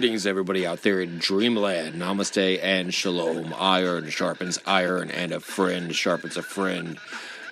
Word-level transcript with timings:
Greetings, 0.00 0.26
everybody 0.26 0.66
out 0.66 0.80
there 0.80 1.02
in 1.02 1.18
Dreamland. 1.18 1.96
Namaste 1.96 2.58
and 2.62 2.94
Shalom. 2.94 3.54
Iron 3.58 4.08
sharpens 4.08 4.58
iron, 4.64 5.10
and 5.10 5.30
a 5.30 5.40
friend 5.40 5.94
sharpens 5.94 6.38
a 6.38 6.42
friend. 6.42 6.98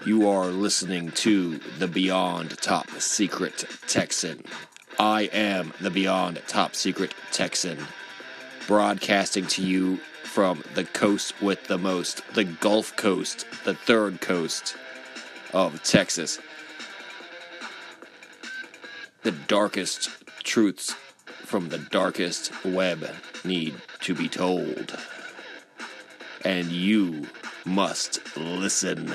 You 0.07 0.31
are 0.31 0.47
listening 0.47 1.11
to 1.11 1.59
the 1.79 1.87
Beyond 1.87 2.57
Top 2.57 2.89
Secret 2.93 3.67
Texan. 3.87 4.45
I 4.99 5.25
am 5.25 5.75
the 5.83 5.91
Beyond 5.91 6.41
Top 6.47 6.75
Secret 6.75 7.13
Texan, 7.33 7.77
broadcasting 8.67 9.47
to 9.49 9.63
you 9.63 9.99
from 10.25 10.65
the 10.73 10.85
coast 10.85 11.43
with 11.43 11.67
the 11.67 11.77
most, 11.77 12.23
the 12.33 12.45
Gulf 12.45 12.97
Coast, 12.97 13.45
the 13.65 13.75
third 13.75 14.23
coast 14.23 14.75
of 15.53 15.83
Texas. 15.83 16.39
The 19.23 19.33
darkest 19.33 20.09
truths 20.45 20.95
from 21.49 21.71
the 21.71 21.79
darkest 21.79 22.53
web 22.63 23.09
need 23.43 23.75
to 24.01 24.15
be 24.15 24.29
told. 24.29 24.95
And 26.45 26.71
you 26.71 27.27
must 27.65 28.37
listen 28.37 29.15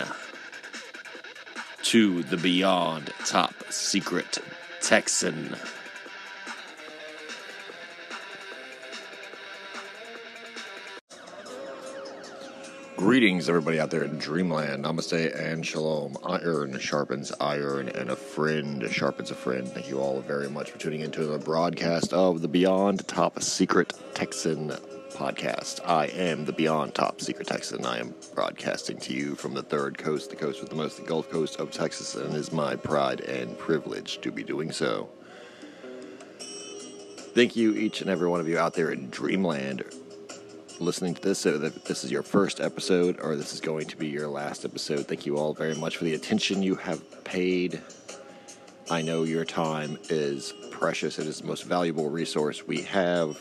to 1.84 2.24
the 2.24 2.38
Beyond 2.38 3.14
Top 3.24 3.54
Secret 3.70 4.40
Texan. 4.82 5.56
Greetings, 13.04 13.50
everybody 13.50 13.82
out 13.82 13.92
there 13.92 14.06
in 14.06 14.18
Dreamland. 14.18 14.86
Namaste 14.86 15.38
and 15.38 15.68
shalom. 15.68 16.16
Iron 16.24 16.80
sharpens 16.80 17.34
iron, 17.42 17.90
and 17.90 18.10
a 18.10 18.16
friend 18.16 18.90
sharpens 18.90 19.30
a 19.30 19.36
friend. 19.36 19.68
Thank 19.68 19.90
you 19.90 20.00
all 20.00 20.22
very 20.22 20.50
much 20.50 20.72
for 20.72 20.80
tuning 20.80 21.02
into 21.02 21.26
the 21.26 21.38
broadcast 21.38 22.14
of 22.14 22.42
the 22.42 22.48
Beyond 22.48 23.06
Top 23.06 23.44
Secret 23.44 23.92
Texan 24.14 24.70
podcast. 25.12 25.82
I 25.86 26.06
am 26.06 26.46
the 26.46 26.54
Beyond 26.54 26.96
Top 26.96 27.20
Secret 27.20 27.46
Texan. 27.46 27.86
I 27.86 28.00
am 28.00 28.16
broadcasting 28.34 29.00
to 29.00 29.14
you 29.14 29.36
from 29.36 29.54
the 29.54 29.64
third 29.64 29.98
coast, 29.98 30.30
the 30.30 30.38
coast 30.38 30.62
with 30.62 30.70
the 30.70 30.78
most, 30.78 30.96
the 30.96 31.04
Gulf 31.04 31.30
Coast 31.30 31.60
of 31.60 31.72
Texas, 31.72 32.16
and 32.16 32.34
it 32.34 32.38
is 32.38 32.54
my 32.54 32.78
pride 32.78 33.20
and 33.20 33.58
privilege 33.58 34.22
to 34.22 34.32
be 34.32 34.44
doing 34.44 34.72
so. 34.72 35.10
Thank 37.36 37.58
you, 37.58 37.74
each 37.74 38.00
and 38.00 38.10
every 38.10 38.30
one 38.30 38.40
of 38.40 38.48
you 38.48 38.58
out 38.58 38.76
there 38.76 38.92
in 38.92 39.10
Dreamland, 39.10 39.84
listening 40.84 41.16
to 41.16 41.22
this, 41.22 41.40
so 41.40 41.58
that 41.58 41.86
this 41.86 42.04
is 42.04 42.12
your 42.12 42.24
first 42.24 42.60
episode 42.60 43.20
or 43.22 43.36
this 43.36 43.54
is 43.54 43.62
going 43.62 43.88
to 43.88 43.98
be 43.98 44.08
your 44.08 44.28
last 44.28 44.66
episode. 44.66 45.08
Thank 45.08 45.26
you 45.26 45.38
all 45.38 45.54
very 45.54 45.76
much 45.76 45.98
for 45.98 46.04
the 46.04 46.14
attention 46.14 46.62
you 46.62 46.76
have 46.76 47.24
paid. 47.24 47.82
I 48.92 49.02
know 49.02 49.24
your 49.24 49.46
time 49.46 49.98
is 50.10 50.54
precious. 50.72 51.18
It 51.18 51.28
is 51.28 51.40
the 51.40 51.48
most 51.48 51.64
valuable 51.64 52.10
resource 52.10 52.68
we 52.68 52.82
have 52.82 53.40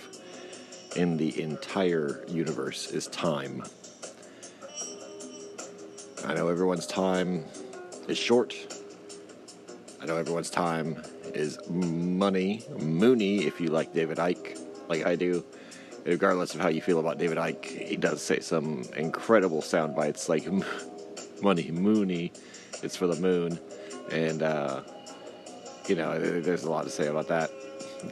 in 0.94 1.16
the 1.16 1.40
entire 1.42 2.24
universe 2.28 2.90
is 2.92 3.08
time. 3.08 3.64
I 6.24 6.34
know 6.34 6.48
everyone's 6.48 6.86
time 6.86 7.44
is 8.06 8.18
short. 8.18 8.54
I 10.00 10.06
know 10.06 10.16
everyone's 10.16 10.50
time 10.50 11.02
is 11.34 11.58
money, 11.68 12.62
mooney, 12.78 13.44
if 13.46 13.60
you 13.60 13.68
like 13.68 13.92
David 13.92 14.18
Icke, 14.18 14.60
like 14.88 15.06
I 15.06 15.16
do 15.16 15.44
regardless 16.04 16.54
of 16.54 16.60
how 16.60 16.68
you 16.68 16.80
feel 16.80 16.98
about 16.98 17.18
David 17.18 17.38
Icke, 17.38 17.88
he 17.88 17.96
does 17.96 18.22
say 18.22 18.40
some 18.40 18.84
incredible 18.96 19.62
sound 19.62 19.94
bites 19.94 20.28
like 20.28 20.46
money 21.42 21.70
mooney, 21.70 22.32
it's 22.82 22.96
for 22.96 23.06
the 23.06 23.20
moon, 23.20 23.58
and 24.10 24.42
uh, 24.42 24.82
you 25.86 25.94
know 25.94 26.18
there's 26.18 26.64
a 26.64 26.70
lot 26.70 26.84
to 26.84 26.90
say 26.90 27.06
about 27.06 27.28
that. 27.28 27.50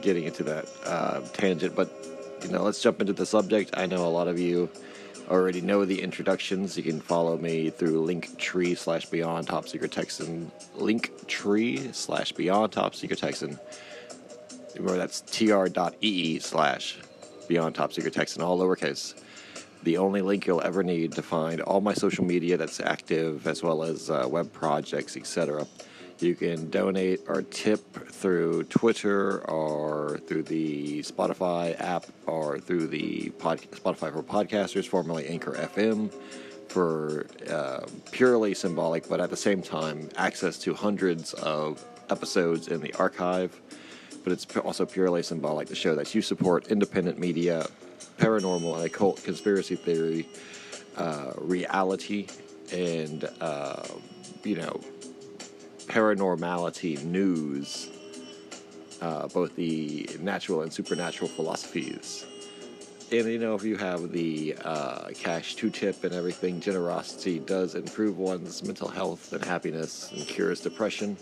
Getting 0.01 0.23
into 0.23 0.43
that 0.43 0.69
uh, 0.85 1.19
tangent, 1.33 1.75
but 1.75 1.91
you 2.43 2.49
know 2.49 2.63
let's 2.63 2.81
jump 2.81 3.01
into 3.01 3.13
the 3.13 3.25
subject. 3.25 3.71
I 3.75 3.85
know 3.85 4.05
a 4.05 4.07
lot 4.07 4.27
of 4.27 4.39
you 4.39 4.69
already 5.29 5.61
know 5.61 5.85
the 5.85 6.01
introductions. 6.01 6.77
You 6.77 6.83
can 6.83 6.99
follow 6.99 7.37
me 7.37 7.69
through 7.69 8.05
Linktree 8.05 8.77
slash 8.77 9.05
Beyond 9.07 9.47
Top 9.47 9.67
Secret 9.67 9.91
Texan. 9.91 10.51
Linktree 10.77 11.93
slash 11.93 12.31
Beyond 12.31 12.71
Top 12.71 12.95
Secret 12.95 13.19
Texan. 13.19 13.59
Remember 14.75 14.97
that's 14.97 15.21
tr.ee 15.21 16.39
slash 16.39 16.97
Beyond 17.51 17.75
Top 17.75 17.91
Secret 17.91 18.13
Texan 18.13 18.41
all 18.41 18.57
lowercase. 18.57 19.13
The 19.83 19.97
only 19.97 20.21
link 20.21 20.47
you'll 20.47 20.61
ever 20.61 20.83
need 20.83 21.11
to 21.11 21.21
find 21.21 21.59
all 21.59 21.81
my 21.81 21.93
social 21.93 22.23
media 22.23 22.55
that's 22.55 22.79
active, 22.79 23.45
as 23.45 23.61
well 23.61 23.83
as 23.83 24.09
uh, 24.09 24.25
web 24.25 24.53
projects, 24.53 25.17
etc. 25.17 25.67
You 26.19 26.33
can 26.33 26.69
donate 26.69 27.19
or 27.27 27.41
tip 27.41 27.81
through 28.07 28.63
Twitter 28.65 29.39
or 29.49 30.21
through 30.27 30.43
the 30.43 31.01
Spotify 31.01 31.77
app 31.81 32.05
or 32.25 32.57
through 32.57 32.87
the 32.87 33.31
pod- 33.31 33.69
Spotify 33.71 34.13
for 34.13 34.23
Podcasters, 34.23 34.87
formerly 34.87 35.27
Anchor 35.27 35.51
FM, 35.51 36.09
for 36.69 37.25
uh, 37.49 37.81
purely 38.13 38.53
symbolic, 38.53 39.09
but 39.09 39.19
at 39.19 39.29
the 39.29 39.35
same 39.35 39.61
time, 39.61 40.07
access 40.15 40.57
to 40.59 40.73
hundreds 40.73 41.33
of 41.33 41.85
episodes 42.09 42.69
in 42.69 42.79
the 42.79 42.93
archive 42.93 43.59
but 44.23 44.33
it's 44.33 44.45
also 44.57 44.85
purely 44.85 45.23
symbolic 45.23 45.67
to 45.67 45.75
show 45.75 45.95
that 45.95 46.13
you 46.13 46.21
support 46.21 46.67
independent 46.67 47.17
media, 47.17 47.65
paranormal 48.17 48.75
and 48.75 48.85
occult 48.85 49.23
conspiracy 49.23 49.75
theory, 49.75 50.27
uh, 50.97 51.33
reality, 51.37 52.27
and 52.71 53.29
uh, 53.41 53.83
you 54.43 54.55
know, 54.55 54.79
paranormality 55.87 57.03
news, 57.03 57.89
uh, 59.01 59.27
both 59.27 59.55
the 59.55 60.09
natural 60.19 60.61
and 60.61 60.71
supernatural 60.71 61.29
philosophies. 61.29 62.25
And 63.11 63.27
you 63.27 63.39
know, 63.39 63.55
if 63.55 63.63
you 63.63 63.75
have 63.75 64.13
the 64.13 64.55
uh, 64.63 65.09
cash 65.13 65.55
to 65.55 65.69
tip 65.69 66.05
and 66.05 66.13
everything, 66.13 66.61
generosity 66.61 67.39
does 67.39 67.75
improve 67.75 68.17
one's 68.17 68.63
mental 68.63 68.87
health 68.87 69.33
and 69.33 69.43
happiness 69.43 70.09
and 70.13 70.25
cures 70.25 70.61
depression. 70.61 71.17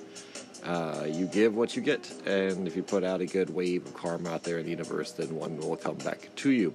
Uh, 0.64 1.06
you 1.08 1.26
give 1.26 1.56
what 1.56 1.76
you 1.76 1.82
get, 1.82 2.12
and 2.26 2.68
if 2.68 2.76
you 2.76 2.84
put 2.84 3.04
out 3.04 3.22
a 3.22 3.26
good 3.26 3.50
wave 3.50 3.86
of 3.86 3.94
karma 3.94 4.30
out 4.30 4.44
there 4.44 4.58
in 4.60 4.66
the 4.66 4.72
universe, 4.72 5.12
then 5.12 5.34
one 5.36 5.58
will 5.58 5.78
come 5.78 5.96
back 5.98 6.30
to 6.36 6.52
you. 6.52 6.74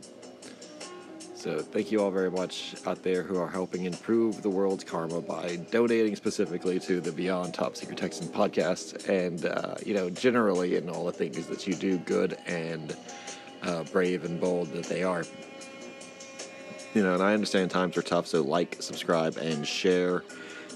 So, 1.35 1.59
thank 1.59 1.93
you 1.93 2.03
all 2.03 2.11
very 2.11 2.31
much 2.31 2.75
out 2.87 3.03
there 3.03 3.23
who 3.23 3.37
are 3.39 3.49
helping 3.49 3.85
improve 3.85 4.41
the 4.41 4.49
world's 4.49 4.83
karma 4.83 5.21
by 5.21 5.57
donating 5.71 6.17
specifically 6.17 6.81
to 6.81 7.03
the 7.03 7.13
Beyond 7.13 7.53
Top 7.53 7.77
Secret 7.77 7.99
Texan 7.99 8.29
podcast, 8.29 9.07
and 9.11 9.45
uh, 9.45 9.75
you 9.85 9.93
know, 9.93 10.09
generally 10.09 10.77
in 10.77 10.89
all 10.89 11.05
the 11.05 11.13
things 11.13 11.47
that 11.47 11.67
you 11.67 11.75
do, 11.75 11.99
good 11.99 12.39
and 12.47 12.97
uh, 13.63 13.85
brave 13.85 14.25
and 14.25 14.41
bold 14.41 14.73
that 14.73 14.85
they 14.87 15.03
are. 15.03 15.25
You 16.95 17.03
know, 17.03 17.15
and 17.15 17.23
I 17.23 17.35
understand 17.35 17.71
times 17.71 17.97
are 17.99 18.03
tough, 18.03 18.27
so 18.27 18.41
like, 18.41 18.77
subscribe, 18.81 19.37
and 19.37 19.67
share 19.67 20.23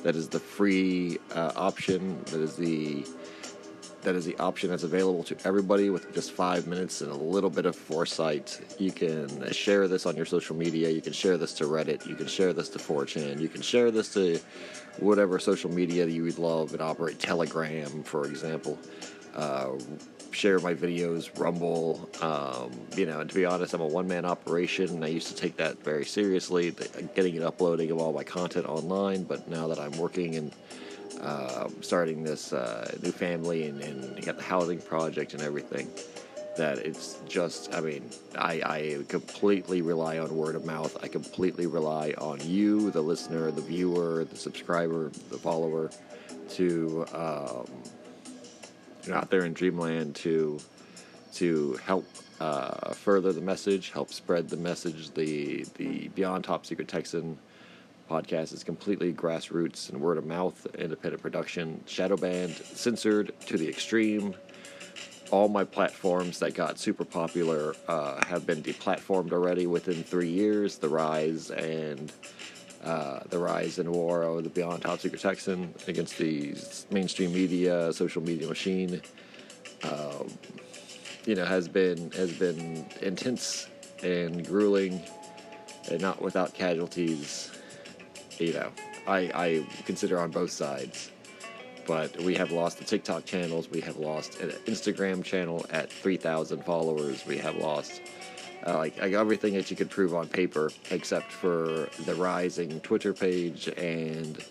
that 0.09 0.17
is 0.17 0.27
the 0.27 0.41
free 0.41 1.19
uh, 1.35 1.53
option. 1.55 2.19
That 2.31 2.41
is 2.41 2.57
the 2.57 3.05
that 4.01 4.15
is 4.15 4.25
the 4.25 4.39
option 4.39 4.71
that's 4.71 4.85
available 4.85 5.23
to 5.25 5.37
everybody 5.45 5.91
with 5.91 6.15
just 6.15 6.33
five 6.33 6.67
minutes 6.67 7.03
and 7.03 7.11
a 7.11 7.15
little 7.15 7.51
bit 7.51 7.67
of 7.67 7.77
foresight. 7.77 8.59
You 8.79 8.91
can 8.91 9.53
share 9.53 9.87
this 9.87 10.07
on 10.07 10.17
your 10.17 10.25
social 10.25 10.57
media. 10.57 10.89
You 10.89 11.03
can 11.03 11.13
share 11.13 11.37
this 11.37 11.53
to 11.55 11.65
Reddit. 11.65 12.07
You 12.07 12.15
can 12.15 12.27
share 12.27 12.55
this 12.55 12.71
to 12.71 12.79
4chan. 12.79 13.39
You 13.39 13.49
can 13.51 13.61
share 13.61 13.91
this 13.91 14.15
to 14.15 14.41
whatever 14.99 15.39
social 15.39 15.71
media 15.71 16.07
you 16.07 16.23
would 16.23 16.39
love 16.39 16.73
and 16.73 16.81
operate. 16.81 17.19
Telegram, 17.19 18.03
for 18.03 18.25
example. 18.25 18.79
Uh, 19.35 19.73
share 20.31 20.59
my 20.59 20.75
videos, 20.75 21.37
Rumble. 21.39 22.09
Um, 22.21 22.71
you 22.97 23.07
know, 23.07 23.21
and 23.21 23.29
to 23.29 23.35
be 23.35 23.45
honest, 23.45 23.75
I'm 23.75 23.81
a 23.81 23.87
one 23.87 24.09
man 24.09 24.25
operation, 24.25 24.89
and 24.91 25.05
I 25.05 25.09
used 25.09 25.29
to 25.29 25.35
take 25.35 25.57
that 25.57 25.83
very 25.83 26.05
seriously, 26.05 26.75
getting 27.15 27.37
and 27.37 27.45
uploading 27.45 27.91
of 27.91 27.99
all 27.99 28.13
my 28.13 28.25
content 28.25 28.67
online. 28.67 29.25
But 29.25 29.49
now 29.49 29.69
that 29.69 29.79
I'm 29.79 29.97
working 29.99 30.37
and 30.37 30.53
uh, 31.21 31.69
starting 31.81 32.23
this 32.23 32.53
uh, 32.53 32.97
new 33.03 33.13
family 33.13 33.67
and, 33.67 33.81
and 33.83 34.25
got 34.25 34.37
the 34.37 34.43
housing 34.43 34.81
project 34.81 35.35
and 35.35 35.43
everything, 35.43 35.89
that 36.57 36.79
it's 36.79 37.19
just, 37.29 37.75
I 37.75 37.81
mean, 37.81 38.09
I, 38.37 38.63
I 38.65 39.05
completely 39.09 39.83
rely 39.83 40.19
on 40.19 40.35
word 40.37 40.57
of 40.57 40.65
mouth. 40.65 40.97
I 41.03 41.09
completely 41.09 41.67
rely 41.67 42.15
on 42.19 42.41
you, 42.45 42.91
the 42.91 43.01
listener, 43.01 43.51
the 43.51 43.63
viewer, 43.63 44.25
the 44.25 44.37
subscriber, 44.37 45.11
the 45.31 45.39
follower, 45.39 45.91
to. 46.51 47.07
Um, 47.15 47.67
out 49.13 49.31
there 49.31 49.45
in 49.45 49.53
Dreamland 49.53 50.17
to 50.17 50.61
to 51.35 51.79
help 51.85 52.07
uh, 52.41 52.93
further 52.95 53.33
the 53.33 53.41
message, 53.41 53.91
help 53.91 54.13
spread 54.13 54.49
the 54.49 54.57
message. 54.57 55.11
The 55.11 55.65
the 55.77 56.09
Beyond 56.09 56.45
Top 56.45 56.67
Secret 56.67 56.89
Texan 56.89 57.39
podcast 58.09 58.55
is 58.55 58.65
completely 58.65 59.13
grassroots 59.13 59.91
and 59.91 60.01
word 60.01 60.19
of 60.19 60.27
mouth, 60.27 60.67
independent 60.79 61.23
production, 61.23 61.83
shadow 61.87 62.17
banned, 62.17 62.55
censored 62.55 63.33
to 63.47 63.59
the 63.59 63.69
extreme. 63.69 64.35
All 65.31 65.49
my 65.49 65.65
platforms 65.65 66.39
that 66.39 66.55
got 66.55 66.79
super 66.79 67.05
popular 67.05 67.75
uh, 67.87 68.25
have 68.27 68.47
been 68.47 68.63
deplatformed 68.63 69.33
already 69.33 69.67
within 69.67 70.03
three 70.03 70.31
years. 70.31 70.79
The 70.79 70.89
Rise 70.89 71.51
and 71.51 72.11
uh, 72.83 73.21
the 73.29 73.39
rise 73.39 73.79
and 73.79 73.91
war 73.91 74.23
of 74.23 74.45
the 74.45 74.51
Beyond 74.51 74.83
Top 74.83 75.01
Secret 75.01 75.21
Texan 75.21 75.75
against 75.87 76.19
the 76.19 76.55
mainstream 76.91 77.33
media, 77.33 77.93
social 77.93 78.23
media 78.23 78.47
machine. 78.47 79.01
Um, 79.83 80.29
you 81.27 81.35
know, 81.35 81.45
has 81.45 81.69
been 81.69 82.11
has 82.13 82.33
been 82.33 82.87
intense 83.03 83.69
and 84.03 84.47
grueling, 84.47 85.03
and 85.91 86.01
not 86.01 86.23
without 86.23 86.55
casualties. 86.55 87.51
You 88.39 88.53
know, 88.55 88.73
I 89.07 89.19
I 89.35 89.67
consider 89.85 90.19
on 90.19 90.31
both 90.31 90.51
sides. 90.51 91.11
But 91.87 92.19
we 92.19 92.35
have 92.35 92.53
lost 92.53 92.79
the 92.79 92.85
TikTok 92.85 93.25
channels. 93.25 93.71
We 93.71 93.81
have 93.81 93.97
lost 93.97 94.41
an 94.41 94.51
Instagram 94.67 95.25
channel 95.25 95.65
at 95.71 95.91
3,000 95.91 96.63
followers. 96.63 97.25
We 97.25 97.39
have 97.39 97.57
lost 97.57 98.03
uh, 98.67 98.77
like, 98.77 99.01
like 99.01 99.13
everything 99.13 99.55
that 99.55 99.71
you 99.71 99.77
could 99.77 99.91
prove 99.91 100.15
on 100.15 100.29
paper, 100.29 100.71
except 100.91 101.31
for 101.31 101.89
the 102.05 102.15
rising 102.17 102.81
Twitter 102.81 103.13
page 103.13 103.69
and 103.77 104.45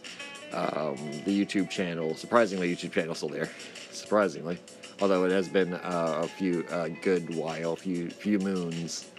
um, 0.54 0.96
the 1.26 1.46
YouTube 1.46 1.70
channel. 1.70 2.16
Surprisingly, 2.16 2.74
YouTube 2.74 2.92
channel 2.92 3.16
still 3.16 3.30
there. 3.30 3.50
Surprisingly, 3.92 4.58
although 5.02 5.26
it 5.26 5.32
has 5.32 5.50
been 5.50 5.74
uh, 5.74 6.22
a 6.24 6.28
few 6.28 6.66
uh, 6.72 6.90
good 7.02 7.36
while, 7.36 7.76
few 7.76 8.10
few 8.10 8.40
moons 8.40 9.10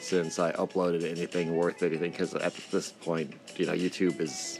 since 0.00 0.38
I 0.38 0.52
uploaded 0.52 1.04
anything 1.04 1.54
worth 1.54 1.82
anything. 1.82 2.10
Because 2.10 2.34
at 2.34 2.54
this 2.70 2.92
point, 2.92 3.32
you 3.56 3.66
know, 3.66 3.72
YouTube 3.72 4.20
is 4.20 4.58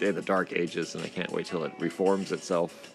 in 0.00 0.14
the 0.14 0.22
dark 0.22 0.52
ages, 0.52 0.94
and 0.94 1.04
I 1.04 1.08
can't 1.08 1.30
wait 1.30 1.46
till 1.46 1.64
it 1.64 1.72
reforms 1.78 2.32
itself. 2.32 2.91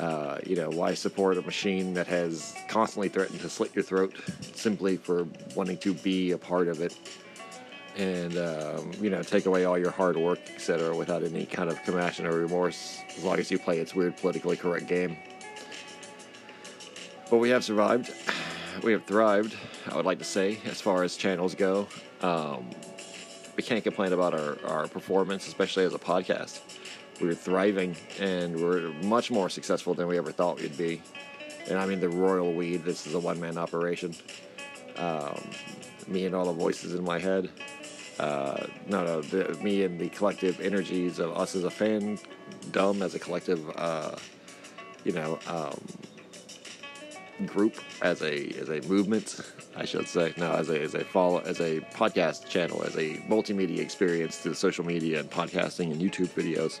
Uh, 0.00 0.38
you 0.46 0.56
know, 0.56 0.70
why 0.70 0.94
support 0.94 1.36
a 1.36 1.42
machine 1.42 1.92
that 1.92 2.06
has 2.06 2.54
constantly 2.68 3.10
threatened 3.10 3.38
to 3.38 3.50
slit 3.50 3.74
your 3.74 3.84
throat 3.84 4.14
simply 4.54 4.96
for 4.96 5.28
wanting 5.54 5.76
to 5.76 5.92
be 5.92 6.30
a 6.30 6.38
part 6.38 6.68
of 6.68 6.80
it? 6.80 6.96
And, 7.98 8.38
um, 8.38 8.92
you 8.98 9.10
know, 9.10 9.22
take 9.22 9.44
away 9.44 9.66
all 9.66 9.76
your 9.76 9.90
hard 9.90 10.16
work, 10.16 10.38
etc., 10.54 10.96
without 10.96 11.22
any 11.22 11.44
kind 11.44 11.68
of 11.68 11.82
compassion 11.82 12.24
or 12.24 12.32
remorse, 12.32 13.00
as 13.14 13.22
long 13.22 13.38
as 13.38 13.50
you 13.50 13.58
play 13.58 13.78
its 13.78 13.94
weird 13.94 14.16
politically 14.16 14.56
correct 14.56 14.86
game. 14.86 15.18
But 17.28 17.36
we 17.36 17.50
have 17.50 17.62
survived. 17.62 18.10
We 18.84 18.92
have 18.92 19.04
thrived, 19.04 19.56
I 19.90 19.96
would 19.96 20.06
like 20.06 20.20
to 20.20 20.24
say, 20.24 20.58
as 20.64 20.80
far 20.80 21.02
as 21.02 21.16
channels 21.16 21.54
go. 21.56 21.88
Um, 22.22 22.70
we 23.56 23.62
can't 23.62 23.82
complain 23.82 24.12
about 24.12 24.32
our, 24.32 24.56
our 24.64 24.86
performance, 24.86 25.48
especially 25.48 25.84
as 25.84 25.92
a 25.92 25.98
podcast 25.98 26.60
we 27.20 27.28
are 27.28 27.34
thriving 27.34 27.96
and 28.18 28.60
we're 28.60 28.88
much 29.02 29.30
more 29.30 29.48
successful 29.48 29.94
than 29.94 30.06
we 30.06 30.18
ever 30.18 30.32
thought 30.32 30.60
we'd 30.60 30.76
be. 30.76 31.02
And 31.68 31.78
I 31.78 31.86
mean, 31.86 32.00
the 32.00 32.08
Royal 32.08 32.52
Weed, 32.52 32.84
this 32.84 33.06
is 33.06 33.14
a 33.14 33.20
one 33.20 33.40
man 33.40 33.58
operation. 33.58 34.14
Um, 34.96 35.40
me 36.06 36.26
and 36.26 36.34
all 36.34 36.46
the 36.46 36.52
voices 36.52 36.94
in 36.94 37.04
my 37.04 37.18
head. 37.18 37.50
Uh, 38.18 38.66
no, 38.86 39.04
no, 39.04 39.22
the, 39.22 39.54
me 39.62 39.82
and 39.84 39.98
the 39.98 40.08
collective 40.10 40.60
energies 40.60 41.18
of 41.18 41.36
us 41.36 41.54
as 41.54 41.64
a 41.64 41.70
fan, 41.70 42.18
dumb 42.70 43.02
as 43.02 43.14
a 43.14 43.18
collective, 43.18 43.70
uh, 43.76 44.14
you 45.04 45.12
know, 45.12 45.38
um, 45.46 45.80
group, 47.46 47.76
as 48.02 48.22
a 48.22 48.48
as 48.60 48.68
a 48.68 48.80
movement, 48.88 49.40
I 49.76 49.84
should 49.84 50.08
say. 50.08 50.32
No, 50.36 50.52
as 50.52 50.68
a 50.68 50.80
as 50.80 50.94
a 50.94 51.04
follow 51.04 51.40
as 51.40 51.60
a 51.60 51.80
podcast 51.94 52.48
channel, 52.48 52.82
as 52.84 52.96
a 52.96 53.16
multimedia 53.28 53.78
experience 53.78 54.38
through 54.38 54.54
social 54.54 54.84
media 54.84 55.20
and 55.20 55.30
podcasting 55.30 55.92
and 55.92 56.00
YouTube 56.00 56.28
videos 56.28 56.80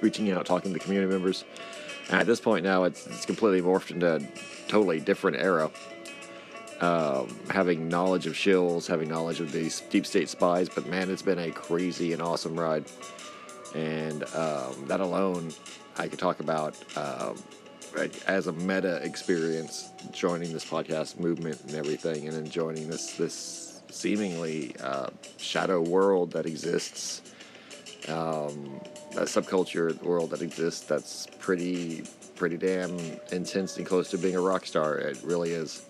reaching 0.00 0.30
out, 0.30 0.46
talking 0.46 0.72
to 0.72 0.78
community 0.78 1.10
members. 1.10 1.44
And 2.10 2.20
at 2.20 2.26
this 2.26 2.40
point 2.40 2.64
now, 2.64 2.84
it's, 2.84 3.06
it's 3.06 3.26
completely 3.26 3.60
morphed 3.60 3.90
into 3.90 4.16
a 4.16 4.20
totally 4.68 5.00
different 5.00 5.36
era. 5.36 5.70
Um, 6.80 7.36
having 7.50 7.88
knowledge 7.88 8.26
of 8.26 8.34
shills, 8.34 8.86
having 8.86 9.08
knowledge 9.08 9.40
of 9.40 9.50
these 9.50 9.80
deep 9.90 10.06
state 10.06 10.28
spies, 10.28 10.68
but 10.68 10.86
man, 10.86 11.10
it's 11.10 11.22
been 11.22 11.40
a 11.40 11.50
crazy 11.50 12.12
and 12.12 12.22
awesome 12.22 12.58
ride. 12.58 12.84
And 13.74 14.22
um, 14.34 14.86
that 14.86 15.00
alone, 15.00 15.52
I 15.96 16.06
could 16.06 16.20
talk 16.20 16.38
about 16.40 16.76
um, 16.96 17.36
as 18.26 18.46
a 18.46 18.52
meta 18.52 18.96
experience, 18.96 19.90
joining 20.12 20.52
this 20.52 20.64
podcast 20.64 21.18
movement 21.18 21.60
and 21.66 21.74
everything, 21.74 22.26
and 22.26 22.36
then 22.36 22.48
joining 22.48 22.88
this 22.88 23.12
this 23.12 23.82
seemingly 23.90 24.74
uh, 24.82 25.08
shadow 25.38 25.80
world 25.82 26.32
that 26.32 26.46
exists. 26.46 27.22
Um, 28.08 28.80
a 29.16 29.22
subculture 29.22 30.00
world 30.02 30.30
that 30.30 30.40
exists 30.42 30.86
that's 30.86 31.26
pretty 31.38 32.04
pretty 32.36 32.56
damn 32.56 32.96
intense 33.32 33.76
and 33.76 33.84
close 33.84 34.10
to 34.10 34.18
being 34.18 34.36
a 34.36 34.40
rock 34.40 34.64
star. 34.64 34.96
It 34.96 35.18
really 35.24 35.50
is. 35.50 35.84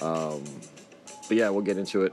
Um, 0.00 0.42
but 1.28 1.36
yeah, 1.36 1.50
we'll 1.50 1.62
get 1.62 1.76
into 1.76 2.02
it. 2.02 2.12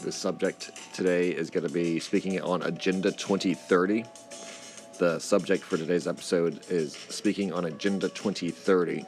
The 0.00 0.12
subject 0.12 0.72
today 0.92 1.30
is 1.30 1.50
going 1.50 1.66
to 1.66 1.72
be 1.72 2.00
speaking 2.00 2.40
on 2.40 2.62
Agenda 2.62 3.12
2030. 3.12 4.04
The 4.98 5.18
subject 5.18 5.64
for 5.64 5.76
today's 5.76 6.06
episode 6.06 6.60
is 6.70 6.92
speaking 6.92 7.52
on 7.52 7.64
Agenda 7.64 8.08
2030. 8.10 9.04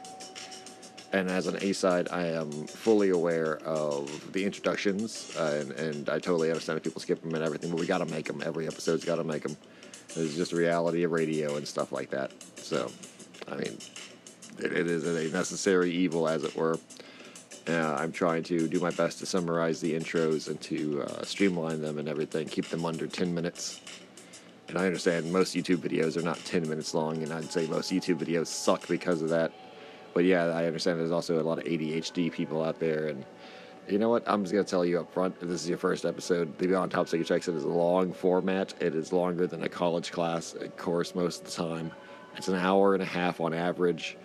And 1.13 1.29
as 1.29 1.47
an 1.47 1.57
A 1.61 1.71
side, 1.71 2.09
I 2.11 2.25
am 2.27 2.51
fully 2.67 3.11
aware 3.11 3.59
of 3.59 4.33
the 4.33 4.43
introductions, 4.43 5.33
uh, 5.39 5.61
and, 5.61 5.71
and 5.71 6.09
I 6.09 6.19
totally 6.19 6.49
understand 6.49 6.75
if 6.75 6.83
people 6.83 6.99
skip 6.99 7.21
them 7.21 7.33
and 7.35 7.43
everything, 7.43 7.69
but 7.69 7.79
we 7.79 7.85
got 7.85 7.99
to 7.99 8.05
make 8.05 8.25
them. 8.25 8.43
Every 8.45 8.67
episode's 8.67 9.05
got 9.05 9.15
to 9.15 9.23
make 9.23 9.43
them. 9.43 9.55
It's 10.17 10.35
just 10.35 10.51
reality 10.51 11.03
of 11.03 11.11
radio 11.11 11.55
and 11.55 11.65
stuff 11.65 11.93
like 11.93 12.09
that. 12.09 12.31
So, 12.57 12.91
I 13.47 13.55
mean, 13.55 13.77
it, 14.59 14.73
it 14.73 14.87
is 14.87 15.05
a 15.05 15.33
necessary 15.33 15.91
evil, 15.91 16.27
as 16.27 16.43
it 16.43 16.53
were. 16.53 16.77
Uh, 17.65 17.95
I'm 17.97 18.11
trying 18.11 18.43
to 18.43 18.67
do 18.67 18.81
my 18.81 18.91
best 18.91 19.19
to 19.19 19.25
summarize 19.25 19.79
the 19.79 19.93
intros 19.93 20.49
and 20.49 20.59
to 20.61 21.03
uh, 21.03 21.23
streamline 21.23 21.81
them 21.81 21.97
and 21.97 22.09
everything, 22.09 22.47
keep 22.49 22.67
them 22.67 22.85
under 22.85 23.07
10 23.07 23.33
minutes. 23.33 23.79
And 24.67 24.77
I 24.77 24.85
understand 24.85 25.31
most 25.31 25.55
YouTube 25.55 25.77
videos 25.77 26.17
are 26.17 26.21
not 26.21 26.37
10 26.45 26.67
minutes 26.67 26.93
long, 26.93 27.23
and 27.23 27.31
I'd 27.31 27.51
say 27.51 27.67
most 27.67 27.91
YouTube 27.91 28.17
videos 28.17 28.47
suck 28.47 28.87
because 28.87 29.21
of 29.21 29.29
that. 29.29 29.51
But 30.13 30.25
yeah, 30.25 30.45
I 30.45 30.65
understand 30.65 30.99
there's 30.99 31.11
also 31.11 31.39
a 31.39 31.43
lot 31.43 31.59
of 31.59 31.65
ADHD 31.65 32.31
people 32.31 32.63
out 32.63 32.79
there, 32.79 33.07
and 33.07 33.23
you 33.87 33.97
know 33.97 34.09
what? 34.09 34.23
I'm 34.25 34.43
just 34.43 34.53
gonna 34.53 34.65
tell 34.65 34.83
you 34.83 34.99
up 34.99 35.13
front. 35.13 35.35
If 35.41 35.47
this 35.47 35.63
is 35.63 35.69
your 35.69 35.77
first 35.77 36.05
episode, 36.05 36.57
the 36.57 36.67
Beyond 36.67 36.91
Top 36.91 37.07
Secret 37.07 37.27
Checks. 37.27 37.47
It 37.47 37.55
is 37.55 37.63
a 37.63 37.69
long 37.69 38.11
format. 38.11 38.73
It 38.81 38.95
is 38.95 39.13
longer 39.13 39.47
than 39.47 39.63
a 39.63 39.69
college 39.69 40.11
class 40.11 40.55
course 40.75 41.15
most 41.15 41.41
of 41.41 41.45
the 41.45 41.51
time. 41.51 41.91
It's 42.35 42.49
an 42.49 42.55
hour 42.55 42.93
and 42.93 43.01
a 43.01 43.05
half 43.05 43.39
on 43.39 43.53
average, 43.53 44.17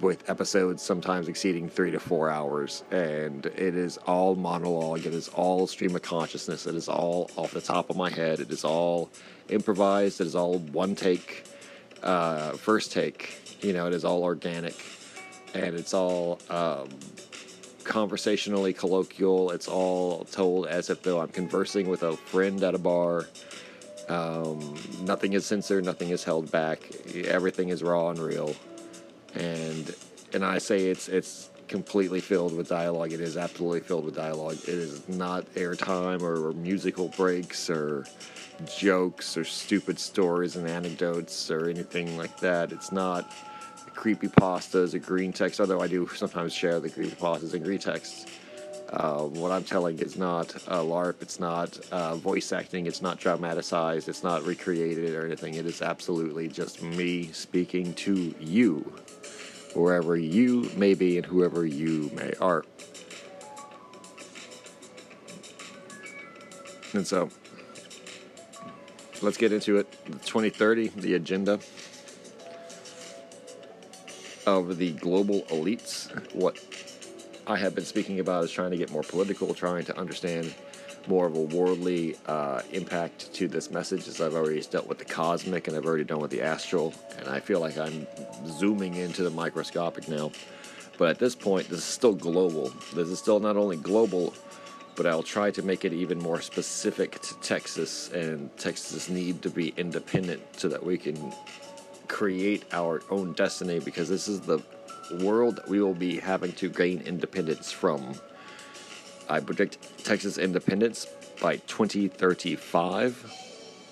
with 0.00 0.28
episodes 0.28 0.82
sometimes 0.82 1.28
exceeding 1.28 1.68
three 1.68 1.90
to 1.90 2.00
four 2.00 2.30
hours. 2.30 2.84
And 2.90 3.46
it 3.46 3.76
is 3.76 3.98
all 3.98 4.34
monologue. 4.34 5.06
It 5.06 5.14
is 5.14 5.28
all 5.28 5.66
stream 5.66 5.94
of 5.94 6.02
consciousness. 6.02 6.66
It 6.66 6.74
is 6.74 6.88
all 6.88 7.30
off 7.36 7.52
the 7.52 7.60
top 7.60 7.90
of 7.90 7.96
my 7.96 8.10
head. 8.10 8.40
It 8.40 8.50
is 8.50 8.64
all 8.64 9.10
improvised. 9.50 10.20
It 10.20 10.26
is 10.26 10.34
all 10.34 10.58
one 10.58 10.94
take, 10.94 11.44
uh, 12.02 12.52
first 12.52 12.92
take. 12.92 13.58
You 13.62 13.72
know, 13.72 13.86
it 13.86 13.94
is 13.94 14.04
all 14.04 14.22
organic, 14.22 14.76
and 15.54 15.74
it's 15.74 15.94
all. 15.94 16.40
Um, 16.50 16.88
conversationally 17.88 18.74
colloquial. 18.74 19.50
It's 19.50 19.66
all 19.66 20.24
told 20.26 20.66
as 20.66 20.90
if 20.90 21.02
though 21.02 21.20
I'm 21.20 21.28
conversing 21.28 21.88
with 21.88 22.02
a 22.02 22.16
friend 22.16 22.62
at 22.62 22.74
a 22.74 22.78
bar. 22.78 23.26
Um, 24.08 24.74
nothing 25.02 25.32
is 25.32 25.44
censored, 25.44 25.84
nothing 25.84 26.10
is 26.10 26.22
held 26.22 26.50
back. 26.52 26.90
Everything 27.14 27.70
is 27.70 27.82
raw 27.82 28.10
and 28.10 28.18
real. 28.18 28.54
And 29.34 29.94
and 30.32 30.44
I 30.44 30.58
say 30.58 30.86
it's 30.86 31.08
it's 31.08 31.50
completely 31.68 32.20
filled 32.20 32.56
with 32.56 32.68
dialogue. 32.68 33.12
It 33.12 33.20
is 33.20 33.36
absolutely 33.36 33.80
filled 33.80 34.04
with 34.04 34.16
dialogue. 34.16 34.56
It 34.62 34.68
is 34.68 35.08
not 35.08 35.44
airtime 35.54 36.22
or, 36.22 36.48
or 36.48 36.52
musical 36.52 37.08
breaks 37.08 37.70
or 37.70 38.06
jokes 38.66 39.36
or 39.36 39.44
stupid 39.44 39.98
stories 39.98 40.56
and 40.56 40.68
anecdotes 40.68 41.50
or 41.50 41.68
anything 41.68 42.16
like 42.16 42.38
that. 42.40 42.72
It's 42.72 42.90
not 42.90 43.30
creepy 43.94 44.28
pastas 44.28 44.94
or 44.94 44.98
green 44.98 45.32
text, 45.32 45.60
although 45.60 45.80
I 45.80 45.88
do 45.88 46.08
sometimes 46.08 46.52
share 46.52 46.80
the 46.80 46.88
creepy 46.88 47.16
pastas 47.16 47.54
and 47.54 47.64
green 47.64 47.78
texts. 47.78 48.26
Uh, 48.90 49.24
what 49.24 49.52
I'm 49.52 49.64
telling 49.64 49.98
is 49.98 50.16
not 50.16 50.54
uh, 50.66 50.80
LARP, 50.80 51.20
it's 51.20 51.38
not 51.38 51.78
uh, 51.90 52.16
voice 52.16 52.52
acting, 52.52 52.86
it's 52.86 53.02
not 53.02 53.18
dramatized, 53.18 54.08
it's 54.08 54.22
not 54.22 54.46
recreated 54.46 55.14
or 55.14 55.26
anything. 55.26 55.54
It 55.54 55.66
is 55.66 55.82
absolutely 55.82 56.48
just 56.48 56.82
me 56.82 57.30
speaking 57.32 57.92
to 57.94 58.34
you, 58.40 58.90
wherever 59.78 60.16
you 60.16 60.70
may 60.76 60.94
be 60.94 61.16
and 61.16 61.26
whoever 61.26 61.64
you 61.64 62.10
may 62.14 62.32
are. 62.40 62.64
And 66.92 67.06
so, 67.06 67.28
let's 69.20 69.36
get 69.36 69.52
into 69.52 69.76
it. 69.76 69.90
2030, 70.24 70.88
the 70.88 71.14
agenda 71.14 71.60
of 74.46 74.78
the 74.78 74.92
global 74.92 75.42
elites. 75.42 76.08
What 76.34 76.58
I 77.48 77.56
have 77.56 77.74
been 77.74 77.86
speaking 77.86 78.20
about 78.20 78.44
is 78.44 78.52
trying 78.52 78.72
to 78.72 78.76
get 78.76 78.90
more 78.90 79.02
political, 79.02 79.54
trying 79.54 79.86
to 79.86 79.98
understand 79.98 80.54
more 81.06 81.26
of 81.26 81.34
a 81.34 81.40
worldly 81.40 82.14
uh, 82.26 82.60
impact 82.72 83.32
to 83.32 83.48
this 83.48 83.70
message, 83.70 84.06
as 84.06 84.20
I've 84.20 84.34
already 84.34 84.60
dealt 84.60 84.86
with 84.86 84.98
the 84.98 85.06
cosmic 85.06 85.66
and 85.66 85.74
I've 85.74 85.86
already 85.86 86.04
done 86.04 86.20
with 86.20 86.30
the 86.30 86.42
astral, 86.42 86.92
and 87.16 87.26
I 87.26 87.40
feel 87.40 87.60
like 87.60 87.78
I'm 87.78 88.06
zooming 88.46 88.96
into 88.96 89.22
the 89.22 89.30
microscopic 89.30 90.08
now. 90.08 90.30
But 90.98 91.08
at 91.08 91.18
this 91.18 91.34
point, 91.34 91.70
this 91.70 91.78
is 91.78 91.84
still 91.84 92.12
global. 92.12 92.70
This 92.94 93.08
is 93.08 93.18
still 93.18 93.40
not 93.40 93.56
only 93.56 93.78
global, 93.78 94.34
but 94.94 95.06
I'll 95.06 95.22
try 95.22 95.50
to 95.52 95.62
make 95.62 95.86
it 95.86 95.94
even 95.94 96.18
more 96.18 96.42
specific 96.42 97.18
to 97.22 97.34
Texas 97.40 98.10
and 98.12 98.54
Texas' 98.58 99.08
need 99.08 99.40
to 99.40 99.48
be 99.48 99.72
independent 99.78 100.42
so 100.58 100.68
that 100.68 100.84
we 100.84 100.98
can 100.98 101.32
create 102.08 102.64
our 102.72 103.02
own 103.08 103.32
destiny 103.32 103.78
because 103.78 104.10
this 104.10 104.28
is 104.28 104.40
the 104.40 104.58
world 105.10 105.60
we 105.68 105.80
will 105.80 105.94
be 105.94 106.18
having 106.18 106.52
to 106.52 106.68
gain 106.68 107.00
independence 107.02 107.72
from. 107.72 108.14
I 109.28 109.40
predict 109.40 110.04
Texas 110.04 110.38
independence 110.38 111.06
by 111.40 111.56
2035. 111.56 113.32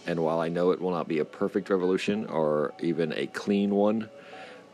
And 0.07 0.21
while 0.23 0.41
I 0.41 0.49
know 0.49 0.71
it 0.71 0.81
will 0.81 0.93
not 0.93 1.09
be 1.09 1.19
a 1.19 1.25
perfect 1.25 1.69
revolution 1.69 2.27
or 2.27 2.73
even 2.81 3.13
a 3.13 3.27
clean 3.27 3.75
one, 3.75 4.09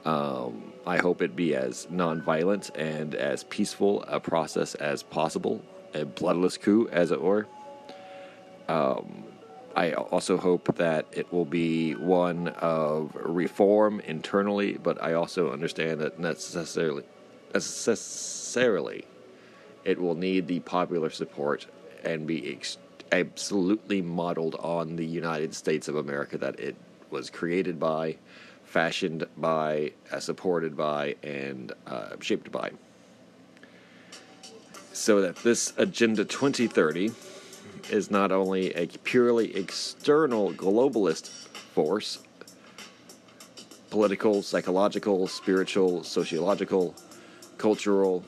um, 0.05 0.73
I 0.87 0.99
hope 0.99 1.23
it 1.23 1.35
be 1.37 1.55
as 1.55 1.87
nonviolent 1.87 2.71
and 2.77 3.15
as 3.15 3.45
peaceful 3.45 4.03
a 4.09 4.21
process 4.21 4.75
as 4.75 5.03
possible, 5.03 5.63
a 5.95 6.05
bloodless 6.05 6.59
coup, 6.59 6.89
as 6.91 7.11
it 7.13 7.21
were. 7.21 7.47
Um, 8.69 9.25
I 9.75 9.93
also 9.93 10.37
hope 10.37 10.77
that 10.77 11.07
it 11.13 11.33
will 11.33 11.45
be 11.45 11.95
one 11.95 12.49
of 12.49 13.15
reform 13.15 14.01
internally, 14.01 14.75
but 14.75 15.03
I 15.03 15.15
also 15.15 15.51
understand 15.53 16.01
that 16.01 16.19
necessarily, 16.19 17.05
necessarily, 17.55 19.05
it 19.85 20.01
will 20.01 20.15
need 20.15 20.47
the 20.47 20.61
popular 20.61 21.11
support 21.11 21.67
and 22.05 22.27
be 22.27 22.53
ex- 22.53 22.79
absolutely 23.11 24.03
modeled 24.03 24.57
on 24.57 24.97
the 24.97 25.07
United 25.07 25.55
States 25.55 25.89
of 25.89 25.97
America 25.97 26.37
that 26.39 26.61
it 26.61 26.77
was 27.11 27.31
created 27.31 27.81
by, 27.81 28.17
fashioned 28.65 29.27
by, 29.37 29.93
uh, 30.11 30.21
supported 30.21 30.77
by, 30.77 31.17
and 31.23 31.73
uh, 31.87 32.11
shaped 32.21 32.53
by. 32.53 32.71
So 34.93 35.23
that 35.23 35.37
this 35.37 35.73
Agenda 35.79 36.25
2030 36.25 37.13
is 37.91 38.11
not 38.11 38.33
only 38.33 38.73
a 38.75 38.87
purely 38.87 39.55
external 39.57 40.53
globalist 40.53 41.29
force 41.29 42.19
political, 43.93 44.41
psychological, 44.41 45.27
spiritual, 45.27 46.03
sociological, 46.03 46.95
cultural, 47.59 48.25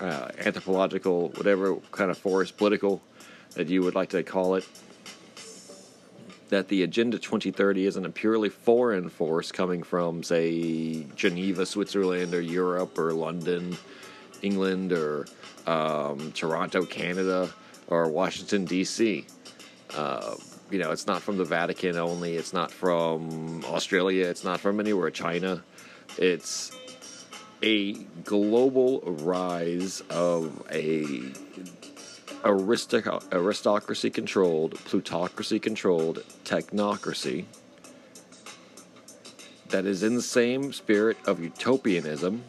uh, 0.00 0.28
anthropological, 0.38 1.28
whatever 1.36 1.76
kind 1.92 2.10
of 2.10 2.18
force, 2.18 2.50
political 2.50 3.00
that 3.54 3.68
you 3.68 3.82
would 3.82 3.94
like 3.94 4.08
to 4.08 4.24
call 4.24 4.56
it. 4.56 4.66
That 6.48 6.66
the 6.66 6.82
Agenda 6.82 7.20
2030 7.20 7.86
isn't 7.86 8.04
a 8.04 8.10
purely 8.10 8.48
foreign 8.48 9.08
force 9.08 9.52
coming 9.52 9.84
from, 9.84 10.24
say, 10.24 11.06
Geneva, 11.14 11.64
Switzerland, 11.66 12.34
or 12.34 12.40
Europe, 12.40 12.98
or 12.98 13.12
London, 13.12 13.76
England, 14.42 14.92
or 14.92 15.26
um, 15.68 16.32
Toronto, 16.32 16.84
Canada, 16.84 17.48
or 17.88 18.08
Washington, 18.08 18.64
D.C. 18.64 19.26
Uh, 19.94 20.34
you 20.70 20.78
know, 20.78 20.90
it's 20.90 21.06
not 21.06 21.22
from 21.22 21.36
the 21.36 21.44
Vatican 21.44 21.96
only, 21.96 22.34
it's 22.34 22.52
not 22.52 22.70
from 22.70 23.64
Australia, 23.66 24.26
it's 24.26 24.44
not 24.44 24.60
from 24.60 24.80
anywhere, 24.80 25.10
China. 25.10 25.62
It's 26.18 26.76
a 27.62 27.92
global 28.24 29.00
rise 29.02 30.02
of 30.10 30.66
a 30.70 31.32
aristocracy 32.44 34.10
controlled, 34.10 34.74
plutocracy 34.84 35.58
controlled 35.58 36.22
technocracy 36.44 37.44
that 39.68 39.84
is 39.84 40.02
in 40.02 40.14
the 40.14 40.22
same 40.22 40.72
spirit 40.72 41.16
of 41.26 41.42
utopianism, 41.42 42.44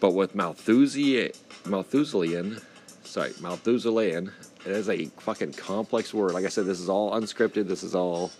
but 0.00 0.12
with 0.12 0.34
Malthusian, 0.34 1.32
sorry, 3.14 3.32
Malthusian. 3.40 4.32
It 4.66 4.72
is 4.72 4.88
a 4.88 5.04
fucking 5.04 5.52
complex 5.52 6.12
word. 6.12 6.32
Like 6.32 6.44
I 6.44 6.48
said, 6.48 6.66
this 6.66 6.80
is 6.80 6.88
all 6.88 7.12
unscripted. 7.12 7.68
This 7.68 7.84
is 7.84 7.94
all 7.94 8.32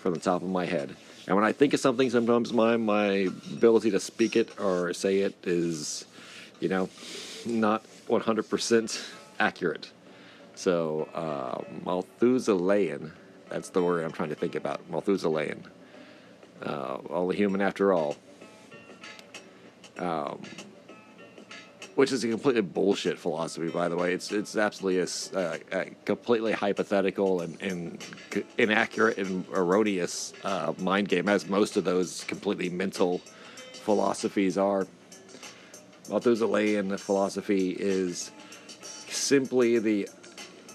from 0.00 0.14
the 0.14 0.20
top 0.20 0.40
of 0.40 0.48
my 0.48 0.64
head. 0.64 0.96
And 1.26 1.36
when 1.36 1.44
I 1.44 1.52
think 1.52 1.74
of 1.74 1.80
something, 1.80 2.08
sometimes 2.08 2.50
my 2.50 2.78
my 2.78 3.28
ability 3.52 3.90
to 3.90 4.00
speak 4.00 4.34
it 4.34 4.58
or 4.58 4.94
say 4.94 5.18
it 5.18 5.34
is, 5.42 6.06
you 6.58 6.70
know, 6.70 6.88
not 7.44 7.84
100% 8.08 9.04
accurate. 9.40 9.90
So, 10.54 11.06
uh, 11.14 11.60
Malthusian, 11.84 13.12
that's 13.50 13.68
the 13.68 13.82
word 13.82 14.04
I'm 14.04 14.12
trying 14.12 14.30
to 14.30 14.34
think 14.34 14.54
about. 14.54 14.80
Malthusian. 14.88 15.64
Uh, 16.62 16.96
only 17.10 17.36
human 17.36 17.60
after 17.60 17.92
all. 17.92 18.16
Um, 19.98 20.40
which 21.94 22.10
is 22.10 22.24
a 22.24 22.28
completely 22.28 22.60
bullshit 22.60 23.18
philosophy, 23.18 23.68
by 23.68 23.88
the 23.88 23.96
way. 23.96 24.12
It's 24.12 24.32
it's 24.32 24.56
absolutely 24.56 25.00
a, 25.00 25.38
uh, 25.38 25.58
a 25.72 25.84
completely 26.04 26.52
hypothetical 26.52 27.40
and, 27.40 27.60
and 27.62 28.04
inaccurate 28.58 29.18
and 29.18 29.44
erroneous 29.52 30.32
uh, 30.44 30.72
mind 30.78 31.08
game, 31.08 31.28
as 31.28 31.46
most 31.46 31.76
of 31.76 31.84
those 31.84 32.24
completely 32.24 32.68
mental 32.68 33.18
philosophies 33.72 34.58
are. 34.58 34.86
Malthusian 36.08 36.96
philosophy 36.98 37.70
is 37.70 38.30
simply 39.08 39.78
the 39.78 40.08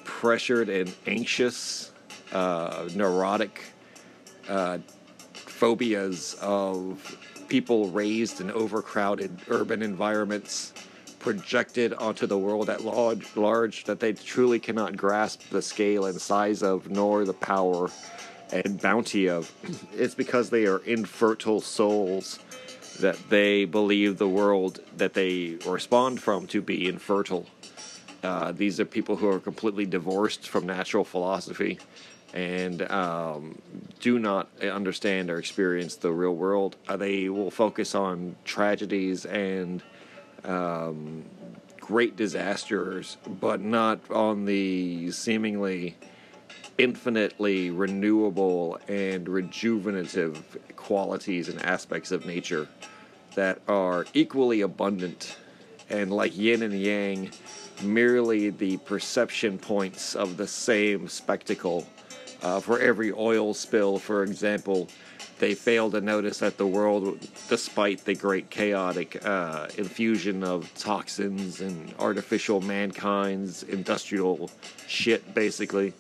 pressured 0.03 0.69
and 0.69 0.93
anxious, 1.05 1.91
uh, 2.31 2.87
neurotic 2.95 3.61
uh, 4.47 4.79
phobias 5.33 6.35
of 6.41 7.17
people 7.47 7.89
raised 7.89 8.41
in 8.41 8.49
overcrowded 8.51 9.37
urban 9.49 9.81
environments 9.81 10.73
projected 11.19 11.93
onto 11.93 12.25
the 12.25 12.37
world 12.37 12.69
at 12.69 12.81
large, 12.81 13.35
large 13.35 13.83
that 13.83 13.99
they 13.99 14.13
truly 14.13 14.59
cannot 14.59 14.95
grasp 14.95 15.41
the 15.49 15.61
scale 15.61 16.05
and 16.05 16.19
size 16.19 16.63
of, 16.63 16.89
nor 16.89 17.25
the 17.25 17.33
power 17.33 17.89
and 18.51 18.81
bounty 18.81 19.29
of. 19.29 19.51
It's 19.93 20.15
because 20.15 20.49
they 20.49 20.65
are 20.65 20.79
infertile 20.79 21.61
souls 21.61 22.39
that 22.99 23.17
they 23.29 23.65
believe 23.65 24.17
the 24.17 24.27
world 24.27 24.79
that 24.97 25.13
they 25.13 25.57
respond 25.65 26.21
from 26.21 26.47
to 26.47 26.61
be 26.61 26.87
infertile. 26.87 27.45
Uh, 28.23 28.51
these 28.51 28.79
are 28.79 28.85
people 28.85 29.15
who 29.15 29.29
are 29.29 29.39
completely 29.39 29.85
divorced 29.85 30.47
from 30.47 30.65
natural 30.65 31.05
philosophy 31.05 31.79
and 32.33 32.89
um, 32.91 33.59
do 33.99 34.19
not 34.19 34.49
understand 34.61 35.29
or 35.29 35.39
experience 35.39 35.95
the 35.95 36.11
real 36.11 36.35
world. 36.35 36.75
Uh, 36.87 36.97
they 36.97 37.29
will 37.29 37.51
focus 37.51 37.95
on 37.95 38.35
tragedies 38.45 39.25
and 39.25 39.81
um, 40.45 41.23
great 41.79 42.15
disasters, 42.15 43.17
but 43.41 43.61
not 43.61 43.99
on 44.11 44.45
the 44.45 45.11
seemingly 45.11 45.95
infinitely 46.77 47.69
renewable 47.71 48.79
and 48.87 49.27
rejuvenative 49.27 50.41
qualities 50.75 51.49
and 51.49 51.61
aspects 51.63 52.11
of 52.11 52.25
nature 52.25 52.67
that 53.35 53.59
are 53.67 54.05
equally 54.13 54.61
abundant 54.61 55.37
and 55.89 56.11
like 56.11 56.37
yin 56.37 56.63
and 56.63 56.79
yang, 56.79 57.31
merely 57.83 58.49
the 58.49 58.77
perception 58.77 59.57
points 59.57 60.15
of 60.15 60.37
the 60.37 60.47
same 60.47 61.07
spectacle. 61.07 61.87
Uh, 62.41 62.59
for 62.59 62.79
every 62.79 63.11
oil 63.11 63.53
spill, 63.53 63.99
for 63.99 64.23
example, 64.23 64.87
they 65.39 65.55
fail 65.55 65.89
to 65.91 66.01
notice 66.01 66.39
that 66.39 66.57
the 66.57 66.67
world, 66.67 67.27
despite 67.47 68.05
the 68.05 68.13
great 68.13 68.49
chaotic 68.49 69.25
uh, 69.25 69.67
infusion 69.77 70.43
of 70.43 70.71
toxins 70.75 71.61
and 71.61 71.93
artificial 71.97 72.61
mankind's 72.61 73.63
industrial 73.63 74.51
shit, 74.87 75.33
basically, 75.33 75.93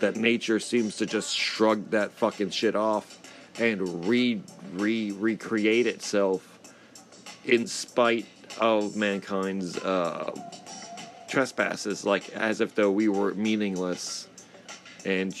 that 0.00 0.16
nature 0.16 0.58
seems 0.58 0.96
to 0.96 1.06
just 1.06 1.36
shrug 1.36 1.90
that 1.90 2.10
fucking 2.12 2.50
shit 2.50 2.74
off 2.74 3.18
and 3.58 4.06
re 4.06 4.40
re 4.72 5.12
recreate 5.12 5.86
itself 5.86 6.58
in 7.44 7.66
spite 7.66 8.26
of 8.60 8.96
mankind's 8.96 9.78
uh, 9.78 10.30
trespasses, 11.28 12.04
like 12.04 12.28
as 12.30 12.60
if 12.60 12.74
though 12.74 12.90
we 12.90 13.08
were 13.08 13.34
meaningless 13.34 14.28
and 15.04 15.34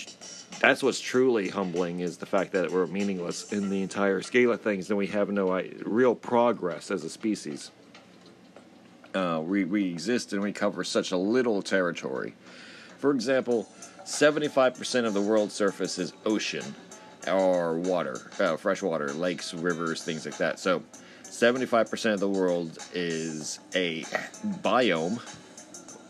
that's 0.60 0.82
what's 0.82 1.00
truly 1.00 1.48
humbling 1.48 2.00
is 2.00 2.18
the 2.18 2.26
fact 2.26 2.52
that 2.52 2.70
we're 2.70 2.86
meaningless 2.86 3.50
in 3.50 3.70
the 3.70 3.82
entire 3.82 4.20
scale 4.20 4.52
of 4.52 4.60
things 4.60 4.90
and 4.90 4.98
we 4.98 5.06
have 5.06 5.30
no 5.30 5.58
real 5.84 6.14
progress 6.14 6.90
as 6.90 7.02
a 7.02 7.10
species. 7.10 7.70
Uh, 9.14 9.40
we, 9.42 9.64
we 9.64 9.88
exist 9.88 10.34
and 10.34 10.42
we 10.42 10.52
cover 10.52 10.84
such 10.84 11.12
a 11.12 11.16
little 11.16 11.62
territory. 11.62 12.34
For 12.98 13.10
example, 13.10 13.66
75% 14.04 15.06
of 15.06 15.14
the 15.14 15.22
world's 15.22 15.54
surface 15.54 15.98
is 15.98 16.12
ocean 16.26 16.74
or 17.26 17.78
water, 17.78 18.30
uh, 18.38 18.56
fresh 18.58 18.82
water, 18.82 19.12
lakes, 19.14 19.54
rivers, 19.54 20.04
things 20.04 20.26
like 20.26 20.36
that. 20.36 20.58
So 20.58 20.82
75% 21.22 22.12
of 22.12 22.20
the 22.20 22.28
world 22.28 22.78
is 22.92 23.60
a 23.74 24.02
biome, 24.62 25.20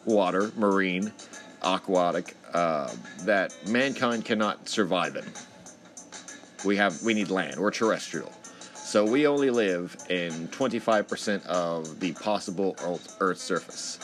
water, 0.04 0.50
marine, 0.56 1.12
aquatic, 1.62 2.36
uh, 2.52 2.92
that 3.20 3.54
mankind 3.68 4.24
cannot 4.24 4.68
survive 4.68 5.16
in. 5.16 5.24
We 6.64 6.76
have 6.76 7.02
we 7.02 7.14
need 7.14 7.30
land. 7.30 7.58
We're 7.58 7.70
terrestrial, 7.70 8.32
so 8.74 9.04
we 9.04 9.26
only 9.26 9.50
live 9.50 9.96
in 10.10 10.48
25% 10.48 11.46
of 11.46 12.00
the 12.00 12.12
possible 12.12 12.76
Earth's 13.20 13.42
surface. 13.42 13.98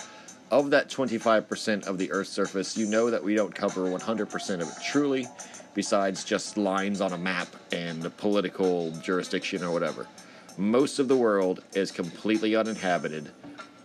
Of 0.50 0.70
that 0.70 0.88
25% 0.88 1.86
of 1.88 1.98
the 1.98 2.10
Earth's 2.12 2.30
surface, 2.30 2.76
you 2.76 2.86
know 2.86 3.10
that 3.10 3.22
we 3.22 3.34
don't 3.34 3.52
cover 3.52 3.90
100% 3.90 4.54
of 4.54 4.68
it 4.68 4.74
truly, 4.84 5.26
besides 5.74 6.24
just 6.24 6.56
lines 6.56 7.00
on 7.00 7.12
a 7.12 7.18
map 7.18 7.48
and 7.72 8.16
political 8.16 8.92
jurisdiction 9.02 9.64
or 9.64 9.72
whatever. 9.72 10.06
most 10.56 10.98
of 10.98 11.08
the 11.08 11.16
world 11.16 11.62
is 11.74 11.90
completely 11.90 12.56
uninhabited, 12.56 13.30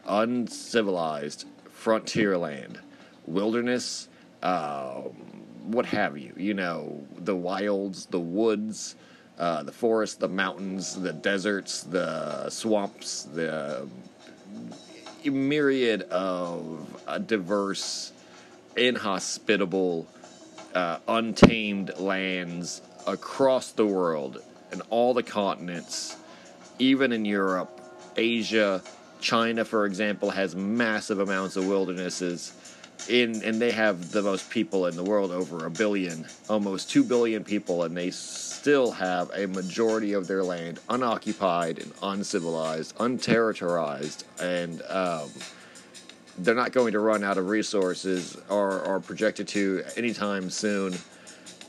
uncivilized 0.07 1.45
frontier 1.71 2.37
land, 2.37 2.79
wilderness, 3.25 4.07
uh, 4.43 5.01
what 5.65 5.85
have 5.85 6.17
you. 6.17 6.33
You 6.35 6.53
know, 6.53 7.05
the 7.17 7.35
wilds, 7.35 8.05
the 8.07 8.19
woods, 8.19 8.95
uh, 9.39 9.63
the 9.63 9.71
forests, 9.71 10.15
the 10.15 10.27
mountains, 10.27 10.99
the 10.99 11.13
deserts, 11.13 11.83
the 11.83 12.49
swamps, 12.49 13.23
the 13.23 13.87
myriad 15.23 16.03
of 16.03 17.01
uh, 17.07 17.17
diverse, 17.19 18.11
inhospitable, 18.75 20.07
uh, 20.73 20.97
untamed 21.07 21.91
lands 21.97 22.81
across 23.07 23.71
the 23.71 23.85
world 23.85 24.41
and 24.71 24.81
all 24.89 25.13
the 25.13 25.23
continents, 25.23 26.15
even 26.79 27.11
in 27.11 27.25
Europe, 27.25 27.81
Asia, 28.15 28.81
China, 29.19 29.65
for 29.65 29.85
example, 29.85 30.29
has 30.31 30.55
massive 30.55 31.19
amounts 31.19 31.55
of 31.55 31.67
wildernesses. 31.67 32.53
In 33.09 33.43
and 33.43 33.59
they 33.59 33.71
have 33.71 34.11
the 34.11 34.21
most 34.21 34.49
people 34.49 34.85
in 34.85 34.95
the 34.95 35.03
world, 35.03 35.31
over 35.31 35.65
a 35.65 35.69
billion, 35.69 36.25
almost 36.49 36.89
two 36.89 37.03
billion 37.03 37.43
people, 37.43 37.83
and 37.83 37.97
they 37.97 38.11
still 38.11 38.91
have 38.91 39.31
a 39.35 39.47
majority 39.47 40.13
of 40.13 40.27
their 40.27 40.43
land 40.43 40.79
unoccupied 40.89 41.79
and 41.79 41.91
uncivilized, 42.03 42.95
unterritorized, 42.97 44.23
and 44.39 44.81
um, 44.83 45.29
they're 46.37 46.55
not 46.55 46.71
going 46.71 46.91
to 46.93 46.99
run 46.99 47.23
out 47.23 47.37
of 47.37 47.49
resources 47.49 48.37
or 48.49 48.83
are 48.85 48.99
projected 48.99 49.47
to 49.49 49.83
anytime 49.97 50.49
soon. 50.49 50.93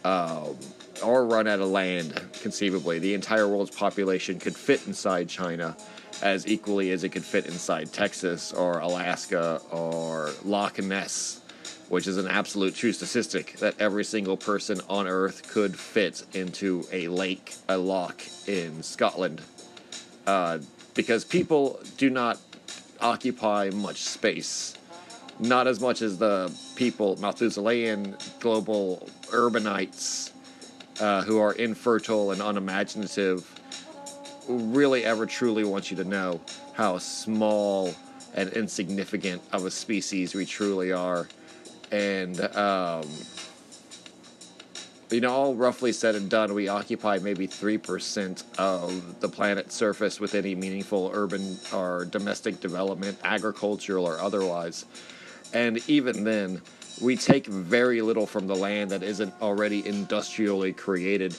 Um, 0.04 0.56
or 1.02 1.26
run 1.26 1.48
out 1.48 1.58
of 1.58 1.68
land, 1.68 2.20
conceivably. 2.42 3.00
The 3.00 3.14
entire 3.14 3.48
world's 3.48 3.74
population 3.74 4.38
could 4.38 4.56
fit 4.56 4.86
inside 4.86 5.28
China 5.28 5.76
as 6.22 6.46
equally 6.46 6.92
as 6.92 7.04
it 7.04 7.10
could 7.10 7.24
fit 7.24 7.46
inside 7.46 7.92
Texas 7.92 8.52
or 8.52 8.78
Alaska 8.78 9.60
or 9.70 10.30
Loch 10.44 10.78
Ness, 10.78 11.40
which 11.88 12.06
is 12.06 12.16
an 12.16 12.28
absolute 12.28 12.74
true 12.74 12.92
statistic 12.92 13.56
that 13.58 13.74
every 13.80 14.04
single 14.04 14.36
person 14.36 14.80
on 14.88 15.06
Earth 15.06 15.48
could 15.48 15.76
fit 15.76 16.24
into 16.32 16.84
a 16.92 17.08
lake, 17.08 17.54
a 17.68 17.76
loch 17.76 18.22
in 18.46 18.82
Scotland. 18.82 19.42
Uh, 20.26 20.58
because 20.94 21.24
people 21.24 21.80
do 21.96 22.08
not 22.08 22.38
occupy 23.00 23.70
much 23.70 24.02
space. 24.02 24.74
Not 25.40 25.66
as 25.66 25.80
much 25.80 26.02
as 26.02 26.18
the 26.18 26.52
people, 26.76 27.16
Malthusian 27.16 28.16
global 28.38 29.08
urbanites 29.30 30.30
uh, 31.00 31.22
who 31.22 31.40
are 31.40 31.52
infertile 31.52 32.30
and 32.30 32.40
unimaginative 32.40 33.60
really 34.48 35.04
ever 35.04 35.26
truly 35.26 35.64
want 35.64 35.90
you 35.90 35.96
to 35.98 36.04
know 36.04 36.40
how 36.74 36.98
small 36.98 37.94
and 38.34 38.50
insignificant 38.50 39.42
of 39.52 39.64
a 39.66 39.70
species 39.70 40.34
we 40.34 40.46
truly 40.46 40.92
are. 40.92 41.28
And, 41.90 42.40
um, 42.56 43.06
you 45.10 45.20
know, 45.20 45.30
all 45.30 45.54
roughly 45.54 45.92
said 45.92 46.14
and 46.14 46.30
done, 46.30 46.54
we 46.54 46.68
occupy 46.68 47.18
maybe 47.18 47.46
3% 47.46 48.42
of 48.58 49.20
the 49.20 49.28
planet's 49.28 49.74
surface 49.74 50.18
with 50.18 50.34
any 50.34 50.54
meaningful 50.54 51.10
urban 51.12 51.58
or 51.72 52.06
domestic 52.06 52.60
development, 52.60 53.18
agricultural 53.22 54.06
or 54.06 54.18
otherwise. 54.18 54.86
And 55.52 55.86
even 55.88 56.24
then, 56.24 56.62
we 57.02 57.16
take 57.16 57.46
very 57.46 58.00
little 58.00 58.26
from 58.26 58.46
the 58.46 58.56
land 58.56 58.90
that 58.90 59.02
isn't 59.02 59.34
already 59.42 59.86
industrially 59.86 60.72
created. 60.72 61.36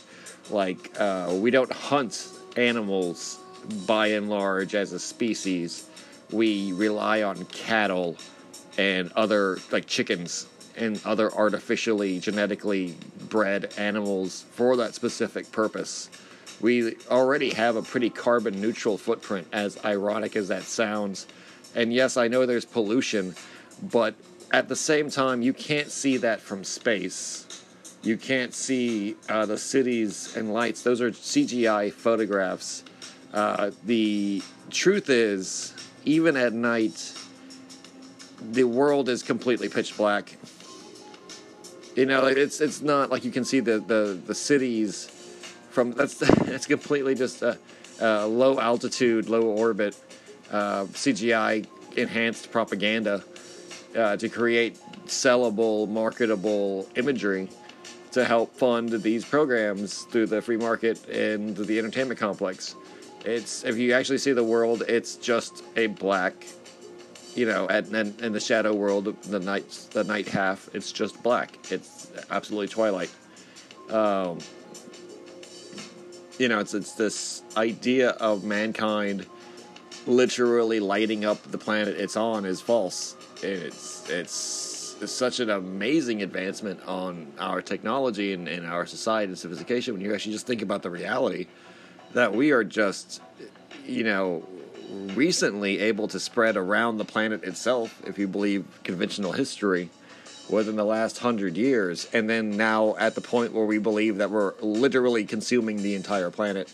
Like, 0.51 0.91
uh, 0.99 1.35
we 1.39 1.49
don't 1.49 1.71
hunt 1.71 2.27
animals 2.57 3.39
by 3.85 4.07
and 4.07 4.29
large 4.29 4.75
as 4.75 4.91
a 4.91 4.99
species. 4.99 5.87
We 6.31 6.73
rely 6.73 7.23
on 7.23 7.45
cattle 7.45 8.17
and 8.77 9.11
other, 9.13 9.59
like 9.71 9.85
chickens 9.85 10.47
and 10.75 10.99
other 11.05 11.31
artificially 11.33 12.19
genetically 12.19 12.95
bred 13.29 13.73
animals 13.77 14.45
for 14.51 14.75
that 14.77 14.95
specific 14.95 15.51
purpose. 15.51 16.09
We 16.61 16.95
already 17.09 17.51
have 17.51 17.75
a 17.75 17.81
pretty 17.81 18.09
carbon 18.09 18.59
neutral 18.61 18.97
footprint, 18.97 19.47
as 19.51 19.83
ironic 19.83 20.35
as 20.35 20.47
that 20.47 20.63
sounds. 20.63 21.27
And 21.75 21.93
yes, 21.93 22.17
I 22.17 22.27
know 22.27 22.45
there's 22.45 22.65
pollution, 22.65 23.35
but 23.81 24.15
at 24.51 24.69
the 24.69 24.75
same 24.75 25.09
time, 25.09 25.41
you 25.41 25.53
can't 25.53 25.89
see 25.89 26.17
that 26.17 26.39
from 26.39 26.63
space. 26.63 27.62
You 28.03 28.17
can't 28.17 28.53
see 28.53 29.15
uh, 29.29 29.45
the 29.45 29.57
cities 29.57 30.35
and 30.35 30.53
lights. 30.53 30.83
Those 30.83 30.99
are 30.99 31.11
CGI 31.11 31.91
photographs. 31.93 32.83
Uh, 33.33 33.71
the 33.85 34.43
truth 34.69 35.09
is, 35.09 35.73
even 36.03 36.35
at 36.35 36.51
night, 36.51 37.13
the 38.51 38.65
world 38.65 39.07
is 39.07 39.23
completely 39.23 39.69
pitch 39.69 39.95
black. 39.95 40.37
You 41.95 42.05
know, 42.05 42.25
it's 42.25 42.59
it's 42.59 42.81
not 42.81 43.09
like 43.09 43.23
you 43.23 43.31
can 43.31 43.45
see 43.45 43.61
the 43.61 43.79
the, 43.79 44.19
the 44.25 44.35
cities 44.35 45.05
from 45.69 45.93
that's 45.93 46.15
that's 46.17 46.65
completely 46.65 47.15
just 47.15 47.41
a, 47.41 47.57
a 48.01 48.27
low 48.27 48.59
altitude, 48.59 49.29
low 49.29 49.43
orbit 49.43 49.95
uh, 50.51 50.85
CGI 50.85 51.65
enhanced 51.95 52.51
propaganda 52.51 53.23
uh, 53.95 54.17
to 54.17 54.27
create 54.27 54.77
sellable, 55.05 55.87
marketable 55.87 56.87
imagery 56.95 57.47
to 58.13 58.23
help 58.23 58.53
fund 58.55 58.89
these 58.89 59.25
programs 59.25 60.03
through 60.03 60.27
the 60.27 60.41
free 60.41 60.57
market 60.57 61.07
and 61.09 61.55
the 61.57 61.79
entertainment 61.79 62.19
complex. 62.19 62.75
It's 63.25 63.63
if 63.63 63.77
you 63.77 63.93
actually 63.93 64.19
see 64.19 64.33
the 64.33 64.43
world, 64.43 64.83
it's 64.87 65.15
just 65.15 65.63
a 65.75 65.87
black, 65.87 66.45
you 67.35 67.45
know, 67.45 67.67
and 67.67 67.93
in 68.21 68.33
the 68.33 68.39
shadow 68.39 68.73
world, 68.73 69.15
the 69.23 69.39
night 69.39 69.69
the 69.91 70.03
night 70.03 70.27
half, 70.27 70.69
it's 70.73 70.91
just 70.91 71.21
black. 71.23 71.57
It's 71.71 72.11
absolutely 72.29 72.67
twilight. 72.67 73.11
Um, 73.89 74.39
you 76.37 76.47
know, 76.47 76.59
it's 76.59 76.73
it's 76.73 76.93
this 76.93 77.43
idea 77.57 78.09
of 78.11 78.43
mankind 78.43 79.25
literally 80.05 80.79
lighting 80.79 81.23
up 81.23 81.41
the 81.43 81.57
planet 81.57 81.95
it's 81.95 82.17
on 82.17 82.43
is 82.43 82.59
false 82.59 83.15
it's 83.41 84.09
it's, 84.09 84.72
it's 85.01 85.11
such 85.11 85.39
an 85.39 85.49
amazing 85.49 86.21
advancement 86.21 86.81
on 86.85 87.31
our 87.39 87.61
technology 87.61 88.33
and, 88.33 88.47
and 88.47 88.65
our 88.65 88.85
society 88.85 89.29
and 89.29 89.37
sophistication 89.37 89.93
when 89.93 90.01
you 90.01 90.13
actually 90.13 90.31
just 90.31 90.47
think 90.47 90.61
about 90.61 90.81
the 90.81 90.89
reality 90.89 91.47
that 92.13 92.33
we 92.33 92.51
are 92.51 92.63
just 92.63 93.21
you 93.85 94.03
know 94.03 94.47
recently 95.15 95.79
able 95.79 96.07
to 96.07 96.19
spread 96.19 96.55
around 96.55 96.97
the 96.97 97.05
planet 97.05 97.43
itself 97.43 98.01
if 98.05 98.17
you 98.17 98.27
believe 98.27 98.65
conventional 98.83 99.31
history 99.43 99.89
within 100.49 100.75
the 100.75 100.85
last 100.85 101.19
hundred 101.19 101.55
years 101.55 102.07
and 102.13 102.29
then 102.29 102.55
now 102.55 102.95
at 102.97 103.15
the 103.15 103.21
point 103.21 103.53
where 103.53 103.65
we 103.65 103.77
believe 103.77 104.17
that 104.17 104.29
we're 104.29 104.53
literally 104.61 105.23
consuming 105.23 105.81
the 105.81 105.95
entire 105.95 106.29
planet 106.29 106.71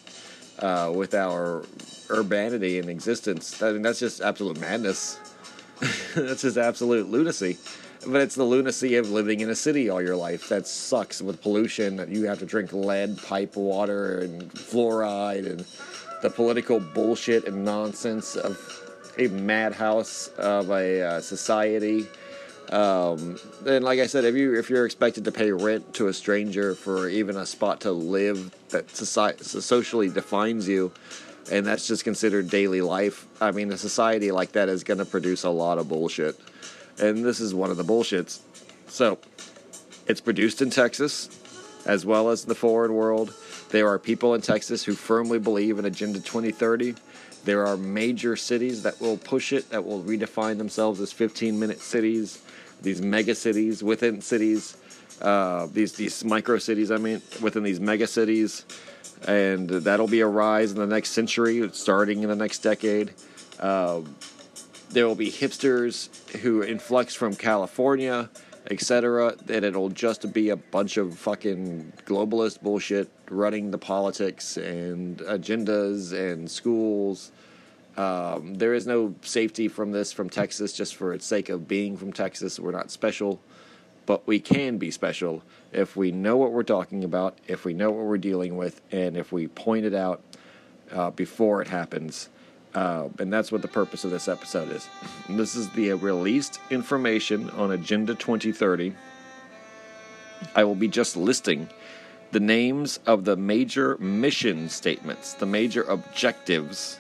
uh, 0.60 0.92
with 0.94 1.14
our 1.14 1.64
urbanity 2.10 2.80
and 2.80 2.90
existence 2.90 3.62
I 3.62 3.72
mean, 3.72 3.82
that's 3.82 4.00
just 4.00 4.22
absolute 4.22 4.60
madness 4.60 5.20
That's 6.16 6.42
just 6.42 6.58
absolute 6.58 7.10
lunacy. 7.10 7.58
But 8.08 8.22
it's 8.22 8.36
the 8.36 8.44
lunacy 8.44 8.96
of 8.96 9.10
living 9.12 9.42
in 9.42 9.50
a 9.50 9.56
city 9.56 9.90
all 9.90 10.02
your 10.02 10.16
life. 10.16 10.48
That 10.50 10.68
sucks 10.68 11.22
with 11.22 11.42
pollution. 11.42 11.98
That 11.98 12.10
you 12.10 12.26
have 12.26 12.40
to 12.40 12.46
drink 12.46 12.72
lead 12.72 13.22
pipe 13.22 13.56
water 13.56 14.20
and 14.20 14.52
fluoride 14.54 15.46
and 15.46 15.66
the 16.22 16.30
political 16.30 16.80
bullshit 16.80 17.46
and 17.46 17.66
nonsense 17.66 18.36
of 18.36 18.58
a 19.18 19.28
madhouse 19.28 20.30
of 20.38 20.70
a 20.70 21.02
uh, 21.02 21.22
society. 21.22 22.08
Um, 22.72 23.40
and 23.66 23.84
like 23.84 24.00
I 24.00 24.06
said, 24.06 24.26
if 24.26 24.36
you 24.36 24.58
if 24.58 24.70
you're 24.70 24.86
expected 24.86 25.26
to 25.26 25.32
pay 25.32 25.52
rent 25.52 25.94
to 25.96 26.08
a 26.08 26.14
stranger 26.14 26.76
for 26.76 27.10
even 27.10 27.36
a 27.36 27.46
spot 27.46 27.82
to 27.82 27.92
live 27.92 28.56
that 28.70 28.96
society, 28.96 29.44
socially 29.44 30.10
defines 30.10 30.68
you, 30.68 30.92
and 31.52 31.66
that's 31.66 31.88
just 31.88 32.04
considered 32.04 32.50
daily 32.50 32.82
life. 32.82 33.26
I 33.42 33.52
mean, 33.52 33.72
a 33.72 33.78
society 33.78 34.32
like 34.32 34.52
that 34.52 34.70
is 34.70 34.84
going 34.84 35.00
to 35.00 35.06
produce 35.06 35.44
a 35.44 35.50
lot 35.50 35.80
of 35.80 35.90
bullshit, 35.90 36.40
and 37.00 37.24
this 37.24 37.40
is 37.40 37.54
one 37.54 37.72
of 37.72 37.78
the 37.78 37.84
bullshits. 37.84 38.40
So, 38.88 39.20
it's 40.08 40.22
produced 40.22 40.62
in 40.62 40.70
Texas, 40.70 41.30
as 41.86 42.06
well 42.06 42.30
as 42.30 42.46
the 42.46 42.56
foreign 42.56 42.94
world. 42.94 43.34
There 43.70 43.88
are 43.88 44.00
people 44.00 44.34
in 44.34 44.42
Texas 44.42 44.84
who 44.84 44.94
firmly 44.94 45.40
believe 45.40 45.78
in 45.78 45.86
Agenda 45.86 46.20
2030. 46.20 46.96
There 47.46 47.66
are 47.66 47.78
major 47.78 48.36
cities 48.36 48.84
that 48.84 49.00
will 49.00 49.18
push 49.18 49.54
it, 49.54 49.70
that 49.70 49.86
will 49.86 50.02
redefine 50.04 50.58
themselves 50.58 51.00
as 51.00 51.12
15 51.14 51.60
minute 51.60 51.80
cities, 51.80 52.42
these 52.82 53.02
mega 53.02 53.36
cities 53.36 53.84
within 53.84 54.22
cities, 54.22 54.78
uh, 55.22 55.68
these, 55.68 55.94
these 55.94 56.24
micro 56.26 56.58
cities, 56.58 56.92
I 56.92 56.98
mean, 56.98 57.22
within 57.42 57.64
these 57.64 57.80
mega 57.80 58.08
cities 58.08 58.66
and 59.28 59.70
that'll 59.70 60.08
be 60.08 60.22
a 60.22 60.28
rise 60.28 60.72
in 60.72 60.78
the 60.78 60.88
next 60.88 61.12
century, 61.12 61.68
starting 61.74 62.24
in 62.24 62.30
the 62.30 62.36
next 62.36 62.60
decade. 62.60 63.14
Um, 63.60 64.16
there 64.90 65.08
will 65.08 65.16
be 65.16 65.32
hipsters 65.32 66.10
who 66.42 66.64
influx 66.64 67.14
from 67.14 67.36
California 67.36 68.30
etc. 68.70 69.36
That 69.46 69.64
it'll 69.64 69.90
just 69.90 70.32
be 70.34 70.50
a 70.50 70.56
bunch 70.56 70.98
of 70.98 71.18
fucking 71.18 71.94
globalist 72.06 72.62
bullshit 72.62 73.10
running 73.30 73.72
the 73.72 73.78
politics 73.78 74.58
and 74.58 75.18
agendas 75.20 76.14
and 76.14 76.50
schools. 76.50 77.32
Um, 77.98 78.56
there 78.56 78.74
is 78.74 78.88
no 78.88 79.16
safety 79.22 79.68
from 79.68 79.92
this 79.92 80.14
from 80.14 80.30
Texas 80.30 80.72
just 80.72 80.96
for 80.96 81.14
its 81.14 81.26
sake 81.26 81.50
of 81.50 81.68
being 81.68 81.98
from 81.98 82.14
Texas. 82.14 82.60
We're 82.60 82.72
not 82.72 82.92
special, 82.92 83.42
but 84.06 84.26
we 84.28 84.40
can 84.40 84.78
be 84.78 84.92
special 84.92 85.44
if 85.72 85.96
we 85.96 86.12
know 86.12 86.38
what 86.38 86.52
we're 86.52 86.64
talking 86.64 87.04
about, 87.04 87.38
if 87.48 87.66
we 87.66 87.74
know 87.74 87.92
what 87.92 88.06
we're 88.06 88.18
dealing 88.18 88.56
with, 88.56 88.82
and 88.92 89.18
if 89.18 89.32
we 89.32 89.48
point 89.48 89.86
it 89.86 89.94
out 89.94 90.22
uh, 90.92 91.12
before 91.12 91.62
it 91.62 91.68
happens. 91.68 92.30
Uh, 92.74 93.10
and 93.18 93.34
that's 93.34 93.52
what 93.52 93.62
the 93.62 93.68
purpose 93.68 94.04
of 94.04 94.12
this 94.12 94.28
episode 94.28 94.72
is. 94.72 94.88
This 95.30 95.56
is 95.56 95.70
the 95.70 95.94
released 95.94 96.60
information 96.70 97.50
on 97.52 97.72
Agenda 97.72 98.16
2030. 98.16 98.94
I 100.56 100.64
will 100.64 100.76
be 100.76 100.88
just 100.88 101.16
listing 101.18 101.70
the 102.32 102.40
names 102.40 103.00
of 103.06 103.26
the 103.26 103.36
major 103.36 103.98
mission 103.98 104.70
statements, 104.70 105.34
the 105.34 105.46
major 105.46 105.84
objectives 105.84 107.00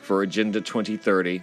for 0.00 0.22
Agenda 0.22 0.60
2030 0.60 1.42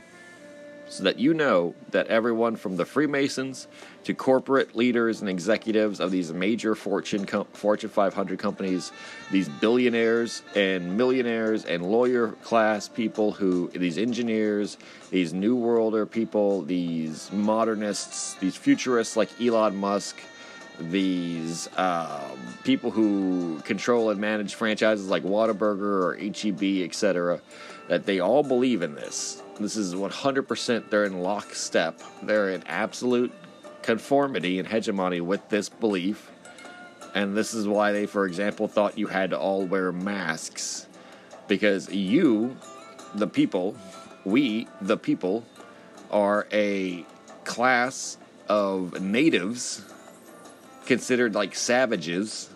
so 0.89 1.03
that 1.03 1.19
you 1.19 1.33
know 1.33 1.75
that 1.91 2.07
everyone 2.07 2.55
from 2.55 2.75
the 2.75 2.85
Freemasons 2.85 3.67
to 4.03 4.13
corporate 4.13 4.75
leaders 4.75 5.21
and 5.21 5.29
executives 5.29 5.99
of 5.99 6.09
these 6.09 6.33
major 6.33 6.73
Fortune 6.73 7.25
com- 7.25 7.45
Fortune 7.53 7.89
500 7.89 8.39
companies, 8.39 8.91
these 9.31 9.47
billionaires 9.47 10.41
and 10.55 10.97
millionaires 10.97 11.63
and 11.65 11.85
lawyer 11.85 12.29
class 12.43 12.89
people 12.89 13.31
who 13.31 13.69
these 13.69 13.97
engineers, 13.97 14.77
these 15.11 15.33
new 15.33 15.55
worlder 15.55 16.05
people, 16.05 16.63
these 16.63 17.31
modernists, 17.31 18.33
these 18.35 18.55
futurists 18.55 19.15
like 19.15 19.29
Elon 19.39 19.75
Musk, 19.75 20.19
these 20.79 21.69
um, 21.77 22.39
people 22.63 22.91
who 22.91 23.59
control 23.65 24.09
and 24.09 24.19
manage 24.19 24.55
franchises 24.55 25.09
like 25.09 25.23
Whataburger 25.23 25.81
or 25.81 26.15
HEB, 26.15 26.85
etc., 26.85 27.41
that 27.87 28.05
they 28.05 28.19
all 28.19 28.43
believe 28.43 28.81
in 28.81 28.95
this 28.95 29.41
this 29.59 29.75
is 29.75 29.93
100%, 29.93 30.89
they're 30.89 31.03
in 31.03 31.21
lockstep. 31.21 31.99
They're 32.23 32.49
in 32.49 32.63
absolute 32.65 33.31
conformity 33.81 34.57
and 34.57 34.67
hegemony 34.67 35.19
with 35.19 35.47
this 35.49 35.67
belief. 35.67 36.31
And 37.13 37.35
this 37.35 37.53
is 37.53 37.67
why 37.67 37.91
they, 37.91 38.05
for 38.05 38.25
example, 38.25 38.67
thought 38.67 38.97
you 38.97 39.07
had 39.07 39.31
to 39.31 39.37
all 39.37 39.65
wear 39.65 39.91
masks. 39.91 40.87
Because 41.47 41.91
you, 41.93 42.55
the 43.15 43.27
people, 43.27 43.75
we, 44.23 44.67
the 44.81 44.97
people, 44.97 45.43
are 46.09 46.47
a 46.53 47.05
class 47.43 48.17
of 48.47 49.01
natives 49.01 49.83
considered 50.89 51.35
like 51.35 51.55
savages 51.55 52.49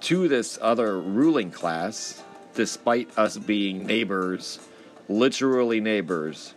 to 0.00 0.26
this 0.26 0.58
other 0.62 0.98
ruling 0.98 1.50
class, 1.50 2.22
despite 2.54 3.06
us 3.18 3.36
being 3.36 3.86
neighbors 3.86 4.58
literally 5.10 5.80
neighbors 5.80 6.54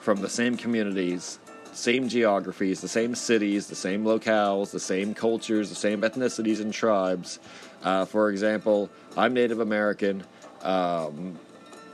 from 0.00 0.20
the 0.20 0.28
same 0.28 0.56
communities, 0.56 1.38
same 1.72 2.08
geographies, 2.08 2.80
the 2.80 2.88
same 2.88 3.14
cities, 3.14 3.66
the 3.66 3.74
same 3.74 4.04
locales, 4.04 4.70
the 4.70 4.80
same 4.80 5.12
cultures, 5.12 5.68
the 5.68 5.74
same 5.74 6.00
ethnicities 6.00 6.60
and 6.60 6.72
tribes. 6.72 7.38
Uh, 7.82 8.04
for 8.06 8.30
example, 8.30 8.88
I'm 9.16 9.34
Native 9.34 9.60
American, 9.60 10.24
um, 10.62 11.38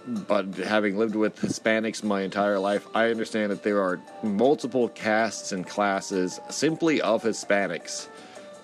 but 0.07 0.55
having 0.55 0.97
lived 0.97 1.15
with 1.15 1.37
Hispanics 1.37 2.03
my 2.03 2.23
entire 2.23 2.59
life, 2.59 2.87
I 2.95 3.11
understand 3.11 3.53
that 3.53 3.63
there 3.63 3.81
are 3.81 4.01
multiple 4.23 4.89
castes 4.89 5.53
and 5.53 5.67
classes 5.67 6.41
simply 6.51 7.01
of 7.01 7.23
Hispanics. 7.23 8.09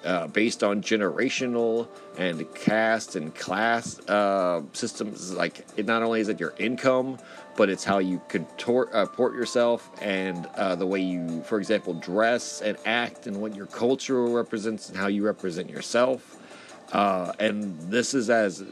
Uh, 0.05 0.29
based 0.29 0.63
on 0.63 0.81
generational 0.81 1.89
and 2.19 2.55
caste 2.55 3.17
and 3.17 3.35
class 3.35 3.99
uh, 4.09 4.63
systems. 4.73 5.33
Like, 5.33 5.67
it 5.77 5.87
not 5.87 6.05
only 6.05 6.21
is 6.21 6.29
it 6.29 6.39
your 6.39 6.55
income, 6.57 7.19
but 7.57 7.69
it's 7.69 7.83
how 7.83 7.99
you 7.99 8.23
contort, 8.29 8.91
uh, 8.95 9.07
port 9.07 9.35
yourself 9.35 9.91
and 10.01 10.47
uh, 10.55 10.77
the 10.77 10.87
way 10.87 11.01
you, 11.01 11.43
for 11.43 11.59
example, 11.59 11.95
dress 11.95 12.63
and 12.63 12.79
act 12.87 13.27
and 13.27 13.41
what 13.41 13.57
your 13.57 13.67
culture 13.67 14.25
represents 14.25 14.89
and 14.89 14.97
how 14.97 15.09
you 15.09 15.25
represent 15.25 15.69
yourself. 15.69 16.39
Uh, 16.93 17.33
and 17.41 17.79
this 17.91 18.15
is 18.15 18.31
as 18.31 18.65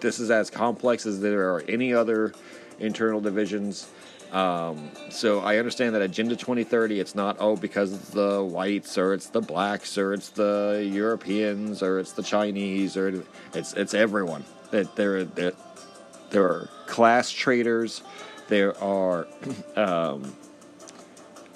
this 0.00 0.18
is 0.18 0.30
as 0.30 0.50
complex 0.50 1.06
as 1.06 1.20
there 1.20 1.52
are 1.54 1.62
any 1.68 1.92
other 1.94 2.32
internal 2.78 3.20
divisions. 3.20 3.88
Um, 4.32 4.90
so 5.10 5.40
I 5.40 5.56
understand 5.58 5.94
that 5.94 6.02
Agenda 6.02 6.36
2030, 6.36 7.00
it's 7.00 7.14
not, 7.14 7.36
oh, 7.40 7.56
because 7.56 7.92
it's 7.92 8.10
the 8.10 8.44
whites 8.44 8.96
or 8.96 9.12
it's 9.12 9.28
the 9.28 9.40
blacks 9.40 9.98
or 9.98 10.12
it's 10.14 10.28
the 10.28 10.88
Europeans 10.92 11.82
or 11.82 11.98
it's 11.98 12.12
the 12.12 12.22
Chinese 12.22 12.96
or 12.96 13.24
it's 13.54 13.72
it's 13.74 13.94
everyone. 13.94 14.44
That 14.70 14.94
there, 14.94 15.24
there, 15.24 15.52
there 16.30 16.44
are 16.44 16.68
class 16.86 17.30
traders, 17.30 18.02
there 18.48 18.80
are 18.82 19.26
um, 19.76 20.32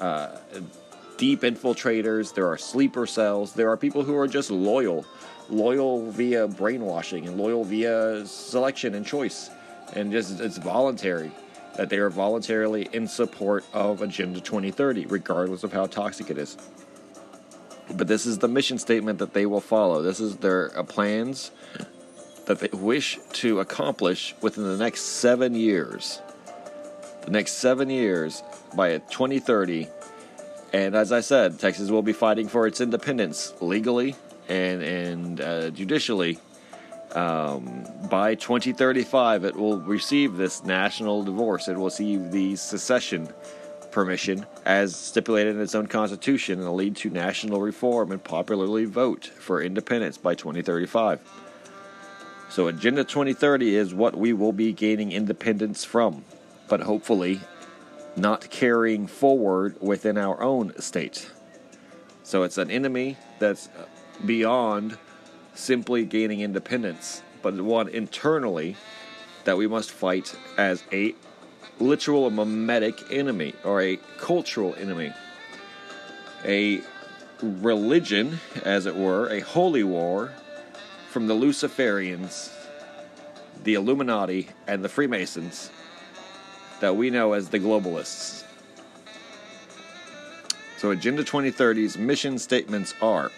uh, 0.01 0.37
deep 1.17 1.43
infiltrators, 1.43 2.35
there 2.35 2.49
are 2.49 2.59
sleeper 2.59 3.07
cells, 3.07 3.53
there 3.53 3.71
are 3.71 3.77
people 3.77 4.03
who 4.03 4.17
are 4.17 4.27
just 4.27 4.51
loyal, 4.51 5.07
loyal 5.49 6.11
via 6.11 6.49
brainwashing 6.49 7.27
and 7.27 7.37
loyal 7.37 7.65
via 7.65 8.27
selection 8.27 8.95
and 8.95 9.07
choice, 9.07 9.51
and 9.93 10.13
just 10.13 10.41
it's 10.41 10.59
voluntary 10.59 11.31
that 11.77 11.89
they 11.89 11.99
are 11.99 12.11
voluntarily 12.11 12.89
in 12.93 13.07
support 13.07 13.65
of 13.73 14.01
Agenda 14.01 14.41
2030, 14.41 15.07
regardless 15.07 15.65
of 15.65 15.73
how 15.73 15.87
toxic 15.87 16.31
it 16.31 16.39
is. 16.39 16.57
But 17.93 18.09
this 18.09 18.27
is 18.27 18.39
the 18.39 18.49
mission 18.49 18.79
statement 18.79 19.19
that 19.19 19.35
they 19.35 19.47
will 19.47 19.61
follow. 19.61 20.01
This 20.03 20.21
is 20.21 20.37
their 20.37 20.77
uh, 20.79 20.85
plans 20.85 21.51
that 22.47 22.61
they 22.61 22.69
wish 22.73 23.19
to 23.33 23.61
accomplish 23.61 24.35
within 24.41 24.65
the 24.65 24.77
next 24.77 25.03
seven 25.03 25.55
years. 25.55 26.21
The 27.25 27.31
next 27.31 27.55
seven 27.55 27.91
years 27.91 28.43
by 28.75 28.99
2030. 28.99 29.89
And 30.73 30.95
as 30.95 31.13
I 31.13 31.21
said, 31.21 31.59
Texas 31.59 31.91
will 31.91 32.03
be 32.03 32.13
fighting 32.13 32.49
for 32.49 32.67
its 32.67 32.81
independence 32.81 33.55
legally 33.61 34.17
and, 34.49 34.83
and 34.83 35.41
uh, 35.41 35.71
judicially 35.71 36.39
um, 37.15 37.87
by 38.11 38.35
2035, 38.35 39.45
it 39.45 39.57
will 39.57 39.81
receive 39.81 40.37
this 40.37 40.65
national 40.65 41.23
divorce. 41.23 41.69
It 41.69 41.77
will 41.77 41.85
receive 41.85 42.33
the 42.33 42.57
secession 42.57 43.29
permission 43.93 44.45
as 44.65 44.97
stipulated 44.97 45.55
in 45.55 45.63
its 45.63 45.77
own 45.77 45.87
constitution 45.87 46.59
and 46.59 46.69
will 46.69 46.75
lead 46.75 46.97
to 46.97 47.11
national 47.11 47.61
reform 47.61 48.11
and 48.11 48.23
popularly 48.23 48.85
vote 48.85 49.27
for 49.27 49.63
independence 49.63 50.19
by 50.19 50.35
2035. 50.35 51.21
So, 52.51 52.67
Agenda 52.67 53.05
2030 53.05 53.77
is 53.77 53.95
what 53.95 54.17
we 54.17 54.33
will 54.33 54.53
be 54.53 54.73
gaining 54.73 55.13
independence 55.13 55.85
from, 55.85 56.25
but 56.69 56.81
hopefully 56.81 57.41
not 58.17 58.51
carrying 58.51 59.07
forward 59.07 59.77
within 59.81 60.19
our 60.19 60.41
own 60.43 60.73
state. 60.81 61.31
So, 62.25 62.43
it's 62.43 62.59
an 62.59 62.71
enemy 62.71 63.17
that's 63.39 63.69
beyond 64.25 64.99
simply 65.55 66.05
gaining 66.05 66.41
independence, 66.41 67.23
but 67.43 67.61
one 67.61 67.89
internally 67.89 68.77
that 69.45 69.57
we 69.57 69.67
must 69.67 69.91
fight 69.91 70.35
as 70.57 70.83
a 70.93 71.15
literal 71.79 72.31
mimetic 72.31 73.11
enemy 73.11 73.55
or 73.65 73.81
a 73.81 73.97
cultural 74.19 74.75
enemy. 74.77 75.13
A 76.45 76.83
religion, 77.43 78.41
as 78.65 78.87
it 78.87 78.97
were, 78.97 79.29
a 79.29 79.41
holy 79.41 79.85
war 79.85 80.33
from 81.11 81.27
the 81.27 81.35
Luciferians, 81.35 82.51
the 83.63 83.75
Illuminati, 83.75 84.49
and 84.67 84.85
the 84.85 84.89
Freemasons 84.89 85.71
that 86.81 86.97
we 86.97 87.11
know 87.11 87.33
as 87.33 87.49
the 87.49 87.59
globalists. 87.59 88.45
So, 90.77 90.91
Agenda 90.91 91.25
2030's 91.25 91.97
mission 91.97 92.39
statements 92.39 92.95
are 93.01 93.31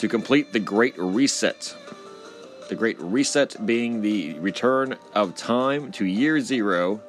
to 0.00 0.08
complete 0.08 0.50
the 0.50 0.58
Great 0.58 0.94
Reset. 0.96 1.76
The 2.70 2.74
Great 2.74 2.98
Reset 2.98 3.66
being 3.66 4.00
the 4.00 4.32
return 4.38 4.96
of 5.14 5.36
time 5.36 5.92
to 5.92 6.06
year 6.06 6.40
zero 6.40 7.02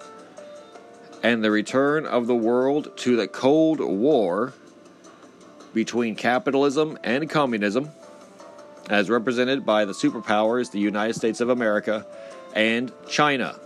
and 1.24 1.42
the 1.42 1.52
return 1.52 2.06
of 2.06 2.28
the 2.28 2.36
world 2.36 2.92
to 2.98 3.16
the 3.16 3.30
Cold 3.30 3.80
War 3.80 4.52
between 5.74 6.18
capitalism 6.18 7.00
and 7.02 7.30
communism, 7.30 7.92
as 8.90 9.10
represented 9.10 9.66
by 9.66 9.86
the 9.86 9.94
superpowers, 9.94 10.72
the 10.72 10.80
United 10.80 11.14
States 11.14 11.40
of 11.40 11.48
America 11.48 12.06
and 12.54 12.92
China. 13.08 13.58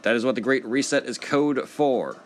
That 0.00 0.16
is 0.16 0.24
what 0.24 0.36
the 0.36 0.40
Great 0.40 0.64
Reset 0.64 1.04
is 1.04 1.18
code 1.18 1.68
for. 1.68 2.16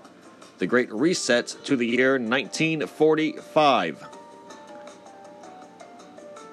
The 0.59 0.69
Great 0.69 0.93
Reset 0.93 1.49
to 1.65 1.75
the 1.75 1.89
year 1.89 2.13
1945 2.13 4.12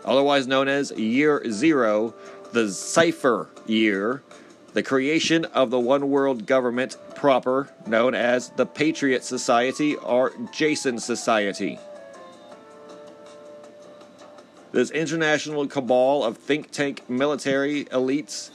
otherwise 0.10 0.48
known 0.48 0.68
as 0.68 0.92
Year 0.92 1.44
Zero, 1.52 2.16
the 2.52 2.70
Cipher 2.72 3.48
Year, 3.68 4.24
the 4.74 4.82
creation 4.82 5.46
of 5.46 5.70
the 5.70 5.80
one 5.80 6.10
world 6.10 6.48
government 6.48 6.98
proper, 7.14 7.70
known 7.86 8.16
as 8.16 8.50
the 8.50 8.66
Patriot 8.66 9.24
Society 9.24 9.96
or 9.98 10.34
Jason 10.52 10.98
Society. 10.98 11.78
This 14.72 14.90
international 14.90 15.68
cabal 15.68 16.24
of 16.24 16.38
think 16.38 16.72
tank 16.72 17.08
military 17.08 17.86
elites 17.86 18.50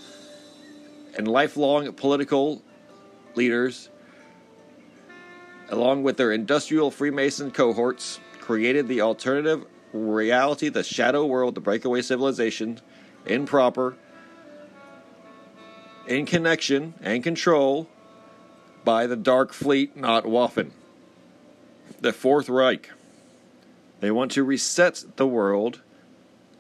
and 1.17 1.29
lifelong 1.29 1.93
political 1.93 2.62
leaders, 3.37 3.90
along 5.69 6.03
with 6.03 6.17
their 6.17 6.33
industrial 6.33 6.90
Freemason 6.90 7.53
cohorts, 7.53 8.19
created 8.40 8.88
the 8.88 9.01
alternative 9.01 9.67
reality, 9.94 10.68
the 10.68 10.83
shadow 10.83 11.24
world, 11.24 11.54
the 11.54 11.61
breakaway 11.61 12.02
civilization, 12.02 12.80
in 13.24 13.46
proper, 13.46 13.96
in 16.07 16.26
connection 16.26 16.94
and 17.00 17.22
control 17.22 17.88
by 18.85 19.07
the 19.07 19.16
Dark 19.16 19.52
Fleet, 19.52 19.96
not 19.96 20.24
Waffen. 20.24 20.70
The 22.00 22.12
Fourth 22.12 22.48
Reich. 22.48 22.90
They 24.00 24.11
want 24.11 24.33
to 24.33 24.42
reset 24.42 25.04
the 25.16 25.26
world 25.26 25.80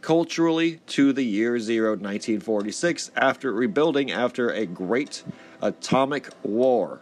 culturally 0.00 0.80
to 0.86 1.12
the 1.12 1.24
year 1.24 1.58
zero, 1.58 1.90
1946, 1.90 3.10
after 3.16 3.52
rebuilding 3.52 4.10
after 4.10 4.50
a 4.50 4.64
great 4.64 5.22
atomic 5.60 6.28
war. 6.42 7.00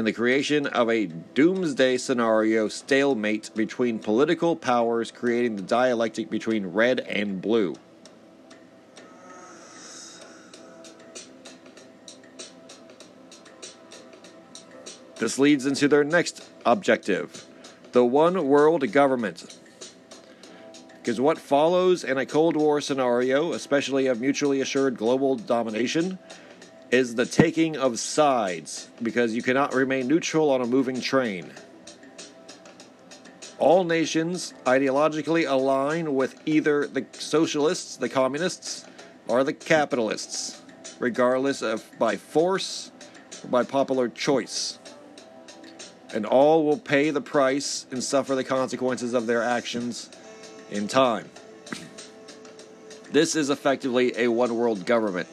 And 0.00 0.06
the 0.06 0.14
creation 0.14 0.66
of 0.66 0.88
a 0.88 1.04
doomsday 1.04 1.98
scenario 1.98 2.68
stalemate 2.68 3.50
between 3.54 3.98
political 3.98 4.56
powers, 4.56 5.10
creating 5.10 5.56
the 5.56 5.62
dialectic 5.62 6.30
between 6.30 6.68
red 6.68 7.00
and 7.00 7.42
blue. 7.42 7.74
This 15.16 15.38
leads 15.38 15.66
into 15.66 15.86
their 15.86 16.02
next 16.02 16.48
objective 16.64 17.44
the 17.92 18.02
one 18.02 18.48
world 18.48 18.90
government. 18.92 19.58
Because 20.94 21.20
what 21.20 21.36
follows 21.36 22.04
in 22.04 22.16
a 22.16 22.24
Cold 22.24 22.56
War 22.56 22.80
scenario, 22.80 23.52
especially 23.52 24.06
of 24.06 24.18
mutually 24.18 24.62
assured 24.62 24.96
global 24.96 25.36
domination, 25.36 26.18
is 26.90 27.14
the 27.14 27.26
taking 27.26 27.76
of 27.76 27.98
sides, 27.98 28.88
because 29.02 29.34
you 29.34 29.42
cannot 29.42 29.74
remain 29.74 30.08
neutral 30.08 30.50
on 30.50 30.60
a 30.60 30.66
moving 30.66 31.00
train. 31.00 31.52
All 33.58 33.84
nations 33.84 34.54
ideologically 34.64 35.48
align 35.48 36.14
with 36.14 36.40
either 36.46 36.86
the 36.86 37.06
socialists, 37.12 37.96
the 37.96 38.08
communists, 38.08 38.84
or 39.28 39.44
the 39.44 39.52
capitalists, 39.52 40.62
regardless 40.98 41.62
of 41.62 41.84
by 41.98 42.16
force 42.16 42.90
or 43.44 43.48
by 43.48 43.62
popular 43.62 44.08
choice 44.08 44.78
and 46.12 46.26
all 46.26 46.64
will 46.64 46.78
pay 46.78 47.10
the 47.10 47.20
price 47.20 47.86
and 47.90 48.02
suffer 48.02 48.34
the 48.34 48.44
consequences 48.44 49.14
of 49.14 49.26
their 49.26 49.42
actions 49.42 50.10
in 50.70 50.88
time. 50.88 51.28
This 53.12 53.34
is 53.34 53.50
effectively 53.50 54.12
a 54.16 54.28
one 54.28 54.56
world 54.56 54.86
government 54.86 55.26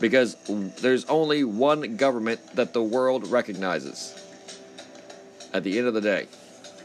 because 0.00 0.36
there's 0.80 1.04
only 1.06 1.44
one 1.44 1.96
government 1.96 2.40
that 2.56 2.72
the 2.72 2.82
world 2.82 3.26
recognizes. 3.28 4.14
At 5.52 5.62
the 5.62 5.78
end 5.78 5.86
of 5.86 5.94
the 5.94 6.00
day, 6.00 6.26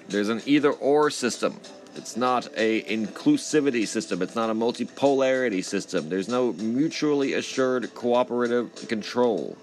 there's 0.10 0.30
an 0.30 0.41
either 0.45 0.72
or 0.72 1.10
system. 1.10 1.60
It's 1.95 2.15
not 2.15 2.48
a 2.56 2.84
inclusivity 2.84 3.88
system. 3.88 4.22
It's 4.22 4.36
not 4.36 4.50
a 4.50 4.54
multipolarity 4.54 5.63
system. 5.63 6.10
There's 6.10 6.30
no 6.30 6.54
mutually 6.54 7.34
assured 7.34 7.93
cooperative 7.95 8.74
control 8.88 9.58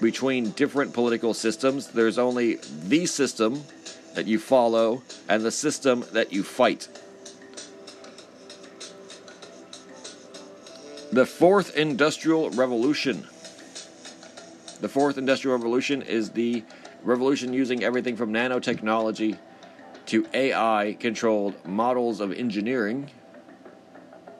between 0.00 0.50
different 0.52 0.94
political 0.94 1.34
systems. 1.34 1.88
There's 1.88 2.18
only 2.18 2.58
the 2.86 3.06
system 3.06 3.62
that 4.14 4.26
you 4.26 4.38
follow 4.38 5.02
and 5.28 5.44
the 5.44 5.50
system 5.50 6.04
that 6.12 6.32
you 6.32 6.42
fight. 6.42 6.88
The 11.12 11.26
fourth 11.26 11.76
industrial 11.76 12.50
revolution. 12.50 13.26
The 14.80 14.88
fourth 14.88 15.18
industrial 15.18 15.56
revolution 15.56 16.02
is 16.02 16.30
the 16.30 16.62
revolution 17.02 17.52
using 17.52 17.82
everything 17.82 18.14
from 18.14 18.32
nanotechnology 18.32 19.36
to 20.06 20.26
AI 20.32 20.96
controlled 21.00 21.66
models 21.66 22.20
of 22.20 22.30
engineering, 22.32 23.10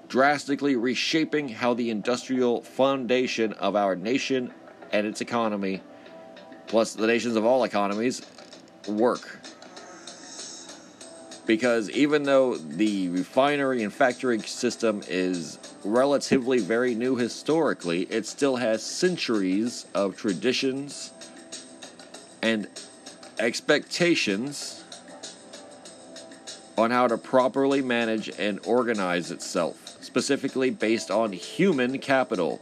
drastically 0.07 0.77
reshaping 0.77 1.49
how 1.49 1.75
the 1.75 1.91
industrial 1.91 2.63
foundation 2.63 3.53
of 3.55 3.75
our 3.75 3.97
nation 3.97 4.55
and 4.93 5.09
its 5.09 5.21
economy, 5.21 5.83
plus 6.69 6.95
the 6.95 7.07
nations 7.09 7.35
of 7.35 7.45
all 7.45 7.65
economies, 7.65 8.23
work. 8.87 9.41
Because 11.47 11.91
even 11.91 12.23
though 12.23 12.57
the 12.57 13.09
refinery 13.09 13.83
and 13.83 13.93
factory 13.93 14.39
system 14.39 15.03
is 15.09 15.59
relatively 15.85 16.59
very 16.59 16.95
new 16.95 17.17
historically, 17.17 18.03
it 18.03 18.27
still 18.27 18.57
has 18.57 18.83
centuries 18.83 19.87
of 19.95 20.17
traditions 20.17 21.13
and 22.43 22.69
expectations 23.39 24.85
on 26.77 26.91
how 26.91 27.07
to 27.07 27.19
properly 27.19 27.83
manage 27.83 28.31
and 28.39 28.59
organize 28.67 29.31
itself, 29.31 29.97
specifically 30.01 30.71
based 30.71 31.11
on 31.11 31.33
human 31.33 31.99
capital. 31.99 32.61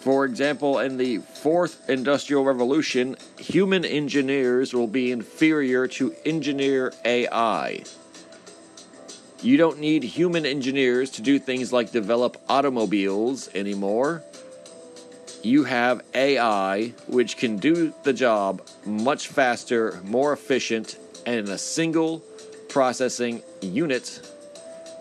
For 0.00 0.24
example, 0.24 0.78
in 0.78 0.98
the 0.98 1.18
fourth 1.18 1.90
industrial 1.90 2.44
revolution, 2.44 3.16
human 3.40 3.84
engineers 3.84 4.72
will 4.72 4.86
be 4.86 5.10
inferior 5.10 5.88
to 5.88 6.14
engineer 6.24 6.92
AI. 7.04 7.82
You 9.42 9.56
don't 9.58 9.78
need 9.78 10.02
human 10.02 10.46
engineers 10.46 11.10
to 11.12 11.22
do 11.22 11.38
things 11.38 11.72
like 11.72 11.92
develop 11.92 12.36
automobiles 12.48 13.50
anymore. 13.54 14.22
You 15.42 15.64
have 15.64 16.02
AI, 16.14 16.94
which 17.06 17.36
can 17.36 17.58
do 17.58 17.92
the 18.02 18.12
job 18.12 18.62
much 18.84 19.28
faster, 19.28 20.00
more 20.04 20.32
efficient, 20.32 20.98
and 21.26 21.36
in 21.36 21.48
a 21.48 21.58
single 21.58 22.20
processing 22.68 23.42
unit 23.60 24.20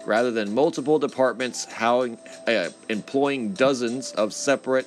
rather 0.05 0.31
than 0.31 0.53
multiple 0.53 0.99
departments 0.99 1.65
uh, 1.81 2.69
employing 2.89 3.53
dozens 3.53 4.11
of 4.11 4.33
separate, 4.33 4.85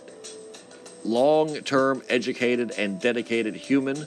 long 1.05 1.55
term 1.63 2.03
educated 2.09 2.73
and 2.73 3.01
dedicated 3.01 3.57
human 3.57 4.07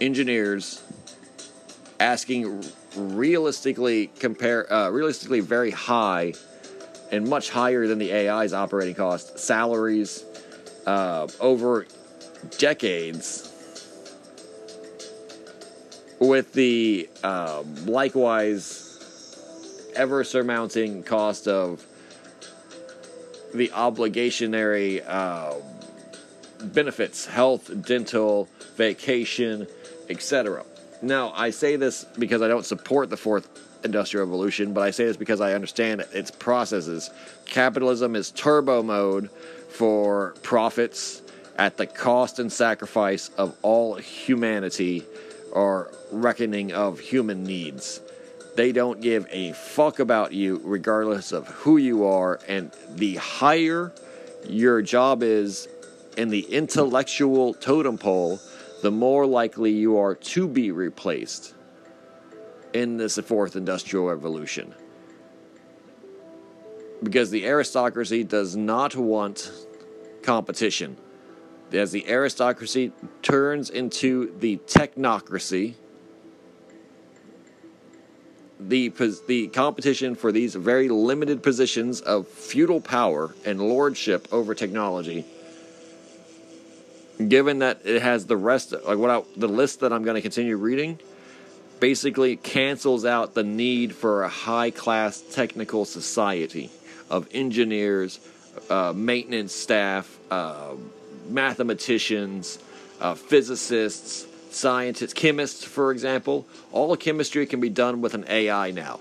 engineers 0.00 0.82
asking 1.98 2.62
realistically 2.96 4.08
compare 4.18 4.70
uh, 4.72 4.90
realistically 4.90 5.40
very 5.40 5.70
high 5.70 6.34
and 7.10 7.28
much 7.28 7.50
higher 7.50 7.86
than 7.86 7.98
the 7.98 8.12
AI's 8.12 8.52
operating 8.52 8.94
cost 8.94 9.38
salaries 9.38 10.24
uh, 10.86 11.26
over 11.40 11.86
decades 12.58 13.50
with 16.18 16.52
the 16.52 17.08
uh, 17.22 17.62
likewise 17.86 18.80
ever 19.94 20.24
surmounting 20.24 21.02
cost 21.02 21.46
of 21.46 21.84
the 23.54 23.68
obligationary 23.68 25.08
uh, 25.08 25.54
benefits 26.64 27.26
health, 27.26 27.70
dental, 27.86 28.48
vacation, 28.76 29.66
etc. 30.08 30.64
Now, 31.04 31.32
I 31.34 31.50
say 31.50 31.76
this 31.76 32.04
because 32.18 32.40
I 32.40 32.48
don't 32.48 32.64
support 32.64 33.10
the 33.10 33.16
fourth 33.16 33.48
industrial 33.84 34.24
revolution, 34.24 34.72
but 34.72 34.82
I 34.82 34.90
say 34.90 35.04
this 35.04 35.18
because 35.18 35.40
I 35.40 35.52
understand 35.52 36.04
its 36.12 36.30
processes. 36.30 37.10
Capitalism 37.44 38.16
is 38.16 38.30
turbo 38.30 38.82
mode 38.82 39.30
for 39.68 40.34
profits 40.42 41.20
at 41.58 41.76
the 41.76 41.86
cost 41.86 42.38
and 42.38 42.50
sacrifice 42.50 43.28
of 43.36 43.54
all 43.60 43.96
humanity 43.96 45.04
or 45.52 45.92
reckoning 46.10 46.72
of 46.72 46.98
human 46.98 47.44
needs. 47.44 48.00
They 48.56 48.72
don't 48.72 49.00
give 49.00 49.26
a 49.30 49.52
fuck 49.52 49.98
about 49.98 50.32
you, 50.32 50.60
regardless 50.64 51.32
of 51.32 51.46
who 51.48 51.76
you 51.76 52.06
are. 52.06 52.40
And 52.48 52.72
the 52.94 53.16
higher 53.16 53.92
your 54.48 54.80
job 54.80 55.22
is 55.22 55.68
in 56.16 56.30
the 56.30 56.40
intellectual 56.40 57.54
totem 57.54 57.98
pole, 57.98 58.40
the 58.84 58.90
more 58.90 59.24
likely 59.24 59.70
you 59.70 59.96
are 59.96 60.14
to 60.14 60.46
be 60.46 60.70
replaced 60.70 61.54
in 62.74 62.98
this 62.98 63.16
fourth 63.16 63.56
industrial 63.56 64.06
revolution. 64.06 64.74
Because 67.02 67.30
the 67.30 67.46
aristocracy 67.46 68.24
does 68.24 68.56
not 68.56 68.94
want 68.94 69.50
competition. 70.22 70.98
As 71.72 71.92
the 71.92 72.06
aristocracy 72.06 72.92
turns 73.22 73.70
into 73.70 74.38
the 74.40 74.58
technocracy, 74.66 75.76
the 78.60 78.90
the 79.26 79.48
competition 79.48 80.14
for 80.14 80.30
these 80.30 80.54
very 80.56 80.90
limited 80.90 81.42
positions 81.42 82.02
of 82.02 82.28
feudal 82.28 82.82
power 82.82 83.34
and 83.46 83.62
lordship 83.62 84.28
over 84.30 84.54
technology 84.54 85.24
given 87.28 87.60
that 87.60 87.80
it 87.84 88.02
has 88.02 88.26
the 88.26 88.36
rest 88.36 88.72
like 88.72 88.98
what 88.98 89.10
I, 89.10 89.22
the 89.36 89.48
list 89.48 89.80
that 89.80 89.92
I'm 89.92 90.02
going 90.02 90.16
to 90.16 90.22
continue 90.22 90.56
reading 90.56 90.98
basically 91.80 92.36
cancels 92.36 93.04
out 93.04 93.34
the 93.34 93.42
need 93.42 93.94
for 93.94 94.22
a 94.22 94.28
high 94.28 94.70
class 94.70 95.20
technical 95.20 95.84
society 95.84 96.70
of 97.10 97.28
engineers, 97.32 98.20
uh, 98.70 98.92
maintenance 98.94 99.54
staff, 99.54 100.18
uh, 100.30 100.72
mathematicians, 101.28 102.58
uh, 103.00 103.14
physicists, 103.14 104.26
scientists, 104.50 105.12
chemists, 105.12 105.64
for 105.64 105.90
example. 105.90 106.46
All 106.72 106.88
the 106.88 106.96
chemistry 106.96 107.46
can 107.46 107.60
be 107.60 107.68
done 107.68 108.00
with 108.00 108.14
an 108.14 108.24
AI 108.28 108.70
now. 108.70 109.00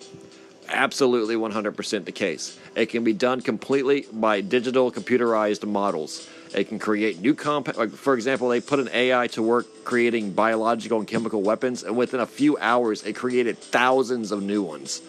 Absolutely 0.68 1.36
100% 1.36 2.06
the 2.06 2.12
case. 2.12 2.58
It 2.76 2.88
can 2.88 3.04
be 3.04 3.14
done 3.14 3.42
completely 3.42 4.08
by 4.12 4.42
digital 4.42 4.92
computerized 4.92 5.66
models. 5.68 6.28
It 6.54 6.68
can 6.70 6.80
create 6.80 7.20
new 7.20 7.34
compounds. 7.34 7.80
Like 7.80 7.92
for 7.92 8.14
example, 8.14 8.50
they 8.50 8.62
put 8.62 8.80
an 8.80 8.90
AI 8.94 9.28
to 9.28 9.42
work 9.42 9.66
creating 9.84 10.32
biological 10.32 11.00
and 11.00 11.08
chemical 11.08 11.42
weapons, 11.42 11.84
and 11.84 11.98
within 11.98 12.20
a 12.20 12.26
few 12.26 12.58
hours, 12.58 13.04
it 13.04 13.14
created 13.14 13.58
thousands 13.58 14.32
of 14.32 14.44
new 14.44 14.62
ones. 14.62 15.02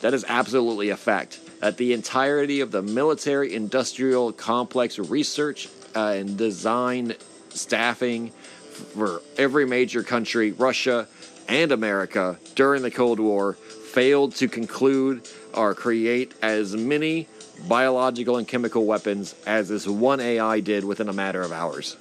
That 0.00 0.14
is 0.14 0.24
absolutely 0.28 0.90
a 0.90 0.96
fact. 0.96 1.40
That 1.60 1.78
the 1.78 1.94
entirety 1.94 2.60
of 2.60 2.70
the 2.70 2.82
military 2.82 3.54
industrial 3.54 4.32
complex 4.32 4.98
research 4.98 5.68
uh, 5.96 6.14
and 6.16 6.36
design 6.36 7.14
staffing 7.48 8.30
for 8.30 9.22
every 9.38 9.66
major 9.66 10.02
country, 10.02 10.52
Russia 10.52 11.08
and 11.48 11.72
America, 11.72 12.38
during 12.54 12.82
the 12.82 12.90
Cold 12.90 13.20
War, 13.20 13.54
failed 13.54 14.34
to 14.36 14.48
conclude 14.48 15.26
or 15.54 15.74
create 15.74 16.34
as 16.42 16.76
many 16.76 17.28
biological 17.68 18.36
and 18.36 18.46
chemical 18.46 18.84
weapons 18.84 19.34
as 19.46 19.68
this 19.68 19.86
one 19.86 20.20
AI 20.20 20.60
did 20.60 20.84
within 20.84 21.08
a 21.08 21.12
matter 21.12 21.42
of 21.42 21.52
hours. 21.52 21.96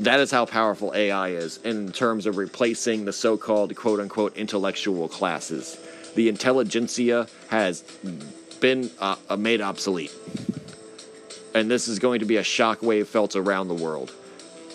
That 0.00 0.20
is 0.20 0.30
how 0.30 0.46
powerful 0.46 0.94
AI 0.94 1.28
is 1.28 1.58
in 1.58 1.92
terms 1.92 2.24
of 2.24 2.38
replacing 2.38 3.04
the 3.04 3.12
so 3.12 3.36
called 3.36 3.74
quote 3.76 4.00
unquote 4.00 4.36
intellectual 4.36 5.08
classes. 5.08 5.78
The 6.14 6.28
intelligentsia 6.28 7.28
has 7.48 7.82
been 8.60 8.90
uh, 8.98 9.16
made 9.36 9.60
obsolete. 9.60 10.12
And 11.54 11.70
this 11.70 11.88
is 11.88 11.98
going 11.98 12.20
to 12.20 12.26
be 12.26 12.36
a 12.36 12.42
shockwave 12.42 13.06
felt 13.06 13.36
around 13.36 13.68
the 13.68 13.74
world. 13.74 14.12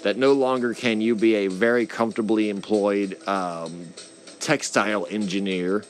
That 0.03 0.17
no 0.17 0.33
longer 0.33 0.73
can 0.73 1.01
you 1.01 1.15
be 1.15 1.35
a 1.35 1.47
very 1.47 1.87
comfortably 1.87 2.49
employed 2.49 3.17
um, 3.27 3.87
textile 4.39 5.07
engineer 5.09 5.83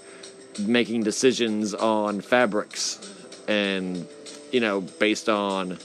making 0.59 1.03
decisions 1.03 1.73
on 1.73 2.21
fabrics 2.21 2.99
and 3.47 4.07
you 4.51 4.59
know 4.59 4.81
based 4.81 5.29
on 5.29 5.77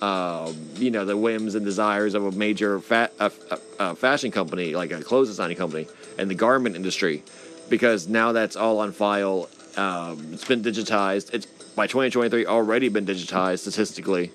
uh, 0.00 0.52
you 0.74 0.90
know 0.90 1.04
the 1.04 1.16
whims 1.16 1.54
and 1.54 1.64
desires 1.64 2.14
of 2.14 2.24
a 2.24 2.32
major 2.32 2.80
fa- 2.80 3.10
uh, 3.18 3.30
uh, 3.78 3.94
fashion 3.94 4.30
company 4.30 4.74
like 4.74 4.92
a 4.92 5.02
clothes 5.02 5.28
designing 5.28 5.56
company 5.56 5.86
and 6.18 6.30
the 6.30 6.34
garment 6.34 6.76
industry. 6.76 7.22
Because 7.68 8.08
now 8.08 8.32
that's 8.32 8.56
all 8.56 8.80
on 8.80 8.92
file 8.92 9.48
um, 9.76 10.32
it's 10.32 10.44
been 10.44 10.62
digitized. 10.62 11.32
It's 11.32 11.46
by 11.46 11.86
2023 11.86 12.46
already 12.46 12.88
been 12.88 13.06
digitized 13.06 13.60
statistically 13.60 14.32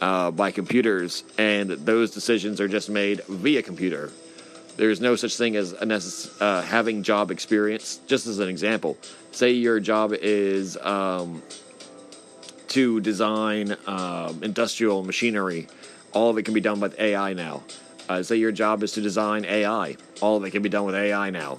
uh, 0.00 0.30
by 0.30 0.50
computers. 0.50 1.24
And 1.38 1.70
those 1.70 2.10
decisions 2.10 2.60
are 2.60 2.68
just 2.68 2.90
made 2.90 3.24
via 3.24 3.62
computer 3.62 4.10
there's 4.76 5.00
no 5.00 5.16
such 5.16 5.36
thing 5.36 5.56
as 5.56 5.72
necess- 5.74 6.30
uh, 6.40 6.62
having 6.62 7.02
job 7.02 7.30
experience. 7.30 8.00
Just 8.06 8.26
as 8.26 8.38
an 8.38 8.48
example, 8.48 8.96
say 9.32 9.52
your 9.52 9.80
job 9.80 10.12
is 10.12 10.76
um, 10.78 11.42
to 12.68 13.00
design 13.00 13.76
um, 13.86 14.42
industrial 14.42 15.04
machinery. 15.04 15.68
All 16.12 16.30
of 16.30 16.38
it 16.38 16.44
can 16.44 16.54
be 16.54 16.60
done 16.60 16.80
with 16.80 16.98
AI 16.98 17.32
now. 17.32 17.62
Uh, 18.08 18.22
say 18.22 18.36
your 18.36 18.52
job 18.52 18.82
is 18.82 18.92
to 18.92 19.00
design 19.00 19.44
AI. 19.44 19.96
All 20.20 20.36
of 20.36 20.44
it 20.44 20.50
can 20.50 20.62
be 20.62 20.68
done 20.68 20.84
with 20.84 20.94
AI 20.94 21.30
now. 21.30 21.58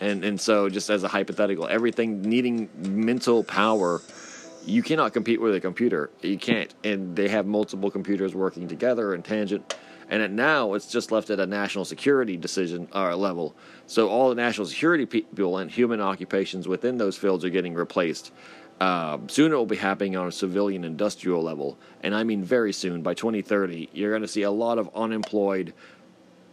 And 0.00 0.24
and 0.24 0.40
so, 0.40 0.68
just 0.68 0.90
as 0.90 1.02
a 1.02 1.08
hypothetical, 1.08 1.66
everything 1.66 2.22
needing 2.22 2.68
mental 2.76 3.42
power, 3.42 4.00
you 4.64 4.82
cannot 4.82 5.12
compete 5.12 5.40
with 5.40 5.54
a 5.54 5.60
computer. 5.60 6.10
You 6.20 6.38
can't. 6.38 6.72
And 6.84 7.16
they 7.16 7.28
have 7.28 7.46
multiple 7.46 7.90
computers 7.90 8.34
working 8.34 8.68
together 8.68 9.14
in 9.14 9.22
tangent 9.22 9.74
and 10.08 10.34
now 10.36 10.74
it's 10.74 10.90
just 10.90 11.12
left 11.12 11.30
at 11.30 11.38
a 11.38 11.46
national 11.46 11.84
security 11.84 12.36
decision 12.36 12.88
uh, 12.94 13.16
level. 13.16 13.54
So 13.86 14.08
all 14.08 14.28
the 14.30 14.34
national 14.34 14.66
security 14.66 15.06
people 15.06 15.58
and 15.58 15.70
human 15.70 16.00
occupations 16.00 16.66
within 16.66 16.98
those 16.98 17.16
fields 17.16 17.44
are 17.44 17.50
getting 17.50 17.74
replaced. 17.74 18.32
Uh, 18.80 19.18
soon 19.26 19.52
it 19.52 19.56
will 19.56 19.66
be 19.66 19.76
happening 19.76 20.16
on 20.16 20.28
a 20.28 20.32
civilian 20.32 20.84
industrial 20.84 21.42
level, 21.42 21.76
and 22.02 22.14
I 22.14 22.22
mean 22.22 22.44
very 22.44 22.72
soon. 22.72 23.02
By 23.02 23.14
2030, 23.14 23.90
you're 23.92 24.10
going 24.10 24.22
to 24.22 24.28
see 24.28 24.42
a 24.42 24.50
lot 24.50 24.78
of 24.78 24.88
unemployed, 24.94 25.74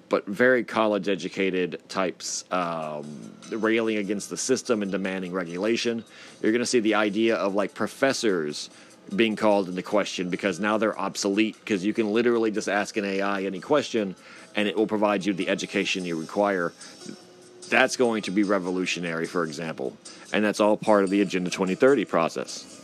but 0.09 0.25
very 0.25 0.63
college 0.63 1.07
educated 1.07 1.81
types 1.87 2.45
um, 2.49 3.05
railing 3.51 3.97
against 3.97 4.31
the 4.31 4.37
system 4.37 4.81
and 4.81 4.91
demanding 4.91 5.33
regulation. 5.33 6.03
You're 6.41 6.51
going 6.51 6.61
to 6.61 6.65
see 6.65 6.79
the 6.79 6.95
idea 6.95 7.35
of 7.35 7.53
like 7.53 7.75
professors 7.75 8.71
being 9.13 9.35
called 9.35 9.69
into 9.69 9.81
question 9.81 10.29
because 10.29 10.59
now 10.59 10.77
they're 10.77 10.97
obsolete 10.97 11.55
because 11.59 11.85
you 11.85 11.93
can 11.93 12.13
literally 12.13 12.51
just 12.51 12.69
ask 12.69 12.97
an 12.97 13.05
AI 13.05 13.43
any 13.43 13.59
question 13.59 14.15
and 14.55 14.67
it 14.67 14.75
will 14.75 14.87
provide 14.87 15.25
you 15.25 15.33
the 15.33 15.49
education 15.49 16.05
you 16.05 16.19
require. 16.19 16.73
That's 17.69 17.97
going 17.97 18.23
to 18.23 18.31
be 18.31 18.43
revolutionary, 18.43 19.25
for 19.25 19.43
example. 19.43 19.97
And 20.31 20.43
that's 20.43 20.59
all 20.59 20.77
part 20.77 21.03
of 21.03 21.09
the 21.09 21.21
Agenda 21.21 21.49
2030 21.49 22.05
process. 22.05 22.81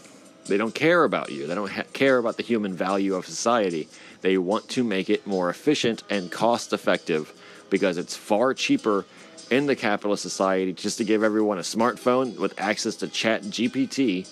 They 0.47 0.57
don't 0.57 0.73
care 0.73 1.03
about 1.03 1.31
you, 1.31 1.47
they 1.47 1.55
don't 1.55 1.71
ha- 1.71 1.83
care 1.93 2.17
about 2.17 2.37
the 2.37 2.43
human 2.43 2.73
value 2.73 3.15
of 3.15 3.25
society. 3.25 3.87
They 4.21 4.37
want 4.37 4.69
to 4.69 4.83
make 4.83 5.09
it 5.09 5.25
more 5.25 5.49
efficient 5.49 6.03
and 6.09 6.31
cost 6.31 6.73
effective 6.73 7.33
because 7.69 7.97
it's 7.97 8.15
far 8.15 8.53
cheaper 8.53 9.05
in 9.49 9.65
the 9.65 9.75
capitalist 9.75 10.23
society 10.23 10.73
just 10.73 10.97
to 10.97 11.03
give 11.03 11.23
everyone 11.23 11.57
a 11.57 11.61
smartphone 11.61 12.37
with 12.37 12.59
access 12.59 12.95
to 12.97 13.07
Chat 13.07 13.43
GPT 13.43 14.27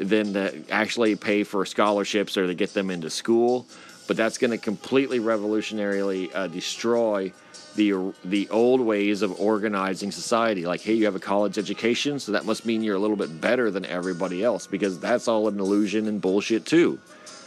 than 0.00 0.32
to 0.32 0.64
actually 0.70 1.14
pay 1.14 1.44
for 1.44 1.64
scholarships 1.66 2.36
or 2.36 2.46
to 2.46 2.54
get 2.54 2.72
them 2.72 2.90
into 2.90 3.10
school. 3.10 3.66
But 4.08 4.16
that's 4.16 4.38
going 4.38 4.50
to 4.50 4.58
completely 4.58 5.20
revolutionarily 5.20 6.34
uh, 6.34 6.48
destroy 6.48 7.32
the 7.76 8.12
the 8.24 8.48
old 8.48 8.80
ways 8.80 9.22
of 9.22 9.38
organizing 9.38 10.10
society. 10.10 10.66
Like, 10.66 10.80
hey, 10.80 10.94
you 10.94 11.04
have 11.04 11.14
a 11.14 11.20
college 11.20 11.58
education, 11.58 12.18
so 12.18 12.32
that 12.32 12.44
must 12.44 12.66
mean 12.66 12.82
you're 12.82 12.96
a 12.96 12.98
little 12.98 13.16
bit 13.16 13.40
better 13.40 13.70
than 13.70 13.84
everybody 13.84 14.42
else 14.42 14.66
because 14.66 14.98
that's 14.98 15.28
all 15.28 15.46
an 15.46 15.60
illusion 15.60 16.08
and 16.08 16.20
bullshit 16.20 16.66
too. 16.66 16.98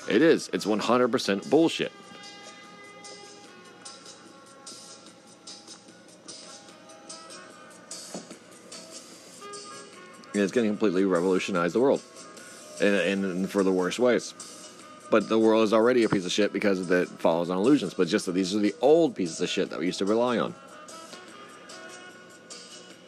It 0.09 0.21
is. 0.21 0.49
It's 0.53 0.65
100% 0.65 1.49
bullshit. 1.49 1.91
And 10.33 10.41
it's 10.41 10.51
going 10.51 10.65
to 10.65 10.71
completely 10.71 11.05
revolutionize 11.05 11.73
the 11.73 11.79
world 11.79 12.01
and, 12.83 13.49
for 13.49 13.63
the 13.63 13.71
worst 13.71 13.99
ways. 13.99 14.33
But 15.09 15.29
the 15.29 15.39
world 15.39 15.63
is 15.63 15.73
already 15.73 16.03
a 16.03 16.09
piece 16.09 16.25
of 16.25 16.31
shit 16.31 16.51
because 16.51 16.89
it 16.89 17.07
follows 17.07 17.49
on 17.49 17.57
illusions. 17.57 17.93
But 17.93 18.07
just 18.07 18.25
that 18.25 18.31
these 18.31 18.55
are 18.55 18.59
the 18.59 18.75
old 18.81 19.15
pieces 19.15 19.39
of 19.41 19.49
shit 19.49 19.69
that 19.69 19.79
we 19.79 19.85
used 19.85 19.99
to 19.99 20.05
rely 20.05 20.39
on. 20.39 20.55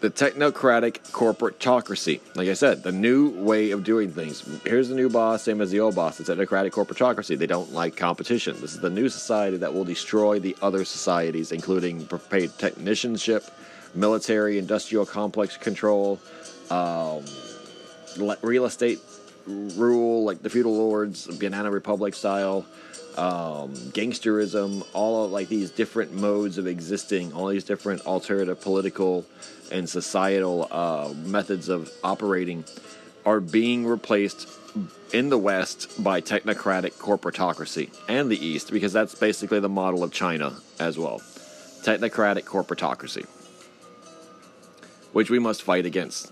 The 0.01 0.11
technocratic 0.11 0.99
corporatocracy. 1.11 2.19
Like 2.36 2.49
I 2.49 2.53
said, 2.53 2.84
the 2.84 2.91
new 2.91 3.30
way 3.30 3.71
of 3.71 3.84
doing 3.84 4.11
things. 4.11 4.43
Here's 4.63 4.89
the 4.89 4.95
new 4.95 5.09
boss, 5.09 5.41
same 5.41 5.61
as 5.61 5.71
the 5.71 5.80
old 5.80 5.95
boss. 5.95 6.17
The 6.17 6.36
technocratic 6.36 6.71
corporatocracy. 6.71 7.38
They 7.38 7.47
don't 7.47 7.73
like 7.73 7.95
competition. 7.95 8.55
This 8.61 8.73
is 8.73 8.82
the 8.82 8.89
new 8.89 9.09
society 9.09 9.57
that 9.57 9.73
will 9.73 9.86
destroy 9.86 10.38
the 10.39 10.55
other 10.61 10.86
societies, 10.86 11.51
including 11.51 12.05
paid 12.30 12.51
technicianship, 12.51 13.49
military, 13.95 14.59
industrial 14.59 15.07
complex 15.07 15.57
control, 15.57 16.19
um, 16.69 17.23
real 18.43 18.65
estate 18.65 18.99
rule, 19.48 20.24
like 20.24 20.41
the 20.41 20.50
feudal 20.50 20.76
lords, 20.76 21.28
Banana 21.28 21.72
Republic 21.72 22.16
style, 22.16 22.66
um, 23.18 23.74
gangsterism, 23.93 24.86
all 24.93 25.26
of 25.26 25.32
like 25.32 25.48
these 25.48 25.72
different 25.72 26.14
modes 26.14 26.58
of 26.58 26.68
existing, 26.68 27.34
all 27.34 27.48
these 27.48 27.64
different 27.64 28.06
alternative 28.06 28.60
political 28.62 29.26
and 29.72 29.89
societal 29.89 30.68
uh, 30.72 31.14
methods 31.26 31.70
of 31.70 31.91
operating 32.04 32.64
are 33.26 33.39
being 33.39 33.86
replaced 33.86 34.48
in 35.14 35.30
the 35.30 35.38
West 35.38 36.04
by 36.04 36.20
technocratic 36.20 36.93
corporatocracy 36.93 37.89
and 38.10 38.30
the 38.30 38.46
East, 38.46 38.72
because 38.72 38.91
that's 38.91 39.16
basically 39.16 39.60
the 39.60 39.70
model 39.70 40.04
of 40.04 40.12
China 40.12 40.54
as 40.80 40.98
well. 40.98 41.20
Technocratic 41.84 42.43
corporatocracy, 42.43 43.26
which 45.14 45.30
we 45.30 45.39
must 45.39 45.64
fight 45.64 45.86
against 45.86 46.32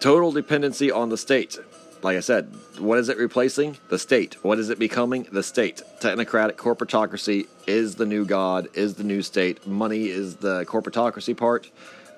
total 0.00 0.32
dependency 0.32 0.90
on 0.90 1.08
the 1.08 1.16
state. 1.16 1.58
Like 2.02 2.16
I 2.16 2.20
said, 2.20 2.54
what 2.78 2.98
is 2.98 3.08
it 3.08 3.16
replacing? 3.16 3.78
The 3.88 3.98
state. 3.98 4.44
What 4.44 4.58
is 4.58 4.70
it 4.70 4.78
becoming? 4.78 5.26
The 5.32 5.42
state. 5.42 5.82
Technocratic 6.00 6.52
corporatocracy 6.52 7.46
is 7.66 7.94
the 7.96 8.06
new 8.06 8.24
god, 8.24 8.68
is 8.74 8.94
the 8.94 9.04
new 9.04 9.22
state. 9.22 9.66
Money 9.66 10.08
is 10.08 10.36
the 10.36 10.64
corporatocracy 10.66 11.36
part, 11.36 11.70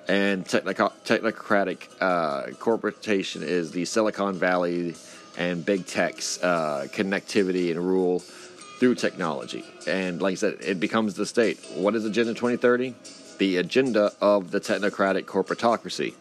and 0.09 0.45
technico- 0.45 0.93
technocratic 1.05 1.89
uh, 2.01 3.43
is 3.43 3.71
the 3.71 3.85
Silicon 3.85 4.35
Valley 4.35 4.95
and 5.37 5.65
big 5.65 5.87
tech's 5.87 6.43
uh, 6.43 6.89
connectivity 6.91 7.71
and 7.71 7.81
rule 7.87 8.19
through 8.19 8.97
technology. 8.97 9.65
And 9.87 10.21
like 10.21 10.33
I 10.33 10.35
said, 10.35 10.59
it 10.61 10.81
becomes 10.81 11.15
the 11.15 11.27
state. 11.27 11.59
What 11.75 11.95
is 11.95 12.05
Agenda 12.05 12.35
2030? 12.35 12.95
The 13.39 13.59
agenda 13.59 14.13
of 14.21 14.51
the 14.51 14.61
technocratic 14.61 15.25
corporatocracy. 15.25 16.15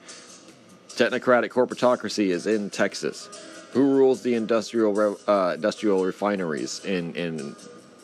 Technocratic 0.97 1.49
corporatocracy 1.49 2.29
is 2.29 2.47
in 2.47 2.71
Texas. 2.71 3.29
Who 3.73 3.83
rules 3.83 4.23
the 4.23 4.33
industrial 4.33 5.19
uh, 5.27 5.51
industrial 5.53 6.03
refineries 6.03 6.83
in 6.83 7.13
in 7.15 7.55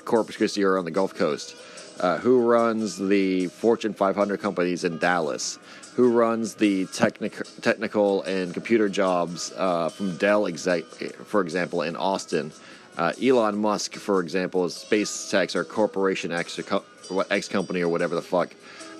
Corpus 0.05 0.37
Christi 0.37 0.63
or 0.63 0.77
on 0.77 0.85
the 0.85 0.91
Gulf 0.91 1.15
Coast? 1.15 1.55
Uh, 1.99 2.19
who 2.19 2.41
runs 2.41 2.97
the 2.97 3.47
Fortune 3.47 3.95
500 3.95 4.39
companies 4.39 4.83
in 4.83 4.99
Dallas? 4.99 5.57
Who 5.95 6.11
runs 6.11 6.53
the 6.53 6.85
technic- 6.87 7.47
technical 7.61 8.21
and 8.23 8.53
computer 8.53 8.89
jobs 8.89 9.51
uh, 9.57 9.89
from 9.89 10.15
Dell, 10.17 10.45
exec- 10.45 10.85
for 11.25 11.41
example, 11.41 11.81
in 11.81 11.95
Austin? 11.95 12.51
Uh, 12.95 13.13
Elon 13.21 13.57
Musk, 13.57 13.95
for 13.95 14.19
example, 14.21 14.65
is 14.65 14.73
SpaceX 14.73 15.55
or 15.55 15.63
Corporation 15.63 16.31
X, 16.31 16.59
or 16.59 16.63
co- 16.63 16.83
X 17.31 17.47
company 17.47 17.81
or 17.81 17.89
whatever 17.89 18.13
the 18.13 18.21
fuck. 18.21 18.53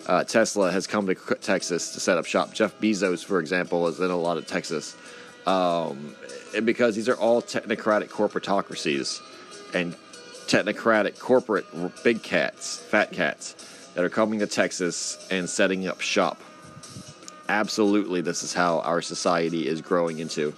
Uh, 0.06 0.24
Tesla 0.24 0.72
has 0.72 0.86
come 0.86 1.08
to 1.08 1.16
Texas 1.42 1.94
to 1.94 2.00
set 2.00 2.18
up 2.18 2.26
shop. 2.26 2.54
Jeff 2.54 2.78
Bezos, 2.80 3.24
for 3.24 3.40
example, 3.40 3.88
is 3.88 4.00
in 4.00 4.12
a 4.12 4.18
lot 4.18 4.38
of 4.38 4.46
Texas. 4.46 4.96
Um, 5.46 6.16
because 6.64 6.96
these 6.96 7.10
are 7.10 7.16
all 7.16 7.42
technocratic 7.42 8.10
corporatocracies 8.10 9.22
and 9.74 9.96
technocratic 10.48 11.20
corporate 11.20 11.66
big 12.04 12.22
cats, 12.22 12.80
fat 12.80 13.12
cats, 13.12 13.56
that 13.96 14.04
are 14.04 14.10
coming 14.10 14.40
to 14.40 14.48
Texas 14.48 15.28
and 15.32 15.50
setting 15.50 15.88
up 15.88 16.02
shop. 16.02 16.40
Absolutely, 17.50 18.22
this 18.22 18.44
is 18.44 18.54
how 18.54 18.80
our 18.80 19.02
society 19.02 19.68
is 19.68 19.82
growing 19.82 20.20
into. 20.20 20.54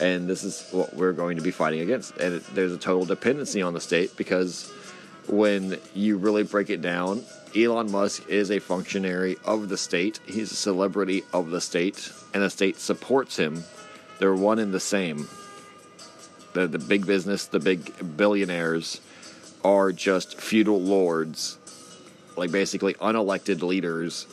And 0.00 0.28
this 0.28 0.42
is 0.42 0.66
what 0.70 0.94
we're 0.94 1.12
going 1.12 1.36
to 1.36 1.42
be 1.42 1.50
fighting 1.50 1.80
against. 1.80 2.16
And 2.16 2.34
it, 2.34 2.54
there's 2.54 2.72
a 2.72 2.78
total 2.78 3.04
dependency 3.04 3.62
on 3.62 3.74
the 3.74 3.80
state 3.80 4.16
because 4.16 4.72
when 5.28 5.78
you 5.94 6.16
really 6.16 6.42
break 6.42 6.70
it 6.70 6.80
down, 6.80 7.22
Elon 7.56 7.90
Musk 7.90 8.28
is 8.28 8.50
a 8.50 8.58
functionary 8.58 9.36
of 9.44 9.68
the 9.68 9.76
state. 9.76 10.20
He's 10.26 10.52
a 10.52 10.56
celebrity 10.56 11.22
of 11.32 11.50
the 11.50 11.60
state, 11.60 12.10
and 12.32 12.42
the 12.42 12.50
state 12.50 12.78
supports 12.78 13.36
him. 13.36 13.64
They're 14.18 14.34
one 14.34 14.58
and 14.58 14.72
the 14.72 14.80
same. 14.80 15.28
The, 16.54 16.66
the 16.66 16.78
big 16.78 17.06
business, 17.06 17.46
the 17.46 17.60
big 17.60 18.16
billionaires, 18.16 19.00
are 19.64 19.92
just 19.92 20.40
feudal 20.40 20.80
lords, 20.80 21.58
like 22.36 22.50
basically 22.50 22.94
unelected 22.94 23.62
leaders 23.62 24.26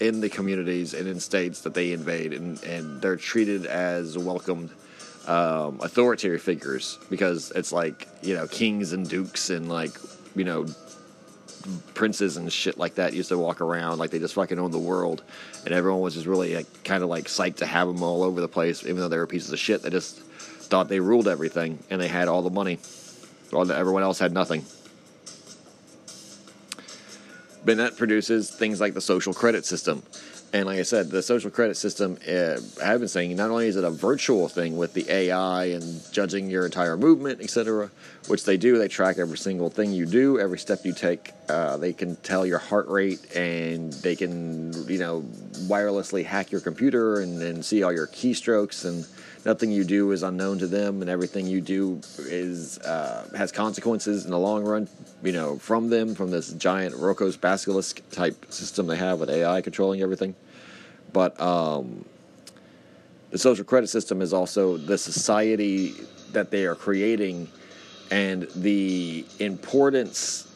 in 0.00 0.20
the 0.20 0.28
communities 0.28 0.94
and 0.94 1.06
in 1.06 1.20
states 1.20 1.60
that 1.62 1.74
they 1.74 1.92
invade, 1.92 2.32
and, 2.32 2.62
and 2.64 3.00
they're 3.00 3.16
treated 3.16 3.66
as 3.66 4.18
welcomed 4.18 4.70
um, 5.26 5.80
authoritarian 5.80 6.40
figures 6.40 6.98
because 7.08 7.50
it's 7.52 7.72
like 7.72 8.08
you 8.22 8.34
know 8.34 8.46
kings 8.46 8.92
and 8.92 9.08
dukes 9.08 9.48
and 9.48 9.68
like 9.68 9.92
you 10.36 10.44
know 10.44 10.66
princes 11.94 12.36
and 12.36 12.52
shit 12.52 12.78
like 12.78 12.96
that 12.96 13.14
used 13.14 13.28
to 13.30 13.38
walk 13.38 13.60
around 13.60 13.98
like 13.98 14.10
they 14.10 14.18
just 14.18 14.34
fucking 14.34 14.58
owned 14.58 14.74
the 14.74 14.78
world, 14.78 15.22
and 15.64 15.74
everyone 15.74 16.00
was 16.00 16.14
just 16.14 16.26
really 16.26 16.54
like, 16.54 16.84
kind 16.84 17.02
of 17.02 17.08
like 17.08 17.24
psyched 17.24 17.56
to 17.56 17.66
have 17.66 17.88
them 17.88 18.02
all 18.02 18.22
over 18.22 18.40
the 18.40 18.48
place, 18.48 18.84
even 18.84 18.96
though 18.96 19.08
they 19.08 19.18
were 19.18 19.26
pieces 19.26 19.52
of 19.52 19.58
shit. 19.58 19.82
They 19.82 19.90
just 19.90 20.18
thought 20.18 20.88
they 20.88 21.00
ruled 21.00 21.28
everything 21.28 21.78
and 21.90 22.00
they 22.00 22.08
had 22.08 22.28
all 22.28 22.42
the 22.42 22.50
money, 22.50 22.78
while 23.50 23.70
everyone 23.70 24.02
else 24.02 24.18
had 24.18 24.32
nothing. 24.32 24.64
That 27.64 27.96
produces 27.96 28.50
things 28.50 28.80
like 28.80 28.94
the 28.94 29.00
social 29.00 29.32
credit 29.32 29.64
system. 29.64 30.02
And 30.54 30.66
like 30.66 30.78
I 30.78 30.84
said, 30.84 31.10
the 31.10 31.20
social 31.20 31.50
credit 31.50 31.76
system, 31.76 32.16
uh, 32.30 32.58
I've 32.80 33.00
been 33.00 33.08
saying, 33.08 33.34
not 33.34 33.50
only 33.50 33.66
is 33.66 33.74
it 33.74 33.82
a 33.82 33.90
virtual 33.90 34.48
thing 34.48 34.76
with 34.76 34.94
the 34.94 35.04
AI 35.10 35.64
and 35.64 36.00
judging 36.12 36.48
your 36.48 36.64
entire 36.64 36.96
movement, 36.96 37.40
etc., 37.40 37.90
which 38.28 38.44
they 38.44 38.56
do, 38.56 38.78
they 38.78 38.86
track 38.86 39.18
every 39.18 39.36
single 39.36 39.68
thing 39.68 39.92
you 39.92 40.06
do, 40.06 40.38
every 40.38 40.60
step 40.60 40.84
you 40.84 40.92
take. 40.92 41.32
Uh, 41.48 41.76
they 41.76 41.92
can 41.92 42.14
tell 42.16 42.46
your 42.46 42.60
heart 42.60 42.86
rate 42.86 43.34
and 43.34 43.94
they 43.94 44.14
can, 44.14 44.72
you 44.88 44.98
know, 44.98 45.22
wirelessly 45.66 46.24
hack 46.24 46.52
your 46.52 46.60
computer 46.60 47.18
and, 47.18 47.42
and 47.42 47.64
see 47.64 47.82
all 47.82 47.92
your 47.92 48.06
keystrokes 48.06 48.84
and 48.84 49.04
nothing 49.44 49.70
you 49.70 49.84
do 49.84 50.10
is 50.12 50.22
unknown 50.22 50.58
to 50.58 50.66
them, 50.66 51.00
and 51.00 51.10
everything 51.10 51.46
you 51.46 51.60
do 51.60 52.00
is 52.18 52.78
uh, 52.78 53.28
has 53.36 53.52
consequences 53.52 54.24
in 54.24 54.30
the 54.30 54.38
long 54.38 54.64
run. 54.64 54.88
You 55.22 55.32
know, 55.32 55.58
from 55.58 55.90
them, 55.90 56.14
from 56.14 56.30
this 56.30 56.52
giant 56.54 56.94
Roko's 56.96 57.36
basilisk 57.36 58.00
type 58.10 58.52
system 58.52 58.86
they 58.86 58.96
have 58.96 59.20
with 59.20 59.30
AI 59.30 59.60
controlling 59.60 60.02
everything. 60.02 60.34
But 61.12 61.38
um, 61.40 62.04
the 63.30 63.38
social 63.38 63.64
credit 63.64 63.88
system 63.88 64.22
is 64.22 64.32
also 64.32 64.76
the 64.76 64.98
society 64.98 65.94
that 66.32 66.50
they 66.50 66.66
are 66.66 66.74
creating, 66.74 67.48
and 68.10 68.48
the 68.56 69.24
importance 69.38 70.50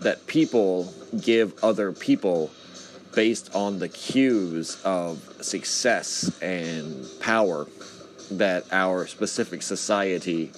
that 0.00 0.26
people 0.26 0.92
give 1.20 1.62
other 1.62 1.92
people 1.92 2.50
based 3.14 3.54
on 3.54 3.78
the 3.78 3.88
cues 3.88 4.80
of 4.84 5.18
success 5.40 6.36
and 6.40 7.06
power 7.20 7.66
that 8.30 8.64
our 8.72 9.06
specific 9.06 9.62
society 9.62 10.50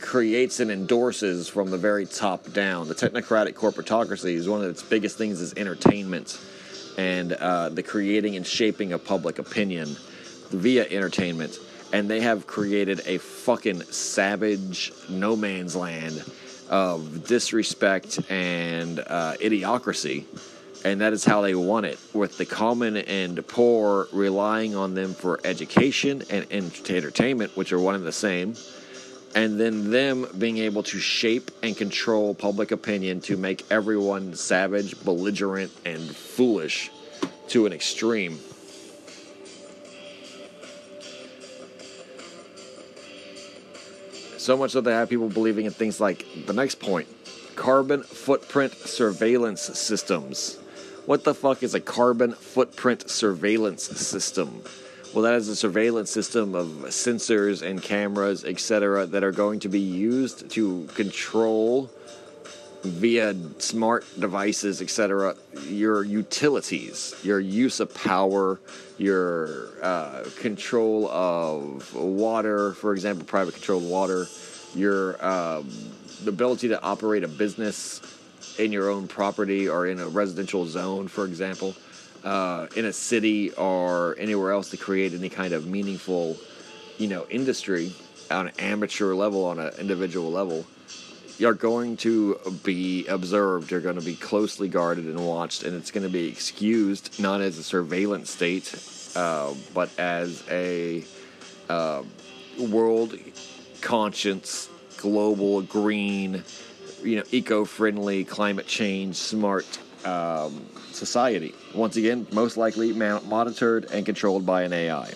creates 0.00 0.60
and 0.60 0.70
endorses 0.70 1.48
from 1.48 1.70
the 1.70 1.78
very 1.78 2.06
top 2.06 2.52
down. 2.52 2.88
The 2.88 2.94
technocratic 2.94 3.54
corporatocracy 3.54 4.34
is 4.34 4.48
one 4.48 4.62
of 4.62 4.70
its 4.70 4.82
biggest 4.82 5.18
things 5.18 5.40
is 5.40 5.54
entertainment 5.54 6.40
and 6.96 7.32
uh, 7.32 7.70
the 7.70 7.82
creating 7.82 8.36
and 8.36 8.46
shaping 8.46 8.92
of 8.92 9.04
public 9.04 9.38
opinion 9.38 9.96
via 10.50 10.86
entertainment. 10.88 11.58
And 11.92 12.08
they 12.10 12.20
have 12.20 12.46
created 12.46 13.00
a 13.06 13.18
fucking 13.18 13.82
savage 13.82 14.92
no 15.08 15.36
man's 15.36 15.76
land 15.76 16.24
of 16.68 17.26
disrespect 17.26 18.20
and 18.30 18.98
uh, 19.00 19.34
idiocracy 19.40 20.24
and 20.84 21.00
that 21.00 21.12
is 21.12 21.24
how 21.24 21.40
they 21.40 21.54
want 21.54 21.86
it, 21.86 21.98
with 22.12 22.38
the 22.38 22.46
common 22.46 22.96
and 22.96 23.46
poor 23.46 24.08
relying 24.12 24.74
on 24.74 24.94
them 24.94 25.14
for 25.14 25.40
education 25.44 26.22
and 26.30 26.46
entertainment, 26.50 27.56
which 27.56 27.72
are 27.72 27.78
one 27.78 27.94
and 27.94 28.06
the 28.06 28.12
same, 28.12 28.54
and 29.34 29.60
then 29.60 29.90
them 29.90 30.26
being 30.38 30.58
able 30.58 30.82
to 30.82 30.98
shape 30.98 31.50
and 31.62 31.76
control 31.76 32.34
public 32.34 32.70
opinion 32.70 33.20
to 33.20 33.36
make 33.36 33.64
everyone 33.70 34.34
savage, 34.34 35.02
belligerent, 35.04 35.72
and 35.84 36.14
foolish 36.14 36.90
to 37.48 37.66
an 37.66 37.72
extreme. 37.72 38.38
So 44.38 44.56
much 44.56 44.74
that 44.74 44.82
they 44.82 44.92
have 44.92 45.08
people 45.08 45.28
believing 45.28 45.66
in 45.66 45.72
things 45.72 46.00
like 46.00 46.24
the 46.46 46.52
next 46.52 46.78
point 46.78 47.08
carbon 47.56 48.02
footprint 48.02 48.72
surveillance 48.74 49.62
systems. 49.62 50.58
What 51.06 51.22
the 51.22 51.34
fuck 51.34 51.62
is 51.62 51.72
a 51.72 51.80
carbon 51.80 52.32
footprint 52.32 53.08
surveillance 53.08 53.84
system? 53.84 54.62
Well, 55.14 55.22
that 55.22 55.34
is 55.34 55.48
a 55.48 55.54
surveillance 55.54 56.10
system 56.10 56.56
of 56.56 56.66
sensors 56.88 57.62
and 57.62 57.80
cameras, 57.80 58.44
etc., 58.44 59.06
that 59.06 59.22
are 59.22 59.30
going 59.30 59.60
to 59.60 59.68
be 59.68 59.78
used 59.78 60.50
to 60.50 60.88
control 60.96 61.88
via 62.82 63.36
smart 63.58 64.04
devices, 64.18 64.82
etc., 64.82 65.36
your 65.68 66.02
utilities, 66.02 67.14
your 67.22 67.38
use 67.38 67.78
of 67.78 67.94
power, 67.94 68.58
your 68.98 69.68
uh, 69.82 70.24
control 70.40 71.08
of 71.08 71.94
water, 71.94 72.72
for 72.72 72.92
example, 72.92 73.24
private 73.24 73.54
controlled 73.54 73.88
water, 73.88 74.26
your 74.74 75.24
um, 75.24 75.70
ability 76.26 76.66
to 76.66 76.82
operate 76.82 77.22
a 77.22 77.28
business 77.28 78.00
in 78.58 78.72
your 78.72 78.90
own 78.90 79.08
property 79.08 79.68
or 79.68 79.86
in 79.86 80.00
a 80.00 80.08
residential 80.08 80.66
zone, 80.66 81.08
for 81.08 81.24
example, 81.24 81.74
uh, 82.24 82.66
in 82.76 82.84
a 82.84 82.92
city 82.92 83.52
or 83.52 84.16
anywhere 84.18 84.52
else 84.52 84.70
to 84.70 84.76
create 84.76 85.14
any 85.14 85.28
kind 85.28 85.52
of 85.52 85.66
meaningful, 85.66 86.36
you 86.98 87.08
know, 87.08 87.26
industry 87.30 87.92
on 88.30 88.48
an 88.48 88.54
amateur 88.58 89.14
level, 89.14 89.44
on 89.44 89.58
an 89.58 89.72
individual 89.78 90.30
level, 90.30 90.64
you're 91.38 91.54
going 91.54 91.96
to 91.98 92.38
be 92.64 93.06
observed. 93.06 93.70
You're 93.70 93.80
going 93.80 93.98
to 93.98 94.04
be 94.04 94.16
closely 94.16 94.68
guarded 94.68 95.04
and 95.04 95.26
watched, 95.26 95.64
and 95.64 95.76
it's 95.76 95.90
going 95.90 96.04
to 96.04 96.12
be 96.12 96.28
excused 96.28 97.20
not 97.20 97.40
as 97.40 97.58
a 97.58 97.62
surveillance 97.62 98.30
state, 98.30 98.74
uh, 99.14 99.52
but 99.74 99.90
as 99.98 100.42
a 100.50 101.04
uh, 101.68 102.02
world 102.58 103.14
conscience, 103.80 104.68
global 104.96 105.62
green 105.62 106.42
you 107.06 107.16
know 107.16 107.24
eco-friendly, 107.30 108.24
climate 108.24 108.66
change 108.66 109.16
smart 109.16 109.78
um, 110.04 110.66
society. 110.92 111.54
Once 111.74 111.96
again, 111.96 112.26
most 112.32 112.56
likely 112.56 112.92
monitored 112.92 113.90
and 113.92 114.04
controlled 114.04 114.44
by 114.44 114.62
an 114.62 114.72
AI. 114.72 115.12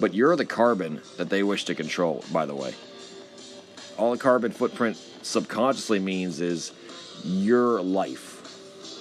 But 0.00 0.14
you're 0.14 0.34
the 0.36 0.44
carbon 0.44 1.00
that 1.16 1.30
they 1.30 1.42
wish 1.42 1.64
to 1.66 1.74
control. 1.74 2.24
By 2.32 2.46
the 2.46 2.54
way, 2.54 2.74
all 3.96 4.12
a 4.12 4.18
carbon 4.18 4.50
footprint 4.50 4.96
subconsciously 5.22 6.00
means 6.00 6.40
is 6.40 6.72
your 7.24 7.80
life. 7.80 8.38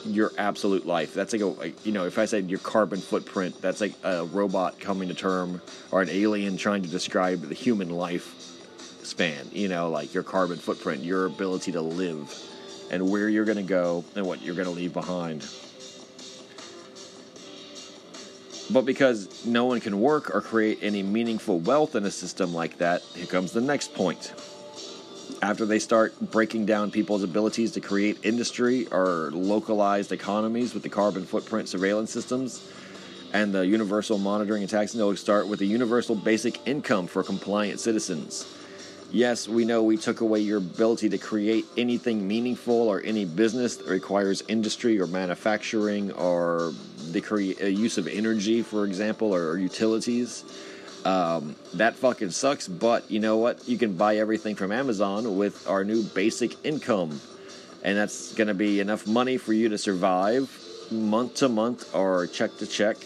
your 0.06 0.32
absolute 0.38 0.86
life. 0.86 1.14
That's 1.14 1.34
like 1.34 1.42
a 1.42 1.46
like, 1.46 1.86
you 1.86 1.92
know, 1.92 2.06
if 2.06 2.18
I 2.18 2.26
said 2.26 2.50
your 2.50 2.60
carbon 2.60 3.00
footprint, 3.00 3.62
that's 3.62 3.82
like 3.82 3.94
a 4.04 4.26
robot 4.26 4.80
coming 4.80 5.10
to 5.10 5.14
term 5.14 5.62
or 5.92 6.02
an 6.02 6.10
alien 6.10 6.58
trying 6.58 6.82
to 6.84 6.90
describe 6.90 7.42
the 7.42 7.56
human 7.56 7.90
life 7.90 8.41
span. 9.06 9.48
You 9.52 9.68
know, 9.68 9.90
like 9.90 10.14
your 10.14 10.24
carbon 10.24 10.58
footprint, 10.58 11.04
your 11.04 11.26
ability 11.26 11.72
to 11.74 11.82
live, 11.82 12.34
and 12.92 13.10
where 13.10 13.30
you're 13.30 13.46
going 13.46 13.58
to 13.58 13.64
go 13.64 14.04
and 14.16 14.26
what 14.26 14.42
you're 14.42 14.56
going 14.56 14.68
to 14.68 14.74
leave 14.74 14.94
behind. 14.94 15.48
But 18.72 18.86
because 18.86 19.46
no 19.46 19.66
one 19.66 19.82
can 19.82 20.00
work 20.00 20.34
or 20.34 20.42
create 20.42 20.80
any 20.82 21.04
meaningful 21.04 21.60
wealth 21.60 21.96
in 21.96 22.06
a 22.06 22.12
system 22.12 22.54
like 22.54 22.78
that, 22.78 23.02
here 23.16 23.26
comes 23.26 23.52
the 23.52 23.60
next 23.60 23.94
point 23.94 24.34
after 25.42 25.66
they 25.66 25.80
start 25.80 26.14
breaking 26.20 26.66
down 26.66 26.92
people's 26.92 27.24
abilities 27.24 27.72
to 27.72 27.82
create 27.82 28.20
industry 28.24 28.88
or 28.92 29.32
localized 29.32 30.12
economies 30.12 30.74
with 30.74 30.84
the 30.84 30.90
carbon 30.90 31.26
footprint 31.26 31.68
surveillance 31.68 32.12
systems 32.12 32.72
and 33.34 33.54
the 33.54 33.66
universal 33.66 34.18
monitoring 34.18 34.62
and 34.62 34.70
taxing, 34.70 35.00
they'll 35.00 35.16
start 35.16 35.48
with 35.48 35.62
a 35.62 35.66
universal 35.66 36.16
basic 36.16 36.66
income 36.68 37.08
for 37.08 37.24
compliant 37.24 37.80
citizens. 37.80 38.46
Yes, 39.14 39.46
we 39.46 39.66
know 39.66 39.84
we 39.84 39.98
took 39.98 40.22
away 40.22 40.40
your 40.40 40.60
ability 40.60 41.10
to 41.10 41.18
create 41.18 41.66
anything 41.76 42.26
meaningful 42.26 42.88
or 42.88 43.02
any 43.02 43.26
business 43.26 43.76
that 43.76 43.88
requires 43.88 44.42
industry 44.48 45.02
or 45.02 45.08
manufacturing 45.08 46.14
or 46.14 46.72
the 47.12 47.20
cre- 47.20 47.62
uh, 47.62 47.66
use 47.66 47.98
of 47.98 48.08
energy, 48.08 48.62
for 48.62 48.86
example, 48.86 49.36
or 49.36 49.58
utilities. 49.58 50.46
Um, 51.04 51.58
that 51.74 51.98
fucking 51.98 52.32
sucks, 52.32 52.70
but 52.70 53.12
you 53.12 53.20
know 53.20 53.36
what? 53.36 53.68
You 53.68 53.78
can 53.78 53.98
buy 53.98 54.16
everything 54.16 54.56
from 54.56 54.72
Amazon 54.72 55.36
with 55.36 55.68
our 55.68 55.84
new 55.84 56.04
basic 56.04 56.64
income. 56.66 57.20
And 57.84 57.98
that's 57.98 58.34
going 58.34 58.48
to 58.48 58.54
be 58.54 58.80
enough 58.80 59.08
money 59.08 59.36
for 59.36 59.52
you 59.52 59.68
to 59.70 59.78
survive 59.78 60.58
month 60.90 61.36
to 61.36 61.50
month 61.50 61.94
or 61.94 62.28
check 62.28 62.56
to 62.58 62.68
check, 62.68 62.98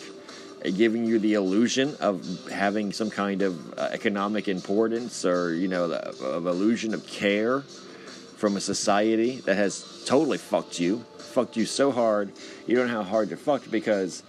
giving 0.72 1.06
you 1.06 1.20
the 1.20 1.34
illusion 1.34 1.96
of 2.00 2.50
having 2.50 2.92
some 2.92 3.10
kind 3.10 3.42
of 3.42 3.78
uh, 3.78 3.90
economic 3.92 4.48
importance 4.48 5.26
or, 5.26 5.54
you 5.54 5.68
know, 5.68 5.88
the, 5.88 6.26
of 6.26 6.46
illusion 6.48 6.94
of 6.94 7.06
care 7.08 7.62
from 7.62 8.58
a 8.58 8.62
society 8.62 9.38
that 9.46 9.56
has 9.56 10.04
totally 10.06 10.38
fucked 10.38 10.80
you. 10.80 11.04
Fucked 11.18 11.58
you 11.58 11.66
so 11.66 11.92
hard, 11.92 12.32
you 12.66 12.76
don't 12.76 12.88
know 12.88 12.94
how 12.94 13.04
hard 13.04 13.30
you're 13.30 13.38
fucked 13.38 13.70
because 13.70 14.24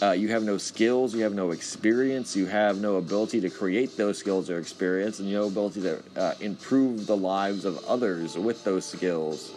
uh, 0.00 0.12
you 0.12 0.28
have 0.28 0.42
no 0.42 0.58
skills, 0.58 1.14
you 1.14 1.22
have 1.22 1.34
no 1.34 1.50
experience, 1.50 2.36
you 2.36 2.46
have 2.46 2.80
no 2.80 2.96
ability 2.96 3.40
to 3.40 3.50
create 3.50 3.96
those 3.96 4.18
skills 4.18 4.48
or 4.48 4.58
experience, 4.58 5.18
and 5.18 5.30
no 5.30 5.46
ability 5.46 5.82
to 5.82 6.02
uh, 6.16 6.34
improve 6.40 7.06
the 7.06 7.16
lives 7.16 7.64
of 7.64 7.84
others 7.86 8.36
with 8.36 8.62
those 8.64 8.84
skills 8.84 9.52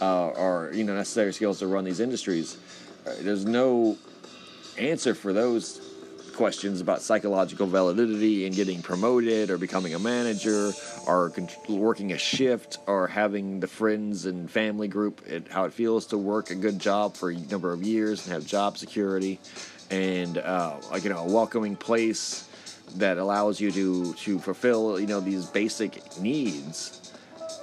uh, 0.00 0.28
or 0.28 0.70
you 0.74 0.84
know 0.84 0.94
necessary 0.94 1.32
skills 1.32 1.58
to 1.60 1.66
run 1.66 1.84
these 1.84 2.00
industries. 2.00 2.56
Uh, 3.06 3.14
there's 3.20 3.44
no 3.44 3.96
answer 4.78 5.14
for 5.14 5.32
those 5.32 5.80
questions 6.34 6.80
about 6.80 7.02
psychological 7.02 7.66
validity 7.66 8.46
and 8.46 8.54
getting 8.54 8.80
promoted 8.80 9.50
or 9.50 9.58
becoming 9.58 9.94
a 9.94 9.98
manager 9.98 10.72
or 11.04 11.32
working 11.68 12.12
a 12.12 12.18
shift 12.18 12.78
or 12.86 13.08
having 13.08 13.58
the 13.58 13.66
friends 13.66 14.24
and 14.24 14.48
family 14.48 14.86
group 14.86 15.20
and 15.28 15.48
how 15.48 15.64
it 15.64 15.72
feels 15.72 16.06
to 16.06 16.16
work 16.16 16.50
a 16.50 16.54
good 16.54 16.78
job 16.78 17.16
for 17.16 17.30
a 17.30 17.34
number 17.34 17.72
of 17.72 17.82
years 17.82 18.24
and 18.24 18.32
have 18.32 18.46
job 18.46 18.78
security 18.78 19.40
and 19.90 20.38
uh, 20.38 20.76
like 20.92 21.02
you 21.02 21.10
know 21.10 21.18
a 21.18 21.26
welcoming 21.28 21.74
place 21.74 22.48
that 22.96 23.18
allows 23.18 23.60
you 23.60 23.70
to 23.72 24.14
to 24.14 24.38
fulfill 24.38 25.00
you 25.00 25.06
know 25.06 25.20
these 25.20 25.46
basic 25.46 26.18
needs. 26.20 27.12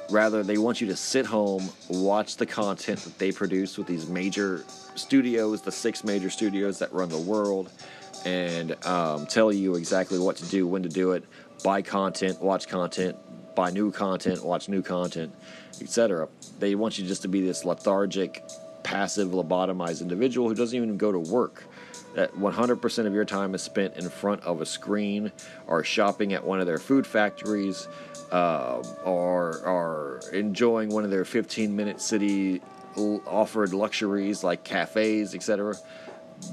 Rather 0.09 0.43
they 0.43 0.57
want 0.57 0.81
you 0.81 0.87
to 0.87 0.95
sit 0.95 1.25
home 1.25 1.69
watch 1.89 2.37
the 2.37 2.45
content 2.45 2.99
that 2.99 3.17
they 3.17 3.31
produce 3.31 3.77
with 3.77 3.87
these 3.87 4.07
major 4.07 4.63
studios 4.95 5.61
the 5.61 5.71
six 5.71 6.03
major 6.03 6.29
studios 6.29 6.79
that 6.79 6.91
run 6.93 7.09
the 7.09 7.17
world 7.17 7.71
and 8.25 8.75
um, 8.85 9.27
tell 9.27 9.51
you 9.51 9.75
exactly 9.75 10.17
what 10.17 10.35
to 10.35 10.45
do 10.45 10.67
when 10.67 10.83
to 10.83 10.89
do 10.89 11.11
it 11.11 11.23
buy 11.63 11.81
content 11.81 12.41
watch 12.41 12.67
content 12.67 13.15
buy 13.55 13.69
new 13.69 13.91
content 13.91 14.43
watch 14.43 14.67
new 14.67 14.81
content 14.81 15.33
etc 15.81 16.27
they 16.59 16.75
want 16.75 16.97
you 16.97 17.05
just 17.05 17.21
to 17.21 17.27
be 17.27 17.41
this 17.41 17.65
lethargic 17.65 18.43
passive 18.85 19.29
lobotomized 19.29 20.01
individual 20.01 20.47
who 20.47 20.53
doesn't 20.53 20.77
even 20.77 20.95
go 20.95 21.11
to 21.11 21.19
work. 21.19 21.63
That 22.13 22.33
100% 22.35 23.07
of 23.07 23.13
your 23.13 23.25
time 23.25 23.55
is 23.55 23.61
spent 23.61 23.97
in 23.97 24.07
front 24.09 24.41
of 24.43 24.61
a 24.61 24.65
screen 24.65 25.31
or 25.67 25.83
shopping 25.83 26.33
at 26.33 26.43
one 26.45 26.61
of 26.61 26.67
their 26.67 26.77
food 26.77 27.05
factories 27.05 27.89
uh, 28.31 28.81
or, 29.03 29.57
or 29.65 30.21
enjoying 30.31 30.89
one 30.89 31.03
of 31.03 31.09
their 31.09 31.25
15 31.25 31.75
minute 31.75 31.99
city 31.99 32.61
offered 32.97 33.73
luxuries 33.73 34.43
like 34.43 34.63
cafes, 34.63 35.35
etc. 35.35 35.75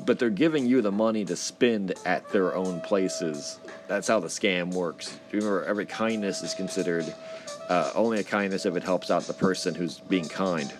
But 0.05 0.19
they're 0.19 0.31
giving 0.31 0.67
you 0.67 0.81
the 0.81 0.93
money 0.93 1.25
to 1.25 1.37
spend 1.37 1.95
at 2.05 2.29
their 2.31 2.55
own 2.55 2.81
places. 2.81 3.59
That's 3.89 4.09
how 4.09 4.21
the 4.21 4.29
scam 4.29 4.73
works. 4.73 5.19
Remember, 5.33 5.65
every 5.65 5.87
kindness 5.87 6.43
is 6.43 6.55
considered 6.55 7.13
uh, 7.69 7.91
only 7.95 8.21
a 8.21 8.25
kindness 8.25 8.67
if 8.67 8.77
it 8.77 8.83
helps 8.83 9.11
out 9.11 9.23
the 9.23 9.35
person 9.35 9.75
who's 9.75 9.99
being 9.99 10.29
kind 10.29 10.73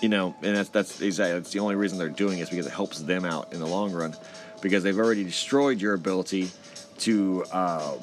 you 0.00 0.08
know, 0.08 0.34
and 0.42 0.56
that's 0.56 0.68
that's 0.68 1.00
exactly 1.00 1.34
that's 1.34 1.52
the 1.52 1.58
only 1.58 1.74
reason 1.74 1.98
they're 1.98 2.08
doing 2.08 2.38
it 2.38 2.42
is 2.42 2.50
because 2.50 2.66
it 2.66 2.72
helps 2.72 3.00
them 3.00 3.24
out 3.24 3.52
in 3.52 3.60
the 3.60 3.66
long 3.66 3.92
run, 3.92 4.14
because 4.62 4.82
they've 4.82 4.98
already 4.98 5.24
destroyed 5.24 5.80
your 5.80 5.94
ability 5.94 6.50
to 6.98 7.44
uh, 7.52 7.96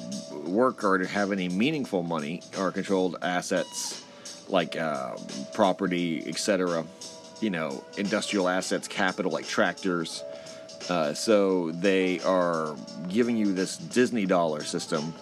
work 0.44 0.84
or 0.84 0.98
to 0.98 1.06
have 1.06 1.32
any 1.32 1.48
meaningful 1.48 2.02
money 2.02 2.42
or 2.58 2.70
controlled 2.70 3.16
assets 3.22 4.02
like 4.48 4.76
uh, 4.76 5.16
property, 5.52 6.22
etc. 6.26 6.84
You 7.40 7.50
know, 7.50 7.84
industrial 7.96 8.48
assets, 8.48 8.88
capital 8.88 9.32
like 9.32 9.46
tractors. 9.46 10.22
Uh, 10.88 11.12
so 11.14 11.72
they 11.72 12.20
are 12.20 12.76
giving 13.08 13.36
you 13.36 13.52
this 13.52 13.76
Disney 13.76 14.26
dollar 14.26 14.62
system 14.62 15.12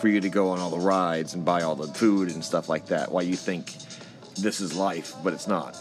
for 0.00 0.08
you 0.08 0.20
to 0.20 0.28
go 0.28 0.50
on 0.50 0.60
all 0.60 0.70
the 0.70 0.78
rides 0.78 1.34
and 1.34 1.44
buy 1.44 1.62
all 1.62 1.74
the 1.74 1.88
food 1.88 2.30
and 2.30 2.44
stuff 2.44 2.68
like 2.68 2.86
that. 2.86 3.10
While 3.10 3.24
you 3.24 3.36
think 3.36 3.74
this 4.36 4.60
is 4.60 4.74
life, 4.74 5.14
but 5.22 5.32
it's 5.32 5.48
not. 5.48 5.76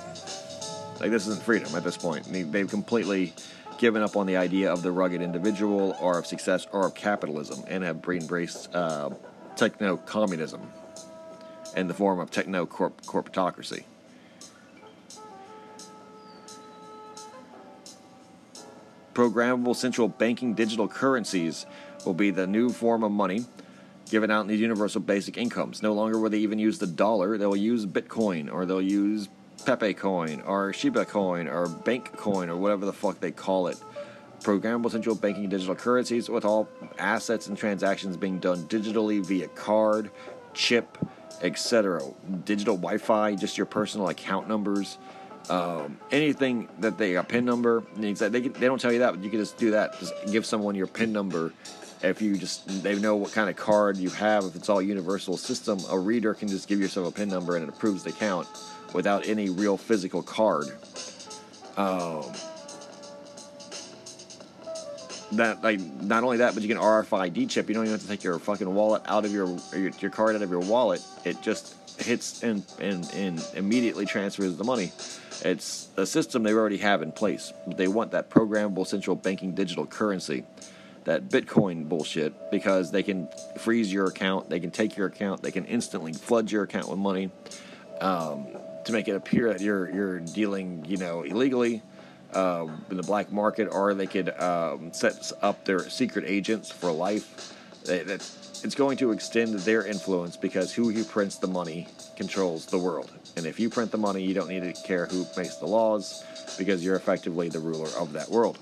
Like 1.00 1.12
this 1.12 1.28
isn't 1.28 1.44
freedom 1.44 1.74
at 1.76 1.84
this 1.84 1.96
point. 1.98 2.26
They've 2.52 2.68
completely 2.68 3.34
given 3.78 4.02
up 4.02 4.18
on 4.18 4.26
the 4.26 4.36
idea 4.36 4.72
of 4.72 4.84
the 4.84 4.92
rugged 4.92 5.22
individual 5.22 5.96
or 6.02 6.20
of 6.20 6.28
success 6.28 6.68
or 6.74 6.86
of 6.86 6.94
capitalism 6.96 7.64
and 7.68 7.84
have 7.84 8.04
embraced 8.06 8.74
uh, 8.76 9.10
techno 9.56 9.96
communism 9.96 10.70
in 11.76 11.88
the 11.88 11.94
form 11.94 12.20
of 12.20 12.32
techno 12.32 12.66
corporatocracy. 12.66 13.84
Programmable 19.14 19.76
central 19.76 20.08
banking 20.08 20.54
digital 20.54 20.88
currencies 20.88 21.66
will 22.06 22.14
be 22.14 22.32
the 22.32 22.48
new 22.48 22.70
form 22.70 23.04
of 23.04 23.12
money 23.12 23.46
given 24.10 24.32
out 24.32 24.42
in 24.42 24.48
these 24.48 24.60
universal 24.60 25.02
basic 25.02 25.38
incomes. 25.38 25.84
No 25.84 25.94
longer 25.94 26.20
will 26.20 26.30
they 26.30 26.40
even 26.40 26.60
use 26.60 26.80
the 26.80 26.88
dollar, 26.88 27.38
they'll 27.38 27.56
use 27.56 27.86
Bitcoin 27.86 28.52
or 28.52 28.66
they'll 28.66 28.82
use 28.82 29.30
Pepe 29.66 29.94
coin 29.94 30.42
or 30.42 30.74
Shiba 30.74 31.06
coin 31.06 31.48
or 31.48 31.68
Bank 31.68 32.16
coin 32.16 32.50
or 32.50 32.56
whatever 32.56 32.86
the 32.86 32.94
fuck 32.94 33.20
they 33.20 33.32
call 33.32 33.68
it. 33.68 33.78
Programmable 34.42 34.90
central 34.90 35.16
banking 35.16 35.50
digital 35.50 35.76
currencies 35.76 36.30
with 36.30 36.46
all 36.46 36.70
assets 36.98 37.48
and 37.48 37.58
transactions 37.58 38.16
being 38.16 38.40
done 38.40 38.64
digitally 38.64 39.24
via 39.24 39.50
card, 39.50 40.12
chip, 40.54 40.98
etc. 41.42 42.02
Digital 42.46 42.76
Wi 42.76 42.98
Fi, 42.98 43.36
just 43.36 43.58
your 43.58 43.66
personal 43.66 44.10
account 44.10 44.48
numbers. 44.48 44.98
Um, 45.50 45.98
anything 46.12 46.70
that 46.80 47.00
they 47.00 47.16
a 47.16 47.24
pin 47.24 47.44
number 47.44 47.84
they, 47.96 48.14
they 48.14 48.40
don't 48.40 48.80
tell 48.80 48.92
you 48.92 49.00
that 49.00 49.16
but 49.16 49.24
you 49.24 49.32
can 49.32 49.40
just 49.40 49.58
do 49.58 49.72
that 49.72 49.98
just 49.98 50.14
give 50.32 50.46
someone 50.46 50.76
your 50.76 50.86
pin 50.86 51.12
number 51.12 51.54
if 52.04 52.22
you 52.22 52.38
just 52.38 52.84
they 52.84 53.00
know 53.00 53.16
what 53.16 53.32
kind 53.32 53.50
of 53.50 53.56
card 53.56 53.98
you 53.98 54.12
have 54.12 54.44
if 54.44 54.56
it's 54.56 54.70
all 54.70 54.80
universal 54.80 55.38
system 55.38 55.80
a 55.90 55.98
reader 55.98 56.36
can 56.36 56.50
just 56.50 56.68
give 56.68 56.80
yourself 56.80 57.08
a 57.08 57.12
pin 57.12 57.30
number 57.30 57.56
and 57.56 57.64
it 57.64 57.70
approves 57.70 58.04
the 58.04 58.12
account 58.12 58.48
without 58.94 59.28
any 59.28 59.50
real 59.50 59.78
physical 59.78 60.22
card. 60.22 60.68
Um, 61.78 62.24
that 65.34 65.64
like 65.64 65.80
not 65.80 66.24
only 66.24 66.38
that, 66.38 66.54
but 66.54 66.64
you 66.64 66.70
can 66.70 66.78
RFID 66.78 67.50
chip. 67.50 67.68
You 67.68 67.76
don't 67.76 67.86
even 67.86 67.94
have 67.94 68.02
to 68.02 68.08
take 68.08 68.24
your 68.24 68.40
fucking 68.40 68.74
wallet 68.74 69.04
out 69.06 69.26
of 69.26 69.32
your 69.32 69.48
your, 69.74 69.92
your 70.00 70.12
card 70.12 70.36
out 70.36 70.42
of 70.42 70.50
your 70.50 70.62
wallet. 70.62 71.04
It 71.26 71.42
just 71.42 71.76
hits 72.00 72.44
and, 72.44 72.64
and 72.80 73.10
and 73.14 73.46
immediately 73.56 74.06
transfers 74.06 74.58
the 74.58 74.64
money. 74.64 74.92
It's 75.44 75.88
a 75.96 76.06
system 76.06 76.44
they 76.44 76.54
already 76.54 76.78
have 76.78 77.02
in 77.02 77.12
place. 77.12 77.54
They 77.68 77.88
want 77.88 78.12
that 78.12 78.30
programmable 78.30 78.86
central 78.86 79.16
banking 79.16 79.54
digital 79.54 79.86
currency, 79.86 80.44
that 81.06 81.30
Bitcoin 81.30 81.88
bullshit, 81.88 82.52
because 82.52 82.92
they 82.92 83.04
can 83.04 83.30
freeze 83.60 83.92
your 83.92 84.08
account, 84.08 84.50
they 84.50 84.60
can 84.60 84.72
take 84.72 84.98
your 84.98 85.08
account, 85.08 85.42
they 85.42 85.52
can 85.52 85.66
instantly 85.66 86.14
flood 86.14 86.52
your 86.52 86.64
account 86.64 86.90
with 86.90 87.00
money. 87.00 87.32
Um, 88.02 88.48
to 88.86 88.94
make 88.94 89.08
it 89.08 89.16
appear 89.16 89.52
that 89.52 89.62
you're 89.62 89.90
you're 89.94 90.20
dealing, 90.20 90.86
you 90.88 90.98
know, 90.98 91.22
illegally 91.24 91.82
uh, 92.34 92.68
in 92.90 92.98
the 92.98 93.04
black 93.04 93.32
market, 93.32 93.68
or 93.72 93.94
they 93.94 94.08
could 94.08 94.30
um, 94.40 94.94
set 94.94 95.32
up 95.42 95.66
their 95.66 95.90
secret 95.90 96.26
agents 96.28 96.72
for 96.72 96.92
life. 96.92 97.54
They, 97.86 98.00
it's 98.02 98.76
going 98.76 98.98
to 98.98 99.12
extend 99.12 99.56
their 99.60 99.86
influence 99.86 100.36
because 100.36 100.74
who 100.74 100.92
who 100.92 101.04
prints 101.04 101.38
the 101.38 101.48
money 101.48 101.88
controls 102.18 102.66
the 102.66 102.78
world. 102.78 103.12
And 103.38 103.46
if 103.46 103.60
you 103.60 103.70
print 103.70 103.92
the 103.92 103.98
money, 103.98 104.22
you 104.22 104.34
don't 104.34 104.50
need 104.50 104.64
to 104.64 104.74
care 104.84 105.06
who 105.06 105.26
makes 105.38 105.56
the 105.56 105.66
laws 105.66 106.24
because 106.58 106.84
you're 106.84 106.98
effectively 106.98 107.48
the 107.48 107.60
ruler 107.60 107.90
of 107.98 108.12
that 108.14 108.30
world. 108.30 108.58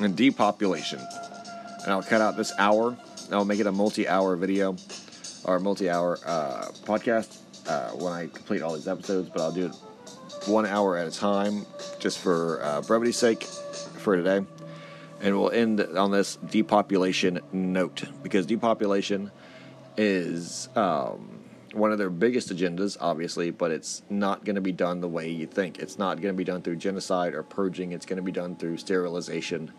And 0.00 0.16
depopulation. 0.16 1.00
And 1.84 1.92
I'll 1.92 2.02
cut 2.02 2.20
out 2.20 2.36
this 2.36 2.52
hour. 2.58 2.96
I'll 3.30 3.44
make 3.44 3.60
it 3.60 3.66
a 3.66 3.72
multi-hour 3.72 4.36
video 4.36 4.76
or 5.44 5.58
multi-hour 5.58 6.18
uh, 6.24 6.68
podcast 6.84 7.38
uh, 7.68 7.90
when 7.90 8.12
I 8.12 8.26
complete 8.26 8.62
all 8.62 8.74
these 8.74 8.88
episodes. 8.88 9.28
But 9.28 9.42
I'll 9.42 9.52
do 9.52 9.66
it 9.66 9.74
one 10.46 10.66
hour 10.66 10.96
at 10.96 11.06
a 11.06 11.10
time, 11.10 11.66
just 11.98 12.18
for 12.18 12.62
uh, 12.62 12.82
brevity's 12.82 13.16
sake, 13.16 13.44
for 13.44 14.16
today. 14.16 14.44
And 15.20 15.38
we'll 15.38 15.50
end 15.50 15.80
on 15.80 16.10
this 16.10 16.36
depopulation 16.36 17.40
note 17.52 18.04
because 18.22 18.44
depopulation 18.44 19.30
is 19.96 20.68
um, 20.76 21.44
one 21.72 21.92
of 21.92 21.98
their 21.98 22.10
biggest 22.10 22.54
agendas, 22.54 22.96
obviously, 23.00 23.50
but 23.50 23.70
it's 23.70 24.02
not 24.10 24.44
going 24.44 24.56
to 24.56 24.60
be 24.60 24.72
done 24.72 25.00
the 25.00 25.08
way 25.08 25.30
you 25.30 25.46
think. 25.46 25.78
It's 25.78 25.98
not 25.98 26.20
going 26.20 26.34
to 26.34 26.36
be 26.36 26.44
done 26.44 26.62
through 26.62 26.76
genocide 26.76 27.34
or 27.34 27.42
purging. 27.42 27.92
It's 27.92 28.06
going 28.06 28.16
to 28.18 28.22
be 28.22 28.32
done 28.32 28.56
through 28.56 28.76
sterilization, 28.78 29.72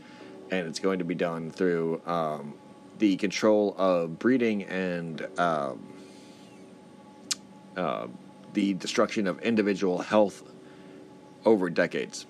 and 0.52 0.68
it's 0.68 0.80
going 0.80 1.00
to 1.00 1.06
be 1.06 1.16
done 1.16 1.52
through 1.52 2.02
um, 2.06 2.56
the 3.00 3.18
control 3.18 3.76
of 3.78 4.20
breeding 4.20 4.64
and 4.64 5.28
um, 5.40 5.94
uh, 7.76 8.08
the 8.54 8.74
destruction 8.76 9.28
of 9.28 9.40
individual 9.42 10.00
health 10.00 10.44
over 11.46 11.70
decades. 11.70 12.26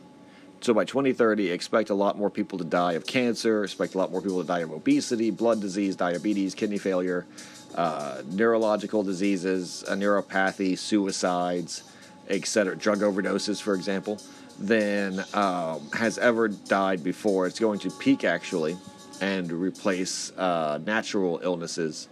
So 0.62 0.74
by 0.74 0.86
2030, 0.86 1.52
expect 1.52 1.92
a 1.92 1.94
lot 1.94 2.18
more 2.18 2.32
people 2.32 2.58
to 2.58 2.64
die 2.64 2.94
of 2.94 3.06
cancer, 3.06 3.64
expect 3.64 3.94
a 3.94 3.98
lot 4.00 4.12
more 4.12 4.22
people 4.22 4.42
to 4.42 4.48
die 4.48 4.60
of 4.60 4.72
obesity, 4.72 5.30
blood 5.30 5.62
disease, 5.62 5.96
diabetes, 5.96 6.56
kidney 6.56 6.80
failure, 6.80 7.28
uh, 7.76 8.24
neurological 8.32 9.04
diseases, 9.04 9.84
uh, 9.88 9.94
neuropathy, 9.94 10.76
suicides, 10.78 11.84
etc., 12.30 12.76
drug 12.76 13.00
overdoses, 13.02 13.62
for 13.62 13.76
example, 13.76 14.20
than 14.58 15.24
um, 15.34 15.88
has 15.92 16.18
ever 16.18 16.48
died 16.48 17.04
before. 17.04 17.46
It's 17.46 17.60
going 17.60 17.80
to 17.80 17.92
peak 17.92 18.24
actually 18.24 18.78
and 19.22 19.52
replace 19.52 20.32
uh, 20.38 20.80
natural 20.86 21.40
illnesses. 21.44 22.08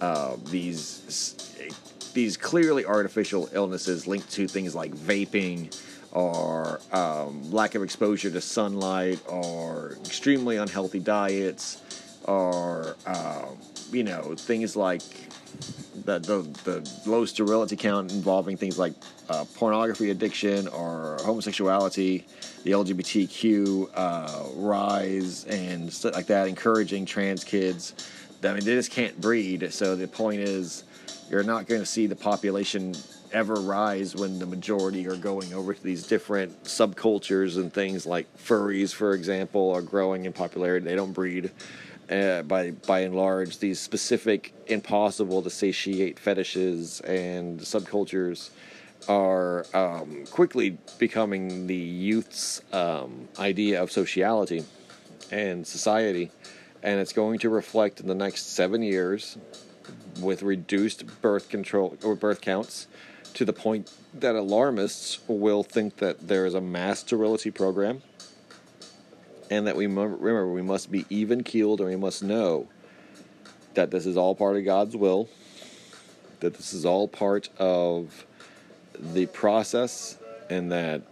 Uh, 0.00 0.36
these 0.44 1.72
these 2.12 2.36
clearly 2.36 2.84
artificial 2.84 3.48
illnesses 3.52 4.06
linked 4.06 4.30
to 4.30 4.48
things 4.48 4.74
like 4.74 4.94
vaping 4.94 5.74
or 6.12 6.80
um, 6.92 7.50
lack 7.50 7.74
of 7.74 7.82
exposure 7.82 8.30
to 8.30 8.40
sunlight 8.40 9.20
or 9.28 9.98
extremely 10.06 10.56
unhealthy 10.56 10.98
diets 10.98 11.78
or 12.24 12.96
um, 13.06 13.58
you 13.92 14.02
know 14.02 14.34
things 14.34 14.76
like 14.76 15.02
the, 16.04 16.18
the, 16.20 16.42
the 16.64 17.10
low 17.10 17.24
sterility 17.24 17.76
count 17.76 18.12
involving 18.12 18.56
things 18.56 18.78
like 18.78 18.94
uh, 19.28 19.44
pornography 19.56 20.10
addiction 20.10 20.68
or 20.68 21.18
homosexuality, 21.20 22.24
the 22.64 22.70
LGBTQ 22.70 23.90
uh, 23.94 24.44
rise 24.54 25.44
and 25.44 25.92
stuff 25.92 26.14
like 26.14 26.26
that, 26.26 26.48
encouraging 26.48 27.04
trans 27.06 27.44
kids. 27.44 27.94
I 28.42 28.48
mean, 28.48 28.64
they 28.64 28.74
just 28.74 28.92
can't 28.92 29.20
breed. 29.20 29.72
So 29.72 29.96
the 29.96 30.06
point 30.06 30.40
is, 30.40 30.84
you're 31.28 31.42
not 31.42 31.66
going 31.66 31.80
to 31.80 31.86
see 31.86 32.06
the 32.06 32.14
population 32.14 32.94
ever 33.32 33.54
rise 33.54 34.14
when 34.14 34.38
the 34.38 34.46
majority 34.46 35.06
are 35.08 35.16
going 35.16 35.52
over 35.52 35.74
to 35.74 35.82
these 35.82 36.06
different 36.06 36.64
subcultures 36.64 37.56
and 37.56 37.72
things 37.72 38.06
like 38.06 38.26
furries, 38.38 38.94
for 38.94 39.14
example, 39.14 39.72
are 39.72 39.82
growing 39.82 40.24
in 40.24 40.32
popularity. 40.32 40.84
They 40.84 40.94
don't 40.94 41.12
breed 41.12 41.50
uh, 42.10 42.42
by 42.42 42.70
by 42.70 43.00
and 43.00 43.14
large. 43.14 43.58
These 43.58 43.80
specific, 43.80 44.52
impossible 44.66 45.42
to 45.42 45.50
satiate 45.50 46.18
fetishes 46.18 47.00
and 47.00 47.60
subcultures 47.60 48.50
are 49.08 49.66
um, 49.74 50.24
quickly 50.30 50.78
becoming 50.98 51.66
the 51.66 51.76
youth's 51.76 52.62
um, 52.72 53.28
idea 53.38 53.82
of 53.82 53.92
sociality 53.92 54.64
and 55.30 55.66
society, 55.66 56.30
and 56.82 57.00
it's 57.00 57.12
going 57.12 57.38
to 57.40 57.50
reflect 57.50 58.00
in 58.00 58.08
the 58.08 58.14
next 58.14 58.54
seven 58.54 58.82
years 58.82 59.36
with 60.20 60.42
reduced 60.42 61.04
birth 61.20 61.48
control 61.48 61.96
or 62.02 62.14
birth 62.14 62.40
counts 62.40 62.86
to 63.34 63.44
the 63.44 63.52
point 63.52 63.92
that 64.14 64.34
alarmists 64.34 65.20
will 65.28 65.62
think 65.62 65.96
that 65.96 66.26
there 66.26 66.46
is 66.46 66.54
a 66.54 66.60
mass 66.60 67.00
sterility 67.00 67.50
program 67.50 68.02
and 69.50 69.66
that 69.66 69.76
we 69.76 69.86
remember 69.86 70.50
we 70.50 70.62
must 70.62 70.90
be 70.90 71.04
even 71.10 71.42
keeled 71.42 71.80
and 71.80 71.88
we 71.88 71.96
must 71.96 72.22
know 72.22 72.68
that 73.74 73.90
this 73.90 74.06
is 74.06 74.16
all 74.16 74.34
part 74.34 74.56
of 74.56 74.64
God's 74.64 74.96
will, 74.96 75.28
that 76.40 76.54
this 76.54 76.72
is 76.72 76.84
all 76.84 77.06
part 77.06 77.48
of 77.58 78.26
the 78.98 79.26
process, 79.26 80.18
and 80.50 80.72
that 80.72 81.02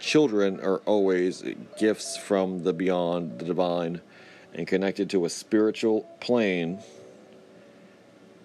children 0.00 0.60
are 0.60 0.78
always 0.86 1.42
gifts 1.78 2.16
from 2.16 2.62
the 2.62 2.72
beyond, 2.72 3.38
the 3.38 3.44
divine, 3.44 4.00
and 4.54 4.66
connected 4.66 5.10
to 5.10 5.24
a 5.24 5.28
spiritual 5.28 6.02
plane 6.20 6.78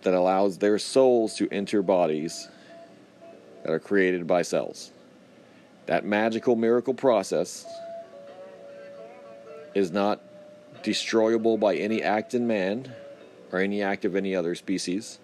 that 0.01 0.13
allows 0.13 0.57
their 0.57 0.79
souls 0.79 1.35
to 1.35 1.47
enter 1.51 1.81
bodies 1.81 2.49
that 3.63 3.71
are 3.71 3.79
created 3.79 4.25
by 4.25 4.41
cells. 4.41 4.91
That 5.85 6.05
magical 6.05 6.55
miracle 6.55 6.93
process 6.93 7.65
is 9.73 9.91
not 9.91 10.21
destroyable 10.83 11.57
by 11.57 11.75
any 11.75 12.01
act 12.01 12.33
in 12.33 12.47
man 12.47 12.91
or 13.51 13.59
any 13.59 13.81
act 13.81 14.05
of 14.05 14.15
any 14.15 14.35
other 14.35 14.55
species. 14.55 15.19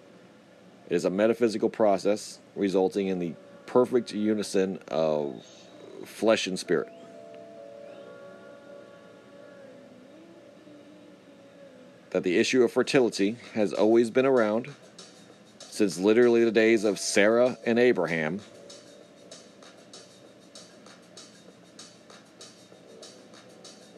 It 0.89 0.95
is 0.95 1.05
a 1.05 1.09
metaphysical 1.09 1.69
process 1.69 2.39
resulting 2.55 3.07
in 3.07 3.19
the 3.19 3.33
perfect 3.65 4.13
unison 4.13 4.79
of 4.87 5.45
flesh 6.05 6.47
and 6.47 6.57
spirit. 6.57 6.89
That 12.11 12.23
the 12.23 12.37
issue 12.37 12.63
of 12.63 12.71
fertility 12.71 13.35
has 13.53 13.73
always 13.73 14.09
been 14.09 14.25
around 14.25 14.73
since 15.59 15.99
literally 15.99 16.43
the 16.43 16.51
days 16.51 16.83
of 16.85 16.97
Sarah 16.97 17.57
and 17.65 17.77
Abraham. 17.77 18.39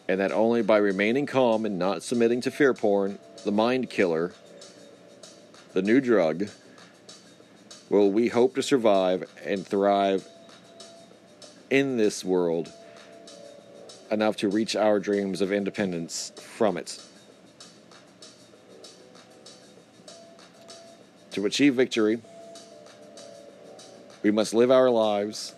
And 0.10 0.20
that 0.20 0.32
only 0.32 0.64
by 0.64 0.78
remaining 0.78 1.28
calm 1.28 1.68
and 1.68 1.78
not 1.78 2.01
submitting 2.01 2.41
to 2.41 2.49
fear 2.49 2.74
porn, 2.74 3.20
the 3.45 3.51
mind 3.51 3.91
killer, 3.91 4.34
the 5.74 5.84
new 5.84 6.01
drug, 6.01 6.49
will 7.91 8.12
we 8.12 8.30
hope 8.30 8.55
to 8.55 8.64
survive 8.64 9.30
and 9.45 9.64
thrive 9.64 10.28
in 11.70 11.97
this 11.97 12.26
world 12.26 12.74
enough 14.10 14.36
to 14.38 14.49
reach 14.49 14.76
our 14.76 14.99
dreams 14.99 15.41
of 15.41 15.53
independence 15.53 16.32
from 16.39 16.76
it. 16.76 16.99
To 21.34 21.45
achieve 21.45 21.76
victory, 21.76 22.20
we 24.24 24.32
must 24.32 24.55
live 24.55 24.72
our 24.72 24.89
lives 24.89 25.53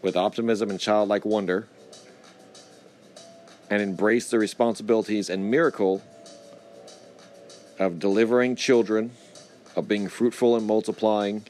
with 0.00 0.16
optimism 0.16 0.70
and 0.70 0.80
childlike 0.80 1.26
wonder 1.26 1.68
and 3.70 3.82
embrace 3.82 4.30
the 4.30 4.38
responsibilities 4.38 5.28
and 5.28 5.50
miracle 5.50 6.02
of 7.78 7.98
delivering 7.98 8.56
children, 8.56 9.12
of 9.76 9.86
being 9.86 10.08
fruitful 10.08 10.56
and 10.56 10.66
multiplying, 10.66 11.44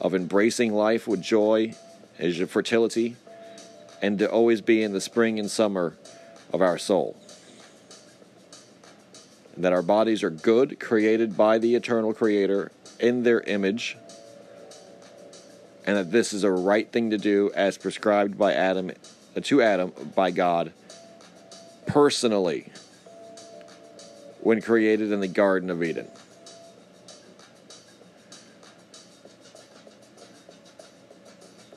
of 0.00 0.14
embracing 0.14 0.72
life 0.72 1.08
with 1.08 1.22
joy 1.22 1.74
as 2.18 2.38
your 2.38 2.46
fertility, 2.46 3.16
and 4.00 4.18
to 4.18 4.30
always 4.30 4.60
be 4.60 4.82
in 4.82 4.92
the 4.92 5.00
spring 5.00 5.38
and 5.38 5.50
summer 5.50 5.96
of 6.52 6.60
our 6.60 6.78
soul. 6.78 7.16
That 9.56 9.72
our 9.72 9.82
bodies 9.82 10.22
are 10.22 10.30
good, 10.30 10.78
created 10.78 11.36
by 11.36 11.58
the 11.58 11.74
eternal 11.74 12.12
Creator 12.12 12.72
in 13.00 13.22
their 13.22 13.40
image, 13.42 13.96
and 15.84 15.96
that 15.96 16.12
this 16.12 16.32
is 16.32 16.44
a 16.44 16.50
right 16.50 16.90
thing 16.90 17.10
to 17.10 17.18
do 17.18 17.50
as 17.54 17.76
prescribed 17.76 18.38
by 18.38 18.52
Adam 18.52 18.92
to 19.40 19.62
Adam 19.62 19.92
by 20.14 20.30
God 20.30 20.72
personally 21.92 22.70
when 24.40 24.62
created 24.62 25.12
in 25.12 25.20
the 25.20 25.28
Garden 25.28 25.68
of 25.68 25.82
Eden. 25.82 26.08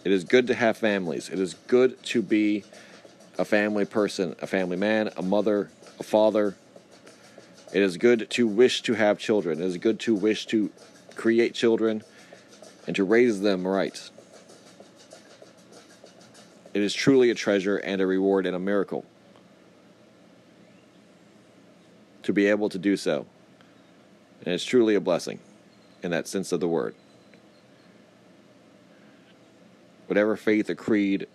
It 0.06 0.12
is 0.12 0.24
good 0.24 0.48
to 0.48 0.54
have 0.54 0.78
families. 0.78 1.30
It 1.30 1.40
is 1.40 1.56
good 1.68 2.02
to 2.04 2.22
be 2.22 2.64
a 3.38 3.44
family 3.44 3.84
person, 3.84 4.36
a 4.42 4.48
family 4.48 4.78
man, 4.78 5.10
a 5.18 5.22
mother, 5.22 5.70
a 6.00 6.04
father, 6.04 6.56
it 7.74 7.82
is 7.82 7.98
good 7.98 8.30
to 8.30 8.48
wish 8.48 8.84
to 8.84 8.94
have 8.94 9.20
children. 9.20 9.62
It 9.62 9.66
is 9.66 9.76
good 9.76 10.00
to 10.02 10.16
wish 10.16 10.46
to 10.46 10.72
create 11.16 11.54
children 11.54 12.04
and 12.88 12.96
to 12.96 13.04
raise 13.04 13.42
them 13.42 13.68
right. 13.68 14.10
It 16.74 16.82
is 16.82 16.94
truly 16.94 17.32
a 17.32 17.36
treasure 17.36 17.76
and 17.76 18.02
a 18.02 18.08
reward 18.08 18.46
and 18.46 18.56
a 18.56 18.60
miracle 18.60 19.06
to 22.26 22.34
be 22.34 22.48
able 22.48 22.70
to 22.70 22.80
do 22.80 22.98
so. 22.98 23.28
And 24.44 24.54
it's 24.54 24.66
truly 24.66 24.96
a 24.96 25.00
blessing 25.00 25.40
in 26.02 26.10
that 26.10 26.28
sense 26.28 26.52
of 26.52 26.60
the 26.60 26.68
word. 26.68 26.96
Whatever 30.08 30.36
faith 30.36 30.70
or 30.70 30.76
creed 30.76 31.28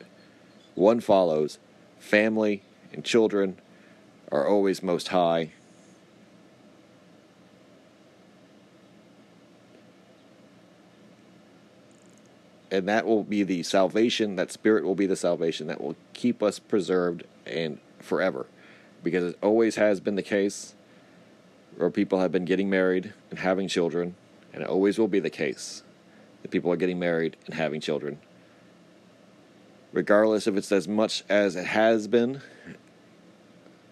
one 0.74 0.98
follows, 0.98 1.58
family 2.00 2.62
and 2.92 3.04
children 3.04 3.60
are 4.32 4.48
always 4.48 4.82
most 4.82 5.08
high. 5.08 5.52
And 12.72 12.88
that 12.88 13.06
will 13.06 13.24
be 13.24 13.44
the 13.44 13.62
salvation, 13.62 14.34
that 14.36 14.50
spirit 14.50 14.84
will 14.84 14.96
be 14.96 15.06
the 15.06 15.16
salvation 15.16 15.68
that 15.68 15.80
will 15.80 15.96
keep 16.14 16.42
us 16.42 16.58
preserved 16.58 17.24
and 17.46 17.78
forever. 18.00 18.46
Because 19.04 19.32
it 19.32 19.38
always 19.40 19.76
has 19.76 20.00
been 20.00 20.16
the 20.16 20.22
case 20.22 20.74
where 21.80 21.90
people 21.90 22.20
have 22.20 22.30
been 22.30 22.44
getting 22.44 22.68
married 22.68 23.12
and 23.30 23.38
having 23.38 23.66
children, 23.66 24.14
and 24.52 24.62
it 24.62 24.68
always 24.68 24.98
will 24.98 25.08
be 25.08 25.20
the 25.20 25.30
case 25.30 25.82
that 26.42 26.50
people 26.50 26.70
are 26.70 26.76
getting 26.76 26.98
married 26.98 27.36
and 27.46 27.54
having 27.54 27.80
children. 27.80 28.18
Regardless 29.92 30.46
if 30.46 30.56
it's 30.56 30.70
as 30.72 30.86
much 30.86 31.24
as 31.28 31.56
it 31.56 31.64
has 31.64 32.06
been, 32.06 32.42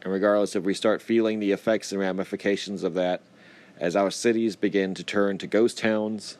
and 0.03 0.13
regardless 0.13 0.55
if 0.55 0.65
we 0.65 0.75
start 0.75 1.01
feeling 1.01 1.41
the 1.41 1.51
effects 1.51 1.91
and 1.91 2.01
ramifications 2.01 2.83
of 2.83 2.93
that 2.95 3.23
as 3.79 3.97
our 3.97 4.11
cities 4.11 4.55
begin 4.55 4.95
to 4.95 5.03
turn 5.03 5.39
to 5.39 5.47
ghost 5.47 5.79
towns, 5.79 6.37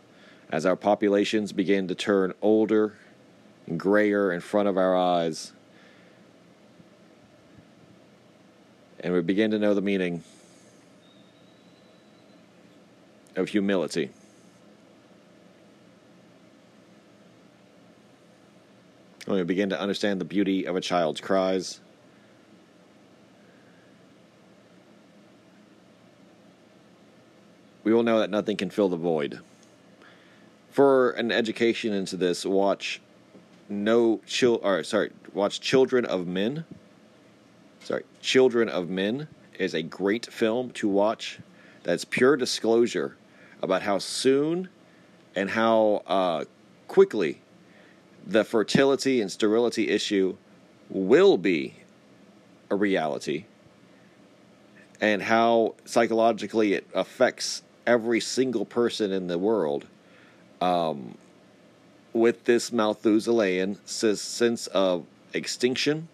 as 0.51 0.67
our 0.67 0.77
populations 0.77 1.53
begin 1.53 1.89
to 1.89 1.95
turn 1.95 2.35
older 2.43 2.95
and 3.67 3.81
grayer 3.81 4.33
in 4.33 4.41
front 4.41 4.69
of 4.69 4.77
our 4.77 4.95
eyes, 4.95 5.53
and 9.01 9.15
we 9.15 9.23
begin 9.23 9.51
to 9.51 9.59
know 9.59 9.73
the 9.73 9.81
meaning 9.81 10.23
of 13.39 13.49
humility. 13.49 14.11
When 19.27 19.39
we 19.39 19.45
begin 19.45 19.71
to 19.71 19.81
understand 19.81 20.21
the 20.21 20.25
beauty 20.25 20.65
of 20.65 20.75
a 20.75 20.81
child's 20.81 21.21
cries, 21.21 21.81
we 27.85 27.93
will 27.93 28.03
know 28.03 28.19
that 28.21 28.31
nothing 28.31 28.57
can 28.57 28.71
fill 28.71 28.89
the 28.89 28.97
void. 28.97 29.41
For 30.71 31.11
an 31.13 31.31
education 31.31 31.93
into 31.93 32.17
this, 32.17 32.45
watch 32.45 33.01
no 33.69 34.21
chil 34.27 34.61
or 34.63 34.83
sorry, 34.83 35.11
watch 35.35 35.61
Children 35.61 36.07
of 36.07 36.27
Men. 36.27 36.65
Sorry, 37.81 38.05
Children 38.23 38.69
of 38.69 38.89
Men 38.89 39.29
is 39.59 39.75
a 39.75 39.83
great 39.83 40.27
film 40.27 40.71
to 40.71 40.89
watch. 40.89 41.39
That's 41.83 42.05
pure 42.05 42.37
disclosure 42.37 43.17
about 43.63 43.83
how 43.83 43.99
soon 43.99 44.69
and 45.35 45.51
how 45.51 46.03
uh, 46.07 46.45
quickly 46.87 47.41
the 48.27 48.45
fertility 48.45 49.21
and 49.21 49.31
sterility 49.31 49.89
issue 49.89 50.37
will 50.91 51.37
be 51.37 51.75
a 52.71 52.75
reality 52.75 53.45
and 55.01 55.23
how 55.23 55.75
psychologically 55.85 56.75
it 56.75 56.87
affects 56.95 57.63
every 57.87 58.21
single 58.21 58.65
person 58.65 59.13
in 59.13 59.27
the 59.27 59.39
world 59.39 59.87
um, 60.61 61.17
with 62.13 62.45
this 62.45 62.73
Malthusian 62.73 63.79
sense 63.87 64.67
of 64.69 65.07
extinction 65.33 66.09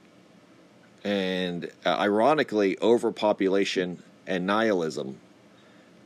and 1.03 1.71
uh, 1.85 1.97
ironically 1.99 2.79
overpopulation 2.81 4.03
and 4.27 4.47
nihilism 4.47 5.19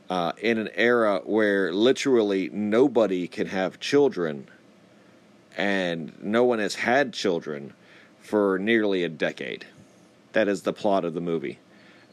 uh, 0.09 0.31
in 0.41 0.57
an 0.57 0.69
era 0.75 1.21
where 1.23 1.73
literally 1.73 2.49
nobody 2.51 3.27
can 3.27 3.47
have 3.47 3.79
children 3.79 4.47
and 5.55 6.13
no 6.21 6.43
one 6.43 6.59
has 6.59 6.75
had 6.75 7.13
children 7.13 7.73
for 8.21 8.57
nearly 8.59 9.03
a 9.03 9.09
decade. 9.09 9.65
That 10.33 10.47
is 10.47 10.61
the 10.61 10.73
plot 10.73 11.05
of 11.05 11.13
the 11.13 11.21
movie. 11.21 11.59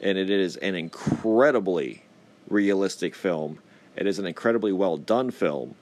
And 0.01 0.19
it 0.19 0.31
is 0.31 0.57
an 0.57 0.75
incredibly 0.75 2.03
realistic 2.49 3.15
film. 3.15 3.61
It 3.97 4.07
is 4.07 4.19
an 4.19 4.27
incredibly 4.27 4.73
well 4.73 4.97
done 4.99 5.31
film, 5.31 5.75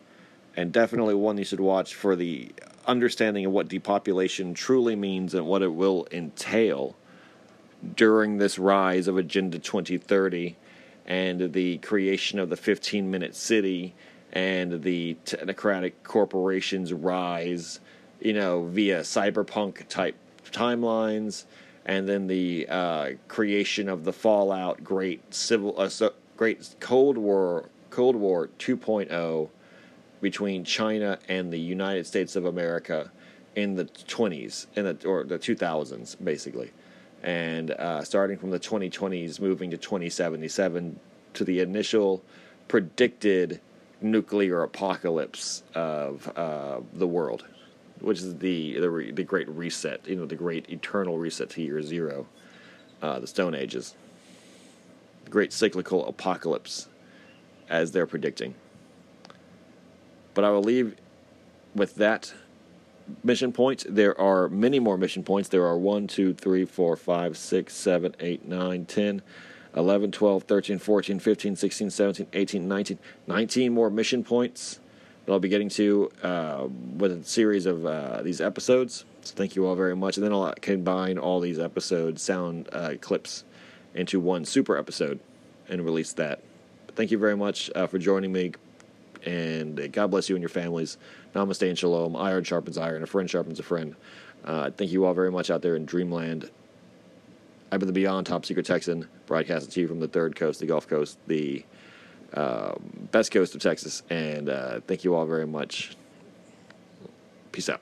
and 0.57 0.73
definitely 0.73 1.15
one 1.15 1.37
you 1.37 1.45
should 1.45 1.61
watch 1.61 1.95
for 1.95 2.15
the 2.15 2.53
understanding 2.87 3.47
of 3.47 3.53
what 3.53 3.69
depopulation 3.69 4.55
truly 4.55 4.95
means 4.95 5.35
and 5.35 5.47
what 5.47 5.63
it 5.63 5.73
will 5.73 6.07
entail 6.13 6.95
during 7.97 8.39
this 8.39 8.59
rise 8.59 9.09
of 9.09 9.17
Agenda 9.17 9.59
2030 9.59 10.57
and 11.07 11.53
the 11.53 11.79
creation 11.79 12.39
of 12.39 12.49
the 12.49 12.57
15 12.57 13.11
minute 13.11 13.35
city 13.35 13.95
and 14.33 14.83
the 14.83 15.17
technocratic 15.25 15.93
corporations 16.03 16.93
rise, 16.93 17.81
you 18.21 18.33
know, 18.33 18.65
via 18.65 19.01
cyberpunk 19.01 19.87
type 19.89 20.17
timelines, 20.51 21.45
and 21.87 22.09
then 22.09 22.27
the 22.27 22.67
uh, 22.69 23.11
creation 23.29 23.89
of 23.89 24.05
the 24.05 24.13
Fallout 24.13 24.83
Great 24.83 25.33
Civil, 25.33 25.79
uh, 25.79 25.89
so, 25.89 26.13
Great 26.37 26.75
Cold 26.81 27.17
War, 27.17 27.69
Cold 27.91 28.17
War 28.17 28.49
2.0 28.59 29.49
between 30.21 30.65
China 30.65 31.19
and 31.29 31.53
the 31.53 31.61
United 31.61 32.07
States 32.07 32.35
of 32.35 32.45
America 32.45 33.13
in 33.55 33.77
the 33.77 33.85
20s, 33.85 34.67
in 34.75 34.85
the 34.85 35.07
or 35.07 35.23
the 35.23 35.39
2000s, 35.39 36.17
basically 36.25 36.73
and 37.25 37.71
uh, 37.71 38.05
starting 38.05 38.37
from 38.37 38.51
the 38.51 38.61
2020s, 38.61 39.41
moving 39.41 39.71
to 39.71 39.79
2077 39.79 41.01
to 41.33 41.45
the 41.45 41.61
initial 41.61 42.23
predicted 42.69 43.61
nuclear 44.03 44.63
apocalypse 44.63 45.63
of 45.75 46.31
uh, 46.37 46.81
the 46.93 47.07
world, 47.07 47.47
which 48.01 48.19
is 48.19 48.37
the, 48.39 48.79
the 48.79 49.13
the 49.13 49.25
great 49.25 49.49
reset, 49.49 50.07
you 50.07 50.17
know, 50.17 50.27
the 50.27 50.37
great 50.37 50.69
eternal 50.69 51.17
reset 51.17 51.49
to 51.49 51.63
year 51.63 51.81
zero, 51.81 52.27
uh, 53.01 53.19
the 53.19 53.27
Stone 53.27 53.55
Ages, 53.55 53.95
the 55.25 55.31
great 55.31 55.53
cyclical 55.53 56.07
apocalypse, 56.07 56.89
as 57.71 57.93
they're 57.93 58.07
predicting. 58.07 58.55
But 60.35 60.45
I 60.45 60.51
will 60.51 60.63
leave 60.63 60.95
with 61.75 61.95
that 61.95 62.35
mission 63.23 63.53
points. 63.53 63.85
There 63.89 64.19
are 64.21 64.49
many 64.49 64.79
more 64.79 64.97
mission 64.97 65.23
points. 65.23 65.49
There 65.49 65.65
are 65.65 65.79
1, 65.79 66.07
2, 66.07 66.35
3, 66.35 66.65
4, 66.65 66.97
5, 66.97 67.37
6, 67.37 67.75
7, 67.75 68.17
8, 68.19 68.49
9, 68.49 68.87
10, 68.87 69.23
11, 69.77 70.13
12, 70.13 70.43
13, 70.45 70.79
14, 70.79 71.19
15, 71.19 71.57
16, 71.57 71.91
17, 71.91 72.27
18, 72.33 72.69
19. 72.69 72.99
19 73.27 73.75
more 73.75 73.91
mission 73.91 74.25
points 74.25 74.79
that 75.25 75.33
I'll 75.33 75.41
be 75.41 75.49
getting 75.49 75.69
to 75.71 76.11
uh, 76.23 76.67
with 76.97 77.13
a 77.13 77.25
series 77.25 77.67
of 77.67 77.87
uh, 77.87 78.23
these 78.23 78.41
episodes. 78.41 79.05
So 79.23 79.35
thank 79.35 79.57
you 79.57 79.67
all 79.67 79.75
very 79.75 79.97
much. 79.97 80.17
And 80.17 80.25
then 80.25 80.33
I'll 80.33 80.55
combine 80.61 81.19
all 81.19 81.41
these 81.41 81.59
episodes, 81.59 82.23
sound 82.23 82.69
uh, 82.73 82.95
clips 83.01 83.45
into 83.95 84.21
one 84.21 84.45
super 84.45 84.77
episode 84.77 85.19
and 85.69 85.85
release 85.85 86.13
that. 86.15 86.41
But 86.87 86.97
thank 86.97 87.11
you 87.11 87.19
very 87.19 87.37
much 87.37 87.71
uh, 87.75 87.87
for 87.87 87.99
joining 87.99 88.33
me 88.33 88.53
and 89.25 89.91
God 89.93 90.11
bless 90.11 90.29
you 90.29 90.37
and 90.37 90.43
your 90.43 90.51
families. 90.51 90.99
Namaste 91.35 91.69
and 91.69 91.79
shalom. 91.79 92.15
Iron 92.17 92.45
sharpens 92.45 92.79
iron. 92.79 93.03
A 93.03 93.07
friend 93.07 93.29
sharpens 93.29 93.59
a 93.59 93.63
friend. 93.63 93.97
Uh, 94.45 94.71
thank 94.71 94.93
you 94.93 95.05
all 95.05 95.15
very 95.15 95.31
much 95.31 95.51
out 95.51 95.63
there 95.63 95.75
in 95.75 95.85
Dreamland. 95.85 96.51
I've 97.73 97.81
been 97.81 97.89
the 97.89 97.93
Beyond 97.93 98.27
Top 98.27 98.47
Secret 98.47 98.67
Texan, 98.67 99.09
broadcasting 99.27 99.71
to 99.73 99.81
you 99.81 99.89
from 99.89 99.99
the 99.99 100.07
third 100.07 100.37
coast, 100.37 100.61
the 100.61 100.67
Gulf 100.67 100.87
Coast, 100.87 101.19
the 101.27 101.65
uh, 102.35 102.75
best 103.11 103.33
coast 103.33 103.55
of 103.55 103.61
Texas. 103.61 104.03
And 104.11 104.49
uh, 104.49 104.81
thank 104.87 105.03
you 105.03 105.15
all 105.15 105.27
very 105.27 105.47
much. 105.47 105.97
Peace 107.51 107.69
out. 107.69 107.81